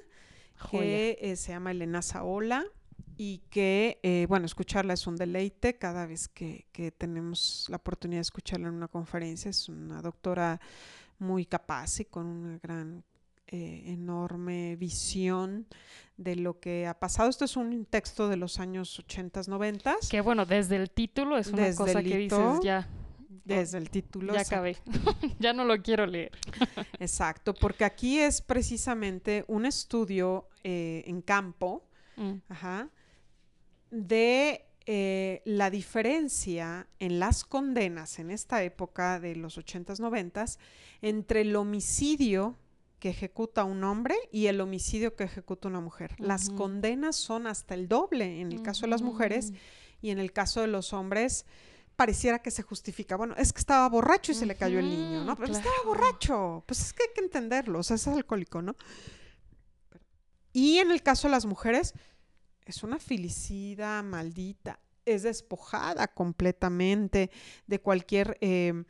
que 0.71 1.19
eh, 1.21 1.37
se 1.37 1.53
llama 1.53 1.73
Elena 1.73 2.03
Saola 2.03 2.65
y 3.17 3.39
que, 3.51 3.99
eh, 4.03 4.27
bueno, 4.29 4.47
escucharla 4.47 4.95
es 4.95 5.07
un 5.09 5.17
deleite 5.17 5.77
cada 5.77 6.07
vez 6.07 6.29
que, 6.29 6.67
tenemos 6.97 7.67
la 7.69 7.77
oportunidad 7.77 8.19
de 8.19 8.23
escucharla 8.23 8.69
en 8.69 8.75
una 8.75 8.89
conferencia. 8.89 9.51
Es 9.51 9.69
una 9.69 10.01
doctora 10.01 10.61
muy 11.19 11.47
capaz 11.47 11.99
y 12.01 12.05
con 12.05 12.27
una 12.27 12.59
gran, 12.59 13.03
eh, 13.49 13.83
enorme 13.87 14.77
visión 14.77 15.67
de 16.17 16.37
lo 16.37 16.61
que 16.61 16.87
ha 16.87 16.95
pasado. 16.95 17.29
Esto 17.29 17.45
es 17.45 17.57
un 17.57 17.87
texto 17.87 18.29
de 18.29 18.37
los 18.37 18.61
años 18.61 19.01
80, 19.01 19.43
90. 19.49 19.97
Que 20.11 20.21
bueno, 20.21 20.47
desde 20.47 20.77
el 20.77 20.91
título 20.91 21.37
es 21.37 21.49
una 21.49 21.75
cosa 21.75 22.03
que 22.03 22.17
dices 22.17 22.61
ya 22.63 22.89
desde 23.45 23.79
el 23.79 23.91
título. 23.91 24.35
Ya 24.35 24.41
acabé. 24.41 24.77
ya 25.39 25.53
no 25.53 25.65
lo 25.65 25.81
quiero 25.83 26.07
leer. 26.07 26.33
exacto, 26.99 27.55
porque 27.55 27.85
aquí 27.85 28.19
es 28.19 28.41
precisamente 28.41 29.45
un 29.49 29.67
estudio 29.67 30.49
eh, 30.63 31.05
en 31.07 31.23
campo 31.23 31.87
mm. 32.17 32.39
de 33.91 34.65
eh, 34.87 35.43
la 35.45 35.71
diferencia 35.71 36.87
en 36.99 37.19
las 37.19 37.45
condenas 37.45 38.19
en 38.19 38.31
esta 38.31 38.63
época 38.63 39.21
de 39.21 39.37
los 39.37 39.59
80s, 39.59 39.99
90s 39.99 40.59
entre 41.01 41.43
el 41.43 41.57
homicidio 41.57 42.59
que 42.99 43.11
ejecuta 43.11 43.65
un 43.65 43.85
hombre 43.85 44.15
y 44.33 44.47
el 44.47 44.63
homicidio 44.63 45.15
que 45.15 45.25
ejecuta 45.25 45.69
una 45.69 45.81
mujer. 45.81 46.15
Las 46.19 46.49
condenas 46.49 47.17
son 47.17 47.47
hasta 47.47 47.75
el 47.75 47.87
doble 47.87 48.41
en 48.41 48.51
el 48.51 48.63
caso 48.63 48.83
de 48.83 48.91
las 48.91 49.03
mujeres 49.03 49.53
y 50.01 50.11
en 50.11 50.19
el 50.19 50.33
caso 50.33 50.63
de 50.63 50.69
los 50.69 50.95
hombres 50.95 51.45
pareciera 51.97 52.41
que 52.41 52.51
se 52.51 52.63
justifica. 52.63 53.17
Bueno, 53.17 53.35
es 53.37 53.53
que 53.53 53.61
estaba 53.61 53.89
borracho 53.89 54.33
y 54.33 54.35
se 54.35 54.47
le 54.47 54.57
cayó 54.57 54.79
el 54.79 54.91
niño, 54.91 55.25
¿no? 55.25 55.37
Pero 55.37 55.53
estaba 55.53 55.75
borracho. 55.85 56.65
Pues 56.67 56.81
es 56.81 56.93
que 56.93 57.05
hay 57.05 57.09
que 57.15 57.21
entenderlo, 57.21 57.79
o 57.79 57.83
sea, 57.83 57.97
es 57.97 58.07
alcohólico, 58.07 58.63
¿no? 58.63 58.75
Y 60.53 60.79
en 60.79 60.91
el 60.91 61.03
caso 61.03 61.29
de 61.29 61.33
las 61.33 61.47
mujeres, 61.47 61.95
es 62.65 62.83
una 62.83 62.99
felicidad 62.99 64.03
maldita, 64.05 64.81
es 65.05 65.23
despojada 65.23 66.09
completamente 66.09 67.31
de 67.67 67.81
cualquier 67.81 68.39
eh, 68.41 68.85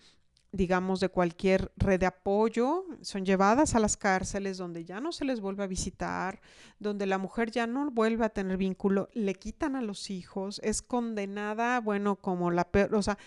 digamos, 0.54 1.00
de 1.00 1.08
cualquier 1.08 1.72
red 1.76 1.98
de 1.98 2.06
apoyo, 2.06 2.84
son 3.00 3.24
llevadas 3.24 3.74
a 3.74 3.80
las 3.80 3.96
cárceles 3.96 4.56
donde 4.56 4.84
ya 4.84 5.00
no 5.00 5.10
se 5.10 5.24
les 5.24 5.40
vuelve 5.40 5.64
a 5.64 5.66
visitar, 5.66 6.40
donde 6.78 7.06
la 7.06 7.18
mujer 7.18 7.50
ya 7.50 7.66
no 7.66 7.90
vuelve 7.90 8.24
a 8.24 8.28
tener 8.28 8.56
vínculo, 8.56 9.08
le 9.14 9.34
quitan 9.34 9.74
a 9.74 9.82
los 9.82 10.10
hijos, 10.10 10.60
es 10.62 10.80
condenada, 10.80 11.80
bueno, 11.80 12.14
como 12.14 12.52
la 12.52 12.70
peor, 12.70 12.94
o 12.94 13.02
sea, 13.02 13.18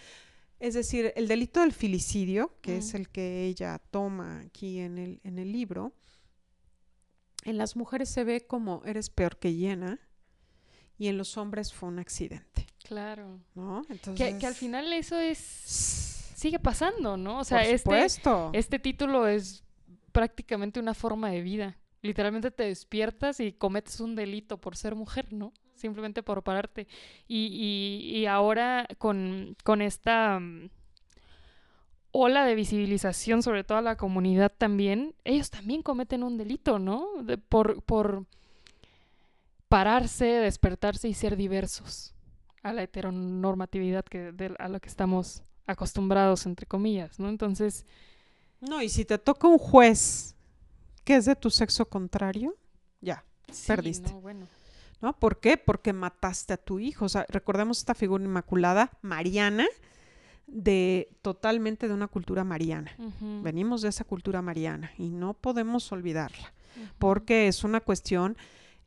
es 0.59 0.73
decir, 0.73 1.11
el 1.17 1.27
delito 1.27 1.59
del 1.59 1.73
filicidio, 1.73 2.55
que 2.61 2.77
es 2.77 2.93
el 2.93 3.09
que 3.09 3.45
ella 3.45 3.77
toma 3.91 4.39
aquí 4.39 4.79
en 4.79 4.97
el, 4.97 5.19
en 5.25 5.37
el 5.37 5.51
libro, 5.51 5.91
en 7.43 7.57
las 7.57 7.75
mujeres 7.75 8.07
se 8.07 8.23
ve 8.23 8.47
como 8.47 8.83
eres 8.85 9.09
peor 9.09 9.37
que 9.37 9.53
llena 9.53 9.99
y 10.97 11.09
en 11.09 11.17
los 11.17 11.37
hombres 11.37 11.73
fue 11.73 11.89
un 11.89 11.99
accidente. 11.99 12.67
Claro. 12.85 13.41
¿No? 13.53 13.81
Entonces... 13.89 14.33
Que, 14.33 14.39
que 14.39 14.47
al 14.47 14.55
final 14.55 14.93
eso 14.93 15.19
es 15.19 15.96
sigue 16.37 16.59
pasando, 16.59 17.17
¿no? 17.17 17.39
O 17.39 17.43
sea, 17.43 17.63
este, 17.63 18.05
este 18.53 18.77
título 18.77 19.27
es 19.27 19.63
prácticamente 20.11 20.79
una 20.79 20.93
forma 20.93 21.31
de 21.31 21.41
vida. 21.41 21.79
Literalmente 22.03 22.51
te 22.51 22.65
despiertas 22.65 23.39
y 23.39 23.53
cometes 23.53 23.99
un 23.99 24.15
delito 24.15 24.59
por 24.61 24.77
ser 24.77 24.93
mujer, 24.93 25.33
¿no? 25.33 25.51
Simplemente 25.73 26.21
por 26.21 26.43
pararte. 26.43 26.87
Y, 27.27 27.47
y, 27.47 28.19
y 28.19 28.25
ahora 28.27 28.87
con, 28.99 29.57
con 29.63 29.81
esta 29.81 30.39
mm, 30.39 30.69
ola 32.11 32.45
de 32.45 32.53
visibilización, 32.53 33.41
sobre 33.41 33.63
todo 33.63 33.79
a 33.79 33.81
la 33.81 33.97
comunidad 33.97 34.53
también, 34.55 35.15
ellos 35.23 35.49
también 35.49 35.81
cometen 35.81 36.21
un 36.21 36.37
delito, 36.37 36.77
¿no? 36.77 37.07
por, 37.49 37.81
por 37.81 38.27
pararse, 39.69 40.25
despertarse 40.25 41.09
y 41.09 41.15
ser 41.15 41.35
diversos 41.35 42.13
a 42.61 42.73
la 42.73 42.83
heteronormatividad 42.83 44.05
que, 44.05 44.53
a 44.59 44.67
la 44.67 44.79
que 44.79 44.87
estamos 44.87 45.41
acostumbrados, 45.67 46.45
entre 46.45 46.65
comillas, 46.65 47.19
¿no? 47.19 47.29
Entonces... 47.29 47.85
No, 48.59 48.81
y 48.81 48.89
si 48.89 49.05
te 49.05 49.19
toca 49.19 49.47
un 49.47 49.59
juez 49.59 50.35
que 51.03 51.15
es 51.15 51.25
de 51.25 51.35
tu 51.35 51.51
sexo 51.51 51.87
contrario, 51.87 52.55
ya, 53.01 53.23
perdiste. 53.67 54.11
No, 54.11 54.21
bueno. 54.21 54.47
¿No? 54.99 55.13
¿Por 55.13 55.39
qué? 55.39 55.57
Porque 55.57 55.93
mataste 55.93 56.53
a 56.53 56.57
tu 56.57 56.79
hijo. 56.79 57.05
O 57.05 57.09
sea, 57.09 57.25
recordemos 57.29 57.77
esta 57.77 57.93
figura 57.93 58.23
inmaculada, 58.23 58.91
Mariana, 59.03 59.67
de 60.47 61.09
totalmente 61.21 61.87
de 61.87 61.93
una 61.93 62.07
cultura 62.07 62.43
mariana. 62.43 62.91
Venimos 63.43 63.81
de 63.81 63.89
esa 63.89 64.05
cultura 64.05 64.41
mariana 64.41 64.91
y 64.97 65.09
no 65.09 65.33
podemos 65.33 65.91
olvidarla, 65.91 66.53
porque 66.97 67.47
es 67.47 67.63
una 67.63 67.81
cuestión 67.81 68.37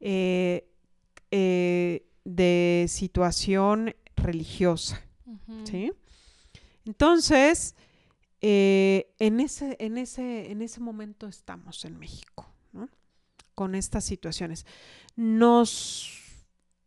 eh, 0.01 0.69
eh, 1.31 2.07
de 2.25 2.87
situación 2.89 3.95
religiosa. 4.17 5.01
¿sí? 5.65 5.93
Entonces, 6.85 7.75
eh, 8.41 9.13
en, 9.19 9.41
ese, 9.41 9.77
en, 9.81 9.99
ese, 9.99 10.51
en 10.51 10.63
ese 10.63 10.81
momento 10.81 11.27
estamos 11.27 11.85
en 11.85 11.99
México, 11.99 12.47
con 13.55 13.75
estas 13.75 14.05
situaciones. 14.05 14.65
Nos 15.17 16.19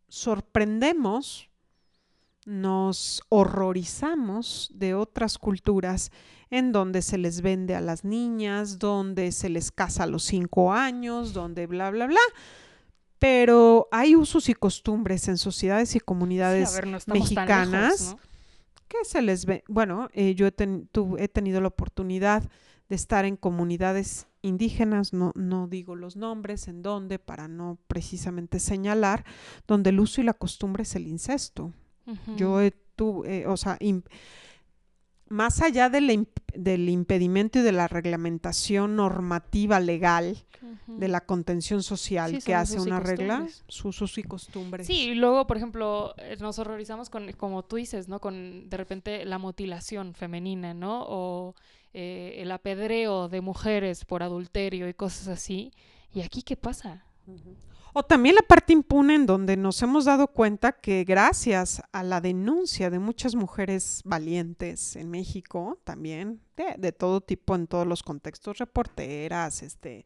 sorprendemos, 0.08 1.48
nos 2.44 3.22
horrorizamos 3.28 4.70
de 4.74 4.94
otras 4.94 5.38
culturas 5.38 6.10
en 6.50 6.72
donde 6.72 7.02
se 7.02 7.18
les 7.18 7.40
vende 7.40 7.76
a 7.76 7.80
las 7.80 8.04
niñas, 8.04 8.78
donde 8.78 9.30
se 9.30 9.48
les 9.48 9.70
casa 9.70 10.02
a 10.02 10.06
los 10.06 10.24
cinco 10.24 10.72
años, 10.72 11.32
donde 11.32 11.66
bla, 11.68 11.90
bla, 11.90 12.06
bla. 12.06 12.20
Pero 13.20 13.88
hay 13.92 14.16
usos 14.16 14.48
y 14.48 14.54
costumbres 14.54 15.28
en 15.28 15.38
sociedades 15.38 15.94
y 15.94 16.00
comunidades 16.00 16.80
mexicanas 17.06 18.16
que 18.98 19.04
se 19.04 19.22
les 19.22 19.46
ve, 19.46 19.64
bueno, 19.68 20.08
eh, 20.12 20.34
yo 20.34 20.46
he, 20.46 21.28
tenido 21.28 21.60
la 21.60 21.68
oportunidad 21.68 22.42
de 22.88 22.96
estar 22.96 23.24
en 23.24 23.36
comunidades 23.36 24.26
indígenas, 24.42 25.12
no, 25.12 25.32
no 25.34 25.68
digo 25.68 25.96
los 25.96 26.16
nombres, 26.16 26.68
en 26.68 26.82
donde, 26.82 27.18
para 27.18 27.48
no 27.48 27.78
precisamente 27.86 28.60
señalar, 28.60 29.24
donde 29.66 29.90
el 29.90 30.00
uso 30.00 30.20
y 30.20 30.24
la 30.24 30.34
costumbre 30.34 30.82
es 30.82 30.94
el 30.96 31.06
incesto. 31.06 31.72
Yo 32.36 32.60
he, 32.60 32.70
tuve, 32.70 33.46
o 33.46 33.56
sea, 33.56 33.78
más 35.28 35.62
allá 35.62 35.88
del, 35.88 36.28
del, 36.54 36.88
impedimento 36.88 37.58
y 37.58 37.62
de 37.62 37.72
la 37.72 37.88
reglamentación 37.88 38.96
normativa 38.96 39.80
legal 39.80 40.36
de 40.86 41.08
la 41.08 41.20
contención 41.20 41.82
social 41.82 42.42
que 42.42 42.54
hace 42.54 42.80
una 42.80 43.00
regla, 43.00 43.46
sus 43.68 44.02
usos 44.02 44.18
y 44.18 44.22
costumbres. 44.22 44.86
Sí, 44.86 45.10
y 45.10 45.14
luego, 45.14 45.46
por 45.46 45.56
ejemplo, 45.56 46.14
eh, 46.18 46.36
nos 46.40 46.58
horrorizamos 46.58 47.10
con, 47.10 47.30
como 47.32 47.64
tú 47.64 47.76
dices, 47.76 48.08
¿no? 48.08 48.20
Con 48.20 48.68
de 48.68 48.76
repente 48.76 49.24
la 49.24 49.38
mutilación 49.38 50.14
femenina, 50.14 50.74
¿no? 50.74 51.04
O 51.06 51.54
eh, 51.92 52.36
el 52.38 52.50
apedreo 52.50 53.28
de 53.28 53.40
mujeres 53.40 54.04
por 54.04 54.22
adulterio 54.22 54.88
y 54.88 54.94
cosas 54.94 55.28
así. 55.28 55.72
¿Y 56.12 56.22
aquí 56.22 56.42
qué 56.42 56.56
pasa? 56.56 57.04
O 57.96 58.02
también 58.02 58.34
la 58.34 58.42
parte 58.42 58.72
impune 58.72 59.14
en 59.14 59.24
donde 59.24 59.56
nos 59.56 59.80
hemos 59.80 60.06
dado 60.06 60.26
cuenta 60.26 60.72
que 60.72 61.04
gracias 61.04 61.80
a 61.92 62.02
la 62.02 62.20
denuncia 62.20 62.90
de 62.90 62.98
muchas 62.98 63.36
mujeres 63.36 64.02
valientes 64.04 64.96
en 64.96 65.12
México, 65.12 65.78
también 65.84 66.40
de, 66.56 66.90
todo 66.90 67.20
tipo, 67.20 67.54
en 67.54 67.68
todos 67.68 67.86
los 67.86 68.02
contextos, 68.02 68.58
reporteras, 68.58 69.62
este, 69.62 70.04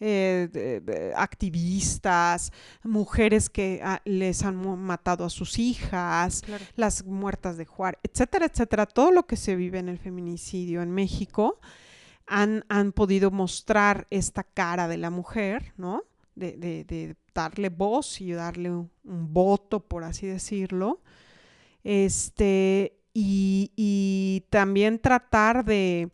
eh, 0.00 1.12
activistas, 1.14 2.52
mujeres 2.82 3.50
que 3.50 3.82
ah, 3.84 4.00
les 4.06 4.42
han 4.42 4.56
matado 4.78 5.22
a 5.26 5.28
sus 5.28 5.58
hijas, 5.58 6.42
las 6.74 7.04
muertas 7.04 7.58
de 7.58 7.66
Juárez, 7.66 8.00
etcétera, 8.02 8.46
etcétera, 8.46 8.86
todo 8.86 9.10
lo 9.10 9.26
que 9.26 9.36
se 9.36 9.56
vive 9.56 9.78
en 9.78 9.90
el 9.90 9.98
feminicidio 9.98 10.80
en 10.80 10.90
México, 10.90 11.60
han, 12.26 12.64
han 12.70 12.92
podido 12.92 13.30
mostrar 13.30 14.06
esta 14.08 14.42
cara 14.42 14.88
de 14.88 14.96
la 14.96 15.10
mujer, 15.10 15.74
¿no? 15.76 16.02
De, 16.34 16.56
de, 16.56 16.84
de, 16.84 17.16
darle 17.36 17.68
voz 17.68 18.20
y 18.20 18.32
darle 18.32 18.70
un, 18.70 18.90
voto, 19.04 19.80
por 19.80 20.04
así 20.04 20.26
decirlo. 20.26 21.00
Este, 21.84 22.98
y, 23.14 24.44
también 24.50 24.98
tratar 24.98 25.64
de, 25.64 26.10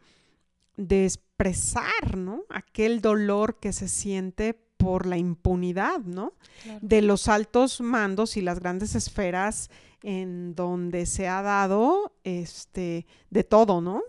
expresar, 0.77 2.17
¿no? 2.17 2.43
Aquel 2.51 3.01
dolor 3.01 3.59
que 3.59 3.73
se 3.73 3.89
siente 3.89 4.55
por 4.77 5.07
la 5.07 5.17
impunidad, 5.17 6.01
¿no? 6.01 6.35
De 6.81 7.03
los 7.03 7.29
altos 7.29 7.81
mandos 7.81 8.37
y 8.37 8.41
las 8.41 8.59
grandes 8.59 8.95
esferas 8.95 9.71
en 10.03 10.55
donde 10.55 11.07
se 11.07 11.29
ha 11.29 11.43
dado 11.43 12.13
este 12.25 13.07
de 13.31 13.45
todo, 13.45 13.81
¿no? 13.81 14.03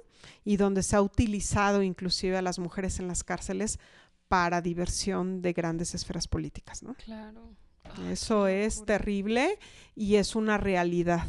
Y 0.44 0.58
donde 0.58 0.84
se 0.84 0.96
ha 0.96 1.02
utilizado 1.02 1.84
inclusive 1.84 2.38
a 2.38 2.42
las 2.42 2.60
mujeres 2.60 3.00
en 3.00 3.08
las 3.08 3.24
cárceles 3.24 3.80
para 4.34 4.62
diversión 4.62 5.44
de 5.44 5.54
grandes 5.54 5.94
esferas 5.94 6.28
políticas, 6.28 6.82
¿no? 6.82 6.96
Claro. 6.96 7.52
Eso 8.10 8.48
es 8.48 8.84
terrible 8.84 9.60
y 9.94 10.16
es 10.16 10.36
una 10.36 10.58
realidad. 10.58 11.28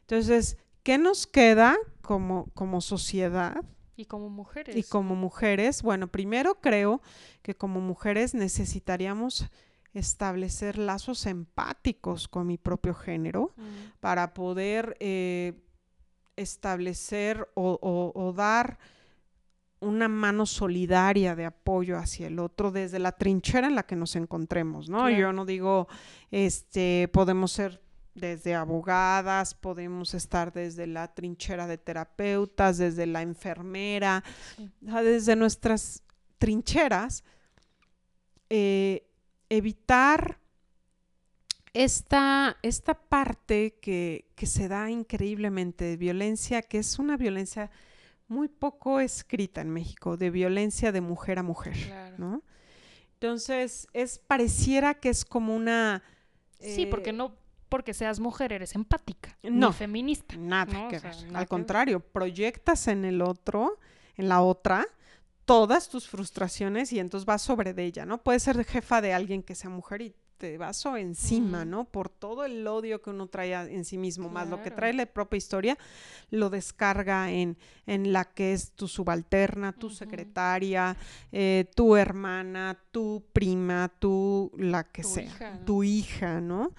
Entonces, 0.00 0.56
¿qué 0.82 0.96
nos 0.96 1.26
queda 1.26 1.76
como, 2.00 2.46
como 2.54 2.80
sociedad? 2.80 3.62
Y 3.98 4.06
como 4.06 4.30
mujeres. 4.30 4.74
Y 4.74 4.82
como 4.82 5.14
mujeres, 5.14 5.82
bueno, 5.82 6.08
primero 6.08 6.54
creo 6.54 7.02
que 7.42 7.54
como 7.54 7.82
mujeres 7.82 8.32
necesitaríamos 8.32 9.50
establecer 9.92 10.78
lazos 10.78 11.26
empáticos 11.26 12.28
con 12.28 12.46
mi 12.46 12.56
propio 12.56 12.94
género 12.94 13.52
mm. 13.58 14.00
para 14.00 14.32
poder 14.32 14.96
eh, 15.00 15.52
establecer 16.36 17.46
o 17.56 18.32
dar 18.34 18.78
una 19.82 20.08
mano 20.08 20.46
solidaria 20.46 21.34
de 21.34 21.44
apoyo 21.44 21.98
hacia 21.98 22.28
el 22.28 22.38
otro 22.38 22.70
desde 22.70 23.00
la 23.00 23.12
trinchera 23.12 23.66
en 23.66 23.74
la 23.74 23.82
que 23.82 23.96
nos 23.96 24.14
encontremos, 24.14 24.88
¿no? 24.88 25.10
Yo 25.10 25.32
no 25.32 25.44
digo, 25.44 25.88
este, 26.30 27.10
podemos 27.12 27.50
ser 27.50 27.82
desde 28.14 28.54
abogadas, 28.54 29.54
podemos 29.54 30.14
estar 30.14 30.52
desde 30.52 30.86
la 30.86 31.12
trinchera 31.12 31.66
de 31.66 31.78
terapeutas, 31.78 32.78
desde 32.78 33.06
la 33.06 33.22
enfermera, 33.22 34.22
desde 34.80 35.34
nuestras 35.34 36.04
trincheras, 36.38 37.24
eh, 38.50 39.08
evitar 39.48 40.38
esta, 41.72 42.56
esta 42.62 42.94
parte 42.94 43.78
que, 43.82 44.30
que 44.36 44.46
se 44.46 44.68
da 44.68 44.90
increíblemente 44.90 45.84
de 45.86 45.96
violencia, 45.96 46.62
que 46.62 46.78
es 46.78 47.00
una 47.00 47.16
violencia 47.16 47.70
muy 48.32 48.48
poco 48.48 48.98
escrita 48.98 49.60
en 49.60 49.70
México 49.70 50.16
de 50.16 50.30
violencia 50.30 50.90
de 50.90 51.00
mujer 51.00 51.38
a 51.38 51.42
mujer, 51.42 51.76
¿no? 52.18 52.42
Entonces, 53.14 53.86
es 53.92 54.18
pareciera 54.18 54.94
que 54.94 55.10
es 55.10 55.24
como 55.24 55.54
una 55.54 56.02
Sí, 56.58 56.86
porque 56.86 57.10
eh, 57.10 57.12
no 57.12 57.34
porque 57.68 57.94
seas 57.94 58.20
mujer 58.20 58.52
eres 58.52 58.74
empática, 58.74 59.38
no 59.42 59.72
feminista. 59.72 60.36
Nada 60.36 60.88
que 60.88 60.98
ver. 60.98 61.14
Al 61.32 61.48
contrario, 61.48 62.00
proyectas 62.00 62.86
en 62.86 63.06
el 63.06 63.22
otro, 63.22 63.78
en 64.16 64.28
la 64.28 64.42
otra, 64.42 64.86
todas 65.46 65.88
tus 65.88 66.06
frustraciones 66.06 66.92
y 66.92 67.00
entonces 67.00 67.24
vas 67.24 67.40
sobre 67.40 67.72
de 67.72 67.84
ella, 67.84 68.04
¿no? 68.04 68.22
Puedes 68.22 68.42
ser 68.42 68.62
jefa 68.64 69.00
de 69.00 69.14
alguien 69.14 69.42
que 69.42 69.54
sea 69.54 69.70
mujer 69.70 70.02
y 70.02 70.14
te 70.42 70.58
vaso 70.58 70.96
encima, 70.96 71.64
¿no? 71.64 71.84
Por 71.84 72.08
todo 72.08 72.44
el 72.44 72.66
odio 72.66 73.00
que 73.00 73.10
uno 73.10 73.28
trae 73.28 73.54
en 73.54 73.84
sí 73.84 73.96
mismo, 73.96 74.28
más 74.28 74.48
lo 74.48 74.60
que 74.60 74.72
trae 74.72 74.92
la 74.92 75.06
propia 75.06 75.36
historia, 75.36 75.78
lo 76.30 76.50
descarga 76.50 77.30
en, 77.30 77.56
en 77.86 78.12
la 78.12 78.24
que 78.24 78.52
es 78.52 78.72
tu 78.72 78.88
subalterna, 78.88 79.70
tu 79.70 79.88
secretaria, 79.88 80.96
eh, 81.30 81.70
tu 81.76 81.94
hermana, 81.94 82.76
tu 82.90 83.22
prima, 83.32 83.88
tu 84.00 84.50
la 84.58 84.82
que 84.82 85.04
sea, 85.04 85.60
tu 85.64 85.84
hija, 85.84 86.40
¿no? 86.40 86.72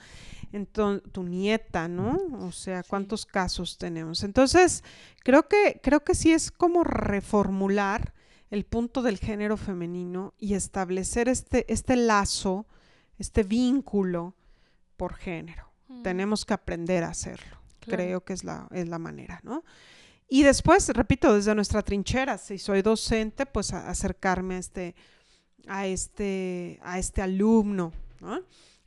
Entonces, 0.52 1.10
tu 1.14 1.24
nieta, 1.24 1.88
¿no? 1.88 2.20
O 2.42 2.52
sea, 2.52 2.84
¿cuántos 2.84 3.26
casos 3.26 3.78
tenemos? 3.78 4.26
Entonces, 4.26 4.84
creo 5.24 5.48
que, 5.48 5.80
creo 5.82 6.04
que 6.04 6.16
sí 6.16 6.34
es 6.34 6.52
como 6.52 6.84
reformular 6.84 8.14
el 8.52 8.66
punto 8.66 9.02
del 9.04 9.20
género 9.20 9.56
femenino 9.56 10.34
y 10.38 10.56
establecer 10.56 11.30
este, 11.30 11.72
este 11.72 11.96
lazo 11.96 12.66
este 13.18 13.44
vínculo 13.44 14.36
por 14.98 15.16
género. 15.16 15.70
Mm. 15.88 16.04
Tenemos 16.04 16.46
que 16.46 16.54
aprender 16.54 17.04
a 17.04 17.10
hacerlo. 17.10 17.58
Creo 17.80 18.24
que 18.24 18.32
es 18.34 18.44
la, 18.44 18.68
es 18.72 18.88
la 18.88 18.98
manera, 18.98 19.42
¿no? 19.44 19.64
Y 20.30 20.44
después, 20.44 20.88
repito, 20.90 21.36
desde 21.36 21.54
nuestra 21.54 21.82
trinchera, 21.82 22.38
si 22.38 22.58
soy 22.58 22.82
docente, 22.82 23.46
pues 23.46 23.74
acercarme 23.74 24.56
a 24.56 24.58
este, 24.58 24.96
a 25.68 25.86
este, 25.86 26.80
a 26.82 26.98
este 26.98 27.22
alumno, 27.22 27.92
¿no? 28.22 28.40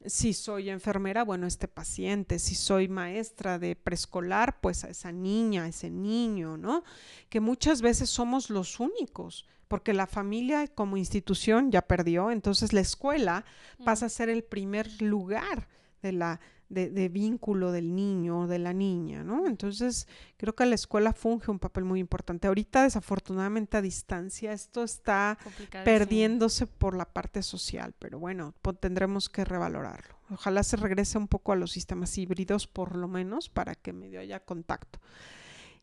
Si 0.07 0.32
soy 0.32 0.70
enfermera, 0.70 1.24
bueno, 1.24 1.46
este 1.46 1.68
paciente. 1.68 2.38
Si 2.38 2.54
soy 2.54 2.88
maestra 2.88 3.59
de 3.59 3.76
preescolar, 3.76 4.61
pues 4.61 4.84
a 4.84 4.88
esa 4.88 5.12
niña, 5.12 5.64
a 5.64 5.68
ese 5.68 5.90
niño, 5.90 6.57
¿no? 6.57 6.84
Que 7.28 7.40
muchas 7.40 7.82
veces 7.82 8.09
somos 8.09 8.50
los 8.50 8.80
únicos, 8.80 9.46
porque 9.68 9.92
la 9.92 10.07
familia 10.07 10.68
como 10.68 10.96
institución 10.96 11.70
ya 11.70 11.82
perdió, 11.82 12.30
entonces 12.30 12.72
la 12.72 12.80
escuela 12.80 13.44
pasa 13.84 14.07
a 14.07 14.11
ser 14.11 14.28
el 14.28 14.44
primer 14.44 15.02
lugar 15.02 15.68
de 16.02 16.12
la 16.12 16.40
de, 16.68 17.08
vínculo 17.08 17.70
del 17.72 17.94
niño 17.94 18.40
o 18.40 18.46
de 18.46 18.58
la 18.58 18.72
niña, 18.72 19.22
¿no? 19.22 19.46
Entonces, 19.46 20.08
creo 20.36 20.54
que 20.54 20.66
la 20.66 20.74
escuela 20.74 21.12
funge 21.12 21.50
un 21.50 21.58
papel 21.58 21.84
muy 21.84 22.00
importante. 22.00 22.48
Ahorita, 22.48 22.82
desafortunadamente, 22.82 23.76
a 23.76 23.82
distancia, 23.82 24.52
esto 24.52 24.82
está 24.82 25.38
perdiéndose 25.84 26.66
por 26.66 26.96
la 26.96 27.04
parte 27.04 27.42
social, 27.42 27.94
pero 27.98 28.18
bueno, 28.18 28.54
tendremos 28.80 29.28
que 29.28 29.44
revalorarlo. 29.44 30.16
Ojalá 30.30 30.62
se 30.62 30.76
regrese 30.76 31.18
un 31.18 31.28
poco 31.28 31.52
a 31.52 31.56
los 31.56 31.70
sistemas 31.70 32.16
híbridos, 32.18 32.66
por 32.66 32.96
lo 32.96 33.06
menos, 33.06 33.48
para 33.48 33.74
que 33.74 33.92
medio 33.92 34.18
haya 34.18 34.40
contacto. 34.40 34.98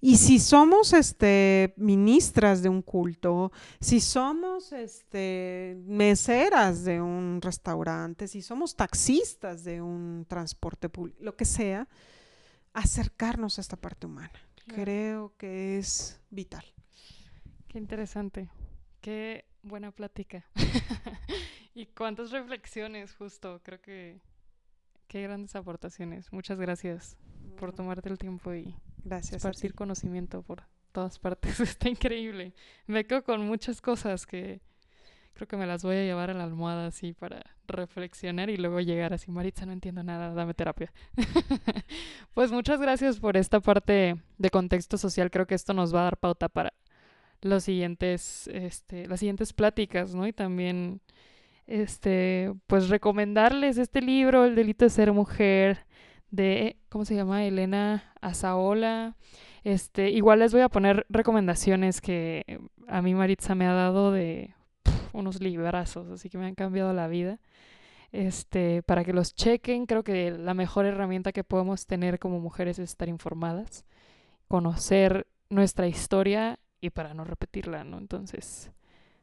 Y 0.05 0.17
si 0.17 0.37
somos 0.37 0.91
este, 0.91 1.73
ministras 1.77 2.61
de 2.61 2.67
un 2.67 2.81
culto, 2.81 3.53
si 3.79 4.01
somos 4.01 4.73
este, 4.73 5.77
meseras 5.85 6.83
de 6.83 6.99
un 6.99 7.39
restaurante, 7.41 8.27
si 8.27 8.41
somos 8.41 8.75
taxistas 8.75 9.63
de 9.63 9.81
un 9.81 10.25
transporte 10.27 10.89
público, 10.89 11.19
lo 11.23 11.37
que 11.37 11.45
sea, 11.45 11.87
acercarnos 12.73 13.57
a 13.57 13.61
esta 13.61 13.77
parte 13.77 14.05
humana. 14.05 14.33
Creo 14.67 15.37
que 15.37 15.77
es 15.77 16.19
vital. 16.29 16.65
Qué 17.69 17.77
interesante. 17.77 18.49
Qué 18.99 19.45
buena 19.61 19.93
plática. 19.93 20.45
y 21.73 21.85
cuántas 21.85 22.31
reflexiones, 22.31 23.15
justo. 23.15 23.61
Creo 23.63 23.79
que 23.79 24.19
qué 25.07 25.21
grandes 25.21 25.55
aportaciones. 25.55 26.33
Muchas 26.33 26.59
gracias 26.59 27.15
por 27.57 27.71
tomarte 27.71 28.09
el 28.09 28.17
tiempo 28.17 28.53
y 28.53 28.75
Gracias. 29.03 29.35
Esparcir 29.35 29.73
conocimiento 29.73 30.41
por 30.43 30.63
todas 30.91 31.19
partes. 31.19 31.59
Está 31.59 31.89
increíble. 31.89 32.53
Me 32.87 33.05
quedo 33.05 33.23
con 33.23 33.45
muchas 33.45 33.81
cosas 33.81 34.25
que 34.25 34.61
creo 35.33 35.47
que 35.47 35.57
me 35.57 35.65
las 35.65 35.83
voy 35.83 35.95
a 35.95 36.03
llevar 36.03 36.29
a 36.29 36.33
la 36.33 36.43
almohada 36.43 36.87
así 36.87 37.13
para 37.13 37.41
reflexionar 37.67 38.49
y 38.49 38.57
luego 38.57 38.79
llegar 38.79 39.13
así, 39.13 39.31
Maritza, 39.31 39.65
no 39.65 39.73
entiendo 39.73 40.03
nada, 40.03 40.33
dame 40.33 40.53
terapia. 40.53 40.93
pues 42.33 42.51
muchas 42.51 42.79
gracias 42.79 43.19
por 43.19 43.35
esta 43.35 43.59
parte 43.59 44.15
de 44.37 44.49
contexto 44.49 44.97
social. 44.97 45.31
Creo 45.31 45.47
que 45.47 45.55
esto 45.55 45.73
nos 45.73 45.93
va 45.93 46.01
a 46.01 46.03
dar 46.03 46.17
pauta 46.17 46.49
para 46.49 46.73
los 47.41 47.63
siguientes, 47.63 48.47
este, 48.53 49.07
las 49.07 49.19
siguientes 49.19 49.53
pláticas, 49.53 50.13
¿no? 50.13 50.27
Y 50.27 50.33
también, 50.33 51.01
este, 51.67 52.53
pues 52.67 52.89
recomendarles 52.89 53.77
este 53.77 54.01
libro, 54.01 54.45
El 54.45 54.55
delito 54.55 54.85
de 54.85 54.89
ser 54.89 55.11
mujer, 55.11 55.85
de, 56.33 56.77
¿cómo 56.89 57.05
se 57.05 57.13
llama? 57.15 57.45
Elena 57.45 58.11
Azaola. 58.19 59.15
Este, 59.63 60.09
igual 60.09 60.39
les 60.39 60.51
voy 60.51 60.61
a 60.61 60.69
poner 60.69 61.05
recomendaciones 61.07 62.01
que 62.01 62.59
a 62.87 63.03
mí 63.03 63.13
Maritza 63.13 63.53
me 63.53 63.67
ha 63.67 63.73
dado 63.73 64.11
de 64.11 64.55
unos 65.13 65.41
librazos, 65.41 66.09
así 66.09 66.31
que 66.31 66.39
me 66.39 66.47
han 66.47 66.55
cambiado 66.55 66.91
la 66.91 67.07
vida. 67.07 67.39
Este, 68.11 68.81
para 68.81 69.03
que 69.03 69.13
los 69.13 69.35
chequen, 69.35 69.85
creo 69.85 70.03
que 70.03 70.31
la 70.31 70.55
mejor 70.55 70.87
herramienta 70.87 71.31
que 71.31 71.43
podemos 71.43 71.85
tener 71.85 72.17
como 72.17 72.39
mujeres 72.39 72.79
es 72.79 72.89
estar 72.89 73.09
informadas, 73.09 73.85
conocer 74.47 75.27
nuestra 75.49 75.87
historia 75.87 76.59
y 76.81 76.89
para 76.89 77.13
no 77.13 77.25
repetirla, 77.25 77.83
¿no? 77.83 77.99
Entonces, 77.99 78.71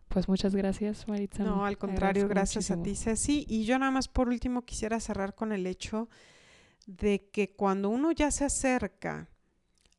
pues 0.08 0.28
muchas 0.28 0.54
gracias, 0.54 1.08
Maritza. 1.08 1.42
No, 1.42 1.66
al 1.66 1.76
contrario, 1.76 2.28
gracias 2.28 2.70
a 2.70 2.80
ti, 2.80 2.94
Ceci. 2.94 3.46
Y 3.48 3.64
yo 3.64 3.80
nada 3.80 3.90
más 3.90 4.06
por 4.06 4.28
último 4.28 4.62
quisiera 4.62 5.00
cerrar 5.00 5.34
con 5.34 5.50
el 5.50 5.66
hecho 5.66 6.08
de 6.86 7.28
que 7.30 7.50
cuando 7.50 7.88
uno 7.88 8.12
ya 8.12 8.30
se 8.30 8.44
acerca 8.44 9.28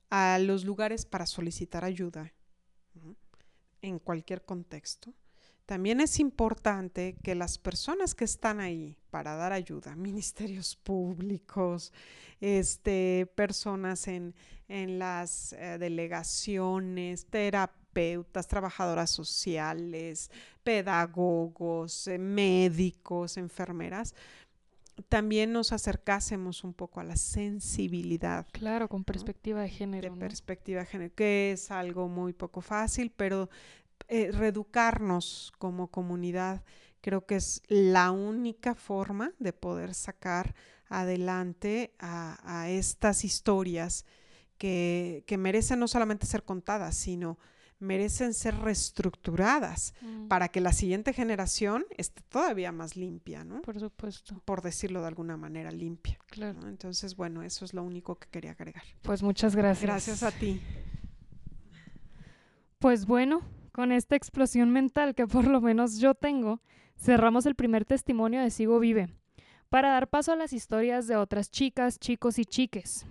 a 0.10 0.38
los 0.40 0.66
lugares 0.66 1.06
para 1.06 1.26
solicitar 1.26 1.86
ayuda, 1.86 2.34
en 3.82 3.98
cualquier 3.98 4.44
contexto, 4.44 5.14
también 5.66 6.02
es 6.02 6.20
importante 6.20 7.16
que 7.24 7.34
las 7.34 7.58
personas 7.58 8.14
que 8.14 8.26
están 8.26 8.60
ahí 8.60 8.98
para 9.10 9.36
dar 9.36 9.54
ayuda, 9.54 9.96
ministerios 9.96 10.76
públicos, 10.76 11.94
este, 12.42 13.32
personas 13.36 14.08
en, 14.08 14.34
las 14.68 15.54
eh, 15.54 15.78
delegaciones, 15.80 17.26
terapeutas, 17.26 18.48
trabajadoras 18.48 19.10
sociales, 19.10 20.32
pedagogos, 20.64 22.08
eh, 22.08 22.18
médicos, 22.18 23.38
enfermeras, 23.38 24.16
también 25.08 25.52
nos 25.52 25.72
acercásemos 25.72 26.64
un 26.64 26.74
poco 26.74 26.99
a 26.99 27.04
la 27.04 27.16
sensibilidad. 27.16 28.47
Claro, 28.52 28.88
con 28.88 29.04
perspectiva 29.04 29.62
de 29.62 29.70
género. 29.70 30.14
De 30.14 30.20
perspectiva 30.20 30.82
de 30.82 30.86
género, 30.86 31.14
que 31.16 31.52
es 31.52 31.72
algo 31.72 32.08
muy 32.08 32.34
poco 32.34 32.62
fácil, 32.62 33.12
pero 33.16 33.49
eh, 34.08 34.32
reeducarnos 34.32 35.54
como 35.58 35.88
comunidad 35.88 36.64
creo 37.02 37.26
que 37.26 37.36
es 37.36 37.62
la 37.68 38.12
única 38.12 38.76
forma 38.76 39.34
de 39.39 39.54
poder 39.54 39.93
sacar 39.93 40.56
adelante 40.88 41.93
a, 41.99 42.70
estas 42.70 43.24
historias 43.24 44.06
que, 44.58 45.24
que 45.26 45.38
merecen 45.38 45.80
no 45.80 45.88
solamente 45.88 46.28
ser 46.28 46.43
contadas, 46.43 46.95
sino 46.95 47.39
merecen 47.82 48.34
ser 48.34 48.56
reestructuradas 48.56 49.94
mm. 50.02 50.28
para 50.28 50.48
que 50.48 50.62
la 50.62 50.72
siguiente 50.72 51.14
generación 51.14 51.86
esté 51.98 52.22
todavía 52.30 52.72
más 52.72 52.96
limpia, 52.96 53.44
¿no? 53.44 53.62
Por 53.62 53.80
supuesto. 53.80 54.42
Por 54.46 54.62
decirlo 54.62 55.02
de 55.02 55.08
alguna 55.08 55.36
manera, 55.36 55.72
limpia. 55.72 56.18
Claro. 56.28 56.68
Entonces, 56.68 57.16
bueno, 57.16 57.44
eso 57.44 57.66
es 57.66 57.74
lo 57.74 57.84
único 57.84 58.16
que 58.16 58.28
quería 58.30 58.52
agregar. 58.52 58.84
Pues 59.02 59.24
muchas 59.24 59.56
gracias. 59.56 59.84
Gracias 59.84 60.24
a 60.24 60.32
ti. 60.32 60.62
Pues 62.80 63.06
bueno, 63.06 63.42
con 63.72 63.92
esta 63.92 64.16
explosión 64.16 64.72
mental 64.72 65.16
que 65.16 65.28
por 65.28 65.46
lo 65.46 65.60
menos 65.60 65.98
yo 65.98 66.14
tengo, 66.14 66.62
cerramos 66.98 67.46
el 67.46 67.56
primer 67.56 67.86
testimonio 67.86 68.42
de 68.42 68.50
Sigo 68.50 68.80
Vive, 68.80 69.10
para 69.70 69.90
dar 69.90 70.10
paso 70.10 70.34
a 70.34 70.36
las 70.36 70.54
historias 70.54 71.08
de 71.08 71.16
otras 71.16 71.50
chicas, 71.50 72.00
chicos 72.00 72.38
y 72.38 72.46
chiques. 72.46 73.06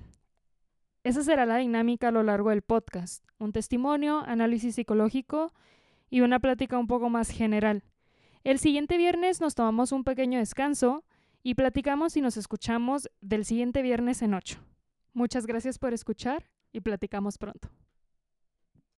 Esa 1.03 1.23
será 1.23 1.47
la 1.47 1.57
dinámica 1.57 2.09
a 2.09 2.11
lo 2.11 2.23
largo 2.23 2.51
del 2.51 2.61
podcast. 2.61 3.25
Un 3.39 3.53
testimonio, 3.53 4.21
análisis 4.27 4.75
psicológico 4.75 5.55
y 6.11 6.21
una 6.21 6.41
plática 6.41 6.79
un 6.79 6.87
poco 6.87 7.09
más 7.09 7.31
general. 7.31 7.85
El 8.45 8.59
siguiente 8.59 8.99
viernes 8.99 9.41
nos 9.41 9.55
tomamos 9.55 9.93
un 9.93 10.05
pequeño 10.05 10.39
descanso 10.39 11.05
y 11.43 11.55
platicamos 11.55 12.19
y 12.19 12.21
nos 12.21 12.37
escuchamos 12.37 13.09
del 13.23 13.47
siguiente 13.47 13.81
viernes 13.81 14.21
en 14.21 14.35
8. 14.35 14.59
Muchas 15.15 15.47
gracias 15.47 15.79
por 15.79 15.95
escuchar 15.95 16.51
y 16.71 16.81
platicamos 16.81 17.39
pronto. 17.39 17.71